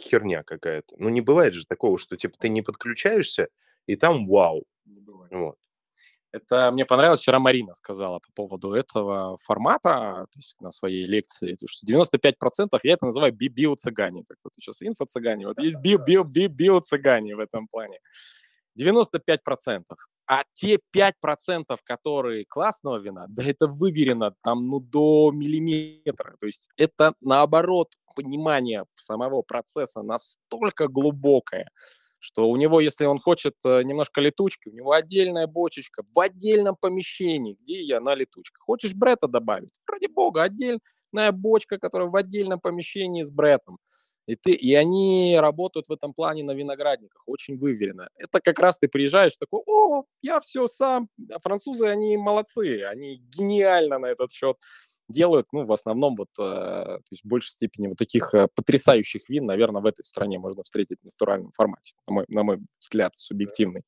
херня 0.00 0.42
какая-то. 0.42 0.94
Ну, 0.98 1.10
не 1.10 1.20
бывает 1.20 1.54
же 1.54 1.66
такого, 1.66 1.98
что, 1.98 2.16
типа, 2.16 2.34
ты 2.38 2.48
не 2.48 2.62
подключаешься, 2.62 3.48
и 3.86 3.96
там 3.96 4.26
вау. 4.26 4.64
Вот. 5.30 5.56
Это 6.34 6.72
мне 6.72 6.84
понравилось, 6.84 7.20
вчера 7.20 7.38
Марина 7.38 7.74
сказала 7.74 8.18
по 8.18 8.32
поводу 8.34 8.72
этого 8.72 9.36
формата, 9.44 10.26
то 10.32 10.36
есть 10.36 10.56
на 10.60 10.72
своей 10.72 11.04
лекции, 11.04 11.56
что 11.64 11.86
95% 11.86 12.80
я 12.82 12.94
это 12.94 13.06
называю 13.06 13.32
би 13.32 13.46
биоцыгане, 13.46 14.24
как 14.28 14.38
вот 14.42 14.52
сейчас 14.54 14.82
инфо-цыгане, 14.82 15.46
вот 15.46 15.60
есть 15.60 15.76
би 15.76 15.96
би 15.96 16.20
би 16.24 16.48
биоцыгане 16.48 17.36
в 17.36 17.38
этом 17.38 17.68
плане. 17.68 18.00
95%. 18.76 19.84
А 20.26 20.42
те 20.54 20.80
5%, 20.92 21.78
которые 21.84 22.44
классного 22.46 22.98
вина, 22.98 23.26
да 23.28 23.44
это 23.44 23.68
выверено 23.68 24.34
там 24.42 24.66
ну 24.66 24.80
до 24.80 25.30
миллиметра. 25.30 26.36
То 26.40 26.46
есть 26.46 26.68
это 26.76 27.14
наоборот 27.20 27.94
понимание 28.16 28.86
самого 28.96 29.42
процесса 29.42 30.02
настолько 30.02 30.88
глубокое, 30.88 31.70
что 32.24 32.48
у 32.48 32.56
него, 32.56 32.80
если 32.80 33.04
он 33.04 33.18
хочет 33.18 33.54
э, 33.66 33.82
немножко 33.82 34.22
летучки, 34.22 34.70
у 34.70 34.72
него 34.72 34.92
отдельная 34.92 35.46
бочечка 35.46 36.02
в 36.14 36.18
отдельном 36.18 36.74
помещении, 36.74 37.58
где 37.60 37.82
я 37.82 38.00
на 38.00 38.14
летучках. 38.14 38.62
Хочешь 38.62 38.94
брета 38.94 39.28
добавить? 39.28 39.78
Ради 39.86 40.06
бога, 40.06 40.42
отдельная 40.42 41.32
бочка, 41.32 41.78
которая 41.78 42.08
в 42.08 42.16
отдельном 42.16 42.60
помещении 42.60 43.22
с 43.22 43.30
бретом. 43.30 43.78
И, 44.26 44.36
ты, 44.36 44.52
и 44.52 44.74
они 44.74 45.36
работают 45.38 45.88
в 45.88 45.92
этом 45.92 46.14
плане 46.14 46.44
на 46.44 46.52
виноградниках, 46.52 47.22
очень 47.26 47.58
выверенно. 47.58 48.08
Это 48.16 48.40
как 48.40 48.58
раз 48.58 48.78
ты 48.78 48.88
приезжаешь 48.88 49.36
такой, 49.36 49.60
о, 49.66 50.04
я 50.22 50.40
все 50.40 50.66
сам. 50.66 51.10
А 51.30 51.38
французы, 51.40 51.88
они 51.88 52.16
молодцы, 52.16 52.84
они 52.84 53.16
гениально 53.16 53.98
на 53.98 54.06
этот 54.06 54.32
счет 54.32 54.56
делают, 55.08 55.46
ну, 55.52 55.64
в 55.64 55.72
основном 55.72 56.16
вот, 56.16 56.30
э, 56.38 56.42
то 56.42 57.02
есть 57.10 57.24
в 57.24 57.28
большей 57.28 57.52
степени 57.52 57.88
вот 57.88 57.98
таких 57.98 58.32
э, 58.34 58.48
потрясающих 58.54 59.28
вин, 59.28 59.46
наверное, 59.46 59.82
в 59.82 59.86
этой 59.86 60.04
стране 60.04 60.38
можно 60.38 60.62
встретить 60.62 60.98
в 61.00 61.04
натуральном 61.04 61.52
формате, 61.52 61.94
на 62.06 62.14
мой, 62.14 62.24
на 62.28 62.42
мой 62.42 62.60
взгляд, 62.80 63.12
субъективный. 63.16 63.82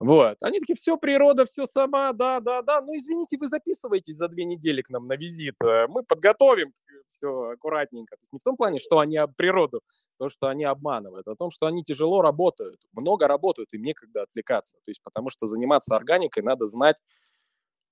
Вот. 0.00 0.38
Они 0.42 0.60
такие, 0.60 0.76
все, 0.76 0.96
природа, 0.96 1.44
все 1.44 1.66
сама, 1.66 2.12
да, 2.12 2.40
да, 2.40 2.62
да. 2.62 2.80
Ну, 2.80 2.96
извините, 2.96 3.36
вы 3.38 3.48
записываетесь 3.48 4.16
за 4.16 4.28
две 4.28 4.46
недели 4.46 4.80
к 4.80 4.88
нам 4.88 5.06
на 5.06 5.14
визит. 5.14 5.56
Э, 5.62 5.86
мы 5.88 6.02
подготовим 6.02 6.72
все 7.10 7.50
аккуратненько. 7.50 8.16
То 8.16 8.22
есть 8.22 8.32
не 8.32 8.38
в 8.38 8.42
том 8.42 8.56
плане, 8.56 8.78
что 8.78 8.98
они 8.98 9.16
об 9.18 9.34
природу, 9.34 9.82
то, 10.18 10.30
что 10.30 10.46
они 10.48 10.64
обманывают, 10.64 11.28
а 11.28 11.32
о 11.32 11.36
том, 11.36 11.50
что 11.50 11.66
они 11.66 11.82
тяжело 11.82 12.22
работают, 12.22 12.80
много 12.92 13.26
работают, 13.26 13.72
им 13.74 13.82
некогда 13.82 14.22
отвлекаться. 14.22 14.78
То 14.84 14.90
есть 14.90 15.02
потому 15.02 15.28
что 15.28 15.46
заниматься 15.46 15.94
органикой 15.94 16.42
надо 16.42 16.66
знать 16.66 16.96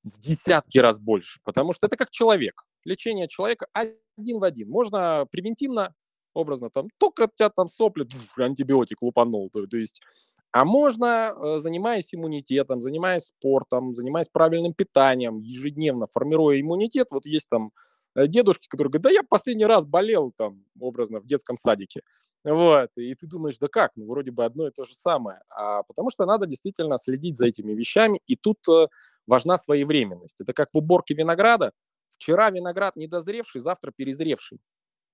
в 0.05 0.21
десятки 0.21 0.79
раз 0.79 0.99
больше, 0.99 1.41
потому 1.45 1.73
что 1.73 1.87
это 1.87 1.97
как 1.97 2.11
человек. 2.11 2.65
Лечение 2.85 3.29
человека 3.29 3.67
один 3.73 4.39
в 4.39 4.45
один. 4.45 4.71
Можно 4.71 5.27
превентивно, 5.31 5.95
образно, 6.35 6.71
там, 6.71 6.89
только 6.99 7.25
у 7.25 7.29
тебя 7.35 7.51
там 7.51 7.69
сопли, 7.69 8.07
антибиотик 8.37 9.03
лупанул. 9.03 9.51
То, 9.51 9.67
то 9.67 9.77
есть 9.77 10.01
а 10.51 10.65
можно, 10.65 11.35
э, 11.37 11.59
занимаясь 11.59 12.15
иммунитетом, 12.15 12.81
занимаясь 12.81 13.27
спортом, 13.27 13.95
занимаясь 13.95 14.29
правильным 14.29 14.73
питанием, 14.73 15.41
ежедневно 15.41 16.07
формируя 16.07 16.59
иммунитет, 16.61 17.09
вот 17.11 17.27
есть 17.27 17.49
там 17.51 17.73
э, 18.15 18.27
дедушки, 18.27 18.67
которые 18.67 18.91
говорят, 18.91 19.03
да 19.03 19.11
я 19.11 19.23
последний 19.23 19.67
раз 19.67 19.85
болел 19.85 20.33
там 20.37 20.65
образно 20.81 21.21
в 21.21 21.27
детском 21.27 21.59
садике. 21.59 22.01
Вот, 22.45 22.91
и 22.97 23.15
ты 23.15 23.27
думаешь, 23.27 23.59
да 23.59 23.69
как, 23.69 23.97
ну 23.97 24.07
вроде 24.07 24.31
бы 24.31 24.45
одно 24.45 24.69
и 24.69 24.71
то 24.71 24.85
же 24.85 24.95
самое. 24.95 25.41
А 25.51 25.83
потому 25.83 26.11
что 26.11 26.25
надо 26.25 26.47
действительно 26.47 26.97
следить 26.97 27.37
за 27.37 27.47
этими 27.49 27.73
вещами, 27.73 28.21
и 28.27 28.37
тут 28.37 28.59
э, 28.69 28.87
важна 29.27 29.59
своевременность. 29.59 30.41
Это 30.41 30.53
как 30.53 30.69
в 30.73 30.79
уборке 30.79 31.15
винограда. 31.15 31.73
Вчера 32.11 32.51
виноград 32.51 32.97
недозревший, 32.97 33.61
завтра 33.61 33.93
перезревший. 33.95 34.59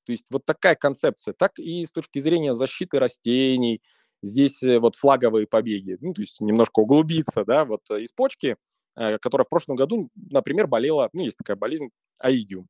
То 0.05 0.13
есть 0.13 0.25
вот 0.31 0.45
такая 0.45 0.75
концепция. 0.75 1.35
Так 1.35 1.59
и 1.59 1.87
с 1.87 1.93
точки 1.93 2.19
зрения 2.19 2.53
защиты 2.55 2.99
растений, 2.99 3.81
здесь 4.23 4.63
э, 4.63 4.79
вот 4.79 4.97
флаговые 4.97 5.47
побеги, 5.47 5.97
ну, 6.01 6.13
то 6.13 6.21
есть 6.21 6.41
немножко 6.41 6.81
углубиться, 6.81 7.45
да, 7.47 7.65
вот 7.65 7.81
э, 7.91 8.03
из 8.03 8.13
почки, 8.13 8.57
которая 8.97 9.45
в 9.45 9.49
прошлом 9.49 9.75
году, 9.75 10.09
например, 10.15 10.69
болела, 10.69 11.11
ну, 11.13 11.25
есть 11.25 11.37
такая 11.37 11.57
болезнь, 11.57 11.89
аидиум. 12.21 12.69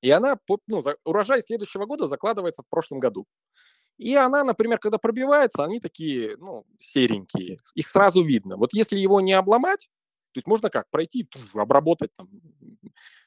И 0.00 0.10
она, 0.10 0.38
ну, 0.66 0.82
урожай 1.04 1.42
следующего 1.42 1.86
года 1.86 2.06
закладывается 2.06 2.62
в 2.62 2.68
прошлом 2.68 3.00
году. 3.00 3.26
И 3.98 4.14
она, 4.14 4.44
например, 4.44 4.78
когда 4.78 4.98
пробивается, 4.98 5.64
они 5.64 5.80
такие, 5.80 6.36
ну, 6.38 6.64
серенькие. 6.78 7.58
Их 7.74 7.88
сразу 7.88 8.22
видно. 8.22 8.56
Вот 8.56 8.72
если 8.72 8.96
его 8.96 9.20
не 9.20 9.32
обломать, 9.32 9.88
то 10.32 10.38
есть 10.38 10.46
можно 10.46 10.70
как? 10.70 10.88
Пройти, 10.90 11.28
обработать 11.54 12.10
там 12.16 12.28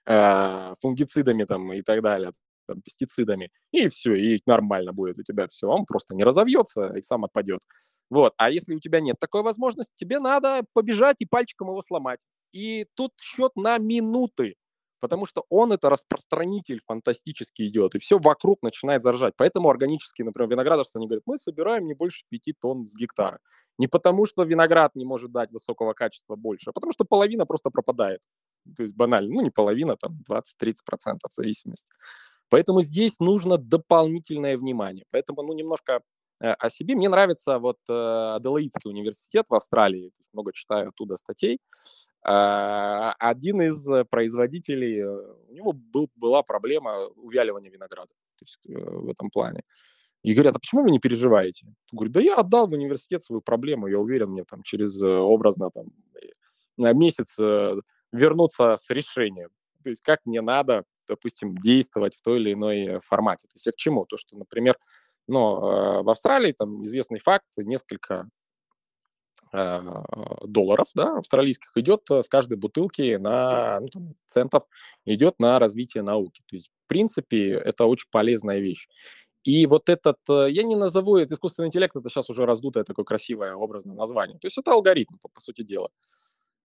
э, 0.05 0.73
фунгицидами 0.79 1.43
там 1.43 1.73
и 1.73 1.81
так 1.81 2.01
далее, 2.01 2.31
там, 2.67 2.81
пестицидами, 2.81 3.51
и 3.71 3.89
все, 3.89 4.15
и 4.15 4.41
нормально 4.45 4.93
будет 4.93 5.19
у 5.19 5.23
тебя 5.23 5.47
все. 5.47 5.67
Он 5.67 5.85
просто 5.85 6.15
не 6.15 6.23
разовьется 6.23 6.93
и 6.93 7.01
сам 7.01 7.25
отпадет. 7.25 7.59
Вот. 8.09 8.33
А 8.37 8.49
если 8.49 8.73
у 8.73 8.79
тебя 8.79 9.01
нет 9.01 9.17
такой 9.19 9.43
возможности, 9.43 9.93
тебе 9.95 10.19
надо 10.19 10.63
побежать 10.73 11.17
и 11.19 11.25
пальчиком 11.25 11.69
его 11.69 11.81
сломать. 11.81 12.19
И 12.53 12.85
тут 12.95 13.11
счет 13.19 13.51
на 13.55 13.77
минуты 13.77 14.55
потому 15.01 15.25
что 15.25 15.45
он 15.49 15.73
это 15.73 15.89
распространитель 15.89 16.81
фантастически 16.85 17.67
идет, 17.67 17.95
и 17.95 17.99
все 17.99 18.19
вокруг 18.19 18.61
начинает 18.61 19.03
заржать. 19.03 19.33
Поэтому 19.35 19.69
органические, 19.69 20.25
например, 20.25 20.49
виноградарство, 20.49 20.99
они 20.99 21.07
говорят, 21.07 21.23
мы 21.25 21.37
собираем 21.37 21.87
не 21.87 21.93
больше 21.93 22.23
5 22.29 22.59
тонн 22.61 22.85
с 22.85 22.95
гектара. 22.95 23.39
Не 23.77 23.87
потому, 23.87 24.25
что 24.27 24.43
виноград 24.43 24.95
не 24.95 25.03
может 25.03 25.31
дать 25.31 25.51
высокого 25.51 25.93
качества 25.93 26.35
больше, 26.35 26.69
а 26.69 26.73
потому 26.73 26.93
что 26.93 27.03
половина 27.03 27.45
просто 27.45 27.71
пропадает. 27.71 28.21
То 28.77 28.83
есть 28.83 28.95
банально, 28.95 29.33
ну 29.33 29.41
не 29.41 29.49
половина, 29.49 29.97
там 29.97 30.19
20-30% 30.29 31.17
в 31.29 31.33
зависимости. 31.33 31.89
Поэтому 32.49 32.83
здесь 32.83 33.13
нужно 33.19 33.57
дополнительное 33.57 34.57
внимание. 34.57 35.05
Поэтому, 35.09 35.41
ну, 35.41 35.53
немножко 35.53 36.01
о 36.41 36.69
себе. 36.69 36.95
Мне 36.95 37.07
нравится 37.07 37.59
вот 37.59 37.77
э, 37.87 38.33
Аделаидский 38.35 38.89
университет 38.89 39.45
в 39.49 39.53
Австралии, 39.53 40.11
много 40.33 40.51
читаю 40.53 40.89
оттуда 40.89 41.17
статей. 41.17 41.59
А, 42.23 43.13
один 43.19 43.61
из 43.61 43.87
производителей, 44.09 45.01
э, 45.01 45.33
у 45.49 45.53
него 45.53 45.73
был, 45.73 46.09
была 46.15 46.43
проблема 46.43 47.05
увяливания 47.15 47.71
винограда 47.71 48.11
то 48.37 48.45
есть, 48.45 48.59
э, 48.67 48.73
в 48.73 49.09
этом 49.09 49.29
плане. 49.29 49.61
И 50.23 50.33
говорят, 50.33 50.55
а 50.55 50.59
почему 50.59 50.83
вы 50.83 50.91
не 50.91 50.99
переживаете? 50.99 51.65
Он 51.91 51.97
говорит, 51.97 52.13
да 52.13 52.21
я 52.21 52.35
отдал 52.35 52.67
в 52.67 52.73
университет 52.73 53.23
свою 53.23 53.41
проблему, 53.41 53.87
я 53.87 53.99
уверен, 53.99 54.29
мне 54.29 54.43
там 54.43 54.61
через 54.61 55.01
э, 55.01 55.07
образно 55.07 55.71
там 55.71 55.87
на 56.77 56.93
месяц 56.93 57.37
вернуться 58.11 58.77
с 58.77 58.89
решением. 58.89 59.49
То 59.83 59.89
есть 59.89 60.01
как 60.01 60.19
мне 60.25 60.41
надо, 60.41 60.85
допустим, 61.07 61.55
действовать 61.57 62.15
в 62.15 62.21
той 62.21 62.39
или 62.39 62.53
иной 62.53 62.99
формате. 63.01 63.47
То 63.47 63.55
есть 63.55 63.67
это 63.67 63.75
к 63.75 63.79
чему? 63.79 64.05
То, 64.05 64.17
что, 64.17 64.37
например, 64.37 64.77
ну, 65.27 66.03
в 66.03 66.09
Австралии 66.09 66.51
там 66.51 66.83
известный 66.83 67.19
факт, 67.19 67.47
несколько 67.57 68.27
Э, 69.53 69.81
долларов, 70.45 70.87
да, 70.95 71.17
австралийских, 71.17 71.71
идет 71.75 72.09
э, 72.09 72.23
с 72.23 72.29
каждой 72.29 72.55
бутылки 72.57 73.17
на 73.17 73.81
ну, 73.81 73.89
там, 73.89 74.15
центов, 74.27 74.63
идет 75.03 75.39
на 75.39 75.59
развитие 75.59 76.03
науки. 76.03 76.41
То 76.47 76.55
есть, 76.55 76.69
в 76.69 76.87
принципе, 76.87 77.51
это 77.55 77.83
очень 77.83 78.07
полезная 78.11 78.59
вещь. 78.59 78.87
И 79.43 79.65
вот 79.65 79.89
этот, 79.89 80.19
э, 80.29 80.47
я 80.51 80.63
не 80.63 80.77
назову 80.77 81.17
это 81.17 81.33
искусственный 81.33 81.67
интеллект, 81.67 81.93
это 81.93 82.09
сейчас 82.09 82.29
уже 82.29 82.45
раздутое 82.45 82.85
такое 82.85 83.03
красивое 83.03 83.53
образное 83.53 83.93
название. 83.93 84.39
То 84.39 84.45
есть 84.45 84.57
это 84.57 84.71
алгоритм, 84.71 85.17
по, 85.21 85.27
по 85.27 85.41
сути 85.41 85.63
дела. 85.63 85.89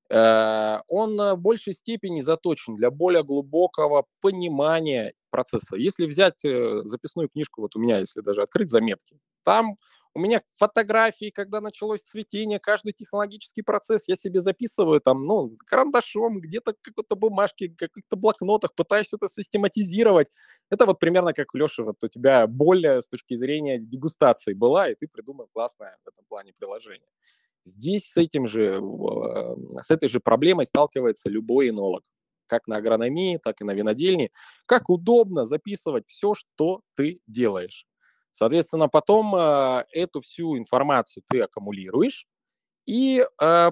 Он 0.08 1.16
в 1.18 1.36
большей 1.36 1.74
степени 1.74 2.20
заточен 2.22 2.76
для 2.76 2.90
более 2.90 3.24
глубокого 3.24 4.06
понимания 4.20 5.14
процесса. 5.30 5.76
Если 5.76 6.06
взять 6.06 6.40
записную 6.42 7.28
книжку, 7.28 7.62
вот 7.62 7.76
у 7.76 7.80
меня, 7.80 7.98
если 7.98 8.20
даже 8.20 8.42
открыть 8.42 8.70
заметки, 8.70 9.18
там 9.44 9.76
у 10.14 10.18
меня 10.18 10.40
фотографии, 10.52 11.28
когда 11.30 11.60
началось 11.60 12.00
цветение, 12.00 12.58
каждый 12.58 12.94
технологический 12.94 13.60
процесс 13.60 14.08
я 14.08 14.16
себе 14.16 14.40
записываю 14.40 14.98
там, 15.02 15.24
ну, 15.24 15.58
карандашом, 15.66 16.40
где-то 16.40 16.74
какой-то 16.80 17.16
бумажке, 17.16 17.68
каких-то 17.68 18.16
блокнотах, 18.16 18.74
пытаюсь 18.74 19.12
это 19.12 19.28
систематизировать. 19.28 20.28
Это 20.70 20.86
вот 20.86 21.00
примерно 21.00 21.34
как, 21.34 21.48
Леша, 21.52 21.82
вот 21.82 22.02
у 22.02 22.08
тебя 22.08 22.46
боль 22.46 22.86
с 22.86 23.08
точки 23.08 23.34
зрения 23.34 23.78
дегустации 23.78 24.54
была, 24.54 24.88
и 24.88 24.94
ты 24.94 25.06
придумал 25.06 25.48
классное 25.52 25.98
в 26.04 26.08
этом 26.08 26.24
плане 26.28 26.54
приложение. 26.58 27.08
Здесь 27.66 28.10
с 28.10 28.16
этим 28.16 28.46
же, 28.46 28.80
с 29.80 29.90
этой 29.90 30.08
же 30.08 30.20
проблемой 30.20 30.66
сталкивается 30.66 31.28
любой 31.28 31.70
энолог 31.70 32.02
как 32.46 32.68
на 32.68 32.76
агрономии, 32.76 33.38
так 33.42 33.60
и 33.60 33.64
на 33.64 33.72
винодельне, 33.72 34.30
как 34.66 34.88
удобно 34.88 35.44
записывать 35.44 36.08
все, 36.08 36.34
что 36.34 36.80
ты 36.94 37.20
делаешь. 37.26 37.86
Соответственно, 38.32 38.88
потом 38.88 39.34
э, 39.34 39.84
эту 39.92 40.20
всю 40.20 40.56
информацию 40.58 41.24
ты 41.26 41.40
аккумулируешь, 41.40 42.26
и 42.86 43.24
э, 43.40 43.70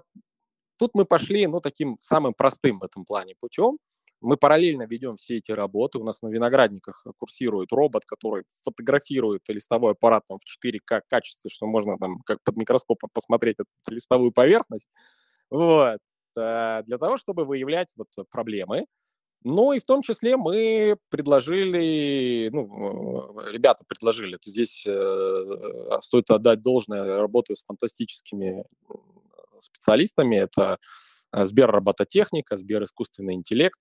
тут 0.77 0.91
мы 0.95 1.05
пошли, 1.05 1.47
ну, 1.47 1.61
таким 1.61 1.99
самым 2.01 2.35
простым 2.35 2.79
в 2.79 2.85
этом 2.85 3.05
плане 3.05 3.35
путем. 3.39 3.79
Мы 4.21 4.37
параллельно 4.37 4.87
ведем 4.87 5.17
все 5.17 5.37
эти 5.37 5.53
работы. 5.53 5.99
У 5.99 6.05
нас 6.05 6.23
на 6.23 6.29
виноградниках 6.29 7.07
курсирует 7.19 7.73
робот, 7.73 8.05
который 8.07 8.45
фотографирует 8.63 9.43
листовой 9.49 9.93
аппарат 9.93 10.25
там, 10.29 10.39
в 10.39 10.67
4К 10.67 11.03
качестве, 11.09 11.51
что 11.51 11.67
можно 11.67 11.99
там 11.99 12.21
как 12.25 12.39
под 12.43 12.57
микроскопом 12.57 13.11
посмотреть 13.13 13.57
эту 13.59 13.69
листовую 13.95 14.33
поверхность. 14.33 14.89
Вот. 15.51 15.99
Э, 16.37 16.83
для 16.87 16.99
того, 16.99 17.17
чтобы 17.17 17.45
выявлять 17.45 17.93
вот 17.97 18.09
проблемы, 18.31 18.87
ну 19.45 19.73
и 19.73 19.79
в 19.79 19.85
том 19.85 20.01
числе 20.01 20.39
мы 20.39 20.97
предложили, 21.11 22.49
ну, 22.51 23.39
ребята 23.51 23.85
предложили, 23.87 24.39
здесь 24.43 24.85
э, 24.87 25.99
стоит 26.01 26.31
отдать 26.31 26.63
должное, 26.63 27.17
работаю 27.17 27.57
с 27.57 27.65
фантастическими 27.65 28.65
специалистами, 29.59 30.37
это 30.37 30.79
э, 31.33 31.45
Сбер 31.45 31.71
робототехника, 31.71 32.57
Сбер 32.57 32.85
искусственный 32.85 33.35
интеллект. 33.35 33.79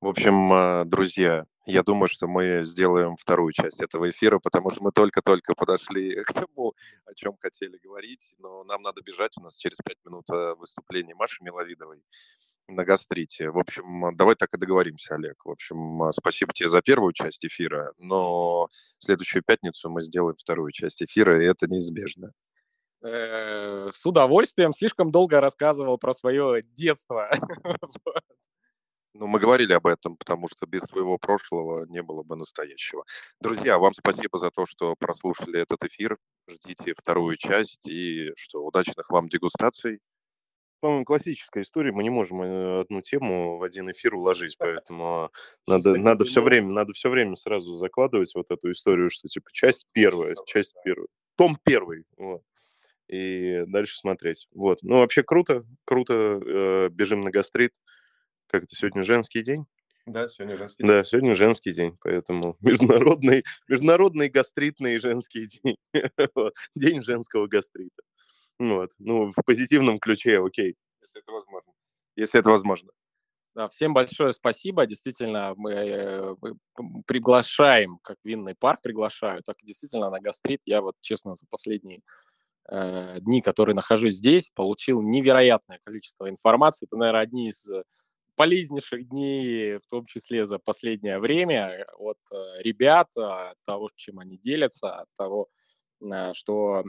В 0.00 0.06
общем, 0.06 0.52
э, 0.52 0.84
друзья, 0.84 1.44
я 1.66 1.82
думаю, 1.82 2.06
что 2.06 2.28
мы 2.28 2.62
сделаем 2.62 3.16
вторую 3.16 3.52
часть 3.52 3.80
этого 3.80 4.08
эфира, 4.08 4.38
потому 4.38 4.70
что 4.70 4.80
мы 4.80 4.92
только-только 4.92 5.56
подошли 5.56 6.22
к 6.24 6.32
тому, 6.32 6.74
о 7.04 7.14
чем 7.14 7.36
хотели 7.40 7.78
говорить, 7.82 8.32
но 8.38 8.62
нам 8.62 8.82
надо 8.82 9.02
бежать, 9.02 9.32
у 9.38 9.40
нас 9.40 9.56
через 9.56 9.78
пять 9.78 9.98
минут 10.04 10.30
э, 10.30 10.54
выступление 10.54 11.16
Маши 11.16 11.42
Миловидовой 11.42 12.04
на 12.68 12.84
гастрите. 12.84 13.50
В 13.50 13.58
общем, 13.58 14.14
давай 14.16 14.36
так 14.36 14.54
и 14.54 14.58
договоримся, 14.58 15.16
Олег. 15.16 15.44
В 15.44 15.50
общем, 15.50 16.12
спасибо 16.12 16.52
тебе 16.52 16.68
за 16.68 16.80
первую 16.80 17.12
часть 17.12 17.44
эфира, 17.44 17.92
но 17.98 18.68
следующую 18.98 19.42
пятницу 19.44 19.90
мы 19.90 20.02
сделаем 20.02 20.36
вторую 20.36 20.70
часть 20.70 21.02
эфира, 21.02 21.42
и 21.42 21.46
это 21.46 21.66
неизбежно. 21.66 22.32
Э, 23.02 23.90
с 23.90 24.06
удовольствием. 24.06 24.72
Слишком 24.72 25.10
долго 25.10 25.40
рассказывал 25.40 25.98
про 25.98 26.14
свое 26.14 26.62
детство. 26.62 27.30
Ну, 29.18 29.26
мы 29.26 29.40
говорили 29.40 29.72
об 29.72 29.88
этом, 29.88 30.16
потому 30.16 30.46
что 30.48 30.64
без 30.66 30.82
своего 30.82 31.18
прошлого 31.18 31.84
не 31.86 32.02
было 32.02 32.22
бы 32.22 32.36
настоящего. 32.36 33.04
Друзья, 33.40 33.76
вам 33.76 33.92
спасибо 33.92 34.38
за 34.38 34.52
то, 34.52 34.64
что 34.64 34.94
прослушали 34.94 35.60
этот 35.60 35.82
эфир. 35.82 36.18
Ждите 36.48 36.94
вторую 36.96 37.36
часть 37.36 37.84
и 37.84 38.30
что 38.36 38.64
удачных 38.64 39.10
вам 39.10 39.28
дегустаций 39.28 39.98
по-моему, 40.80 41.04
классическая 41.04 41.62
история. 41.62 41.90
Мы 41.90 42.04
не 42.04 42.10
можем 42.10 42.40
э, 42.42 42.80
одну 42.82 43.02
тему 43.02 43.58
в 43.58 43.64
один 43.64 43.90
эфир 43.90 44.14
уложить, 44.14 44.56
поэтому 44.56 45.32
надо, 45.66 45.96
надо 45.96 46.24
все 46.24 46.40
время, 46.40 46.68
надо 46.68 46.92
все 46.92 47.10
время 47.10 47.34
сразу 47.34 47.74
закладывать 47.74 48.32
вот 48.36 48.52
эту 48.52 48.70
историю, 48.70 49.10
что 49.10 49.26
типа 49.26 49.50
часть 49.52 49.86
первая, 49.90 50.36
часть 50.46 50.76
первая, 50.84 51.08
том 51.36 51.58
первый, 51.64 52.04
вот. 52.16 52.42
и 53.08 53.64
дальше 53.66 53.98
смотреть. 53.98 54.46
Вот. 54.52 54.78
Ну, 54.82 54.98
вообще 54.98 55.24
круто, 55.24 55.64
круто. 55.84 56.14
Э, 56.14 56.88
бежим 56.90 57.22
на 57.22 57.32
гастрит. 57.32 57.72
Как 58.48 58.64
это 58.64 58.74
сегодня 58.74 59.02
женский 59.02 59.42
день? 59.42 59.66
Да, 60.06 60.26
сегодня 60.28 60.56
женский 60.56 60.82
день. 60.82 60.90
Да, 60.90 61.04
сегодня 61.04 61.34
женский 61.34 61.72
день, 61.72 61.98
поэтому 62.00 62.56
международный, 62.60 63.44
международный 63.68 64.30
гастритный 64.30 64.98
женский 64.98 65.46
день. 65.46 65.76
День 66.74 67.02
женского 67.02 67.46
гастрита. 67.46 68.02
Вот. 68.58 68.90
Ну, 68.98 69.26
в 69.26 69.34
позитивном 69.44 69.98
ключе, 69.98 70.40
окей. 70.40 70.76
Если 71.02 71.20
это 71.20 71.30
возможно. 71.30 71.72
Если 72.16 72.40
это 72.40 72.50
возможно. 72.50 72.90
Да, 73.54 73.68
всем 73.68 73.92
большое 73.92 74.32
спасибо. 74.32 74.86
Действительно, 74.86 75.52
мы, 75.56 75.72
э, 75.72 76.34
мы 76.40 77.02
приглашаем, 77.06 77.98
как 78.02 78.16
винный 78.24 78.54
парк 78.54 78.80
приглашаю, 78.82 79.42
так 79.42 79.56
и 79.62 79.66
действительно 79.66 80.08
на 80.10 80.20
гастрит. 80.20 80.60
Я 80.64 80.80
вот, 80.80 80.94
честно, 81.00 81.34
за 81.34 81.44
последние 81.50 82.00
э, 82.70 83.18
дни, 83.20 83.42
которые 83.42 83.74
нахожусь 83.74 84.16
здесь, 84.16 84.50
получил 84.54 85.02
невероятное 85.02 85.80
количество 85.84 86.30
информации. 86.30 86.86
Это, 86.86 86.96
наверное, 86.96 87.22
одни 87.22 87.48
из 87.50 87.68
полезнейших 88.38 89.08
дней, 89.08 89.78
в 89.78 89.86
том 89.90 90.06
числе 90.06 90.46
за 90.46 90.58
последнее 90.58 91.18
время, 91.18 91.84
от 91.98 92.18
э, 92.32 92.62
ребят, 92.62 93.08
от 93.16 93.56
того, 93.66 93.90
чем 93.96 94.20
они 94.20 94.38
делятся, 94.38 95.00
от 95.00 95.08
того, 95.16 95.48
Э, 96.00 96.32
что 96.34 96.84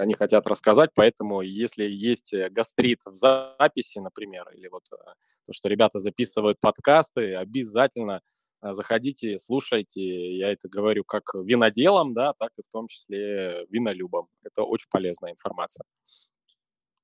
они 0.00 0.14
хотят 0.14 0.46
рассказать, 0.46 0.90
поэтому 0.94 1.40
если 1.40 1.84
есть 1.84 2.32
э, 2.32 2.48
гастрит 2.50 3.00
в 3.04 3.16
записи, 3.16 3.98
например, 3.98 4.48
или 4.54 4.68
вот 4.68 4.84
то, 4.88 5.52
что 5.52 5.68
ребята 5.68 6.00
записывают 6.00 6.58
подкасты, 6.60 7.34
обязательно 7.34 8.20
заходите, 8.62 9.38
слушайте. 9.38 10.36
Я 10.36 10.50
это 10.50 10.68
говорю 10.68 11.04
как 11.04 11.34
виноделам, 11.34 12.14
да, 12.14 12.32
так 12.38 12.50
и 12.56 12.62
в 12.62 12.68
том 12.68 12.88
числе 12.88 13.66
винолюбам. 13.68 14.28
Это 14.42 14.62
очень 14.62 14.88
полезная 14.90 15.32
информация. 15.32 15.84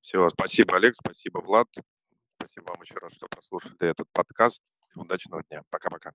Все, 0.01 0.27
спасибо, 0.29 0.75
Олег, 0.75 0.95
спасибо, 0.95 1.39
Влад. 1.39 1.67
Спасибо 2.43 2.71
вам 2.71 2.81
еще 2.81 2.95
раз, 2.95 3.13
что 3.13 3.27
прослушали 3.27 3.89
этот 3.89 4.07
подкаст. 4.11 4.61
Удачного 4.95 5.43
дня. 5.43 5.61
Пока-пока. 5.69 6.11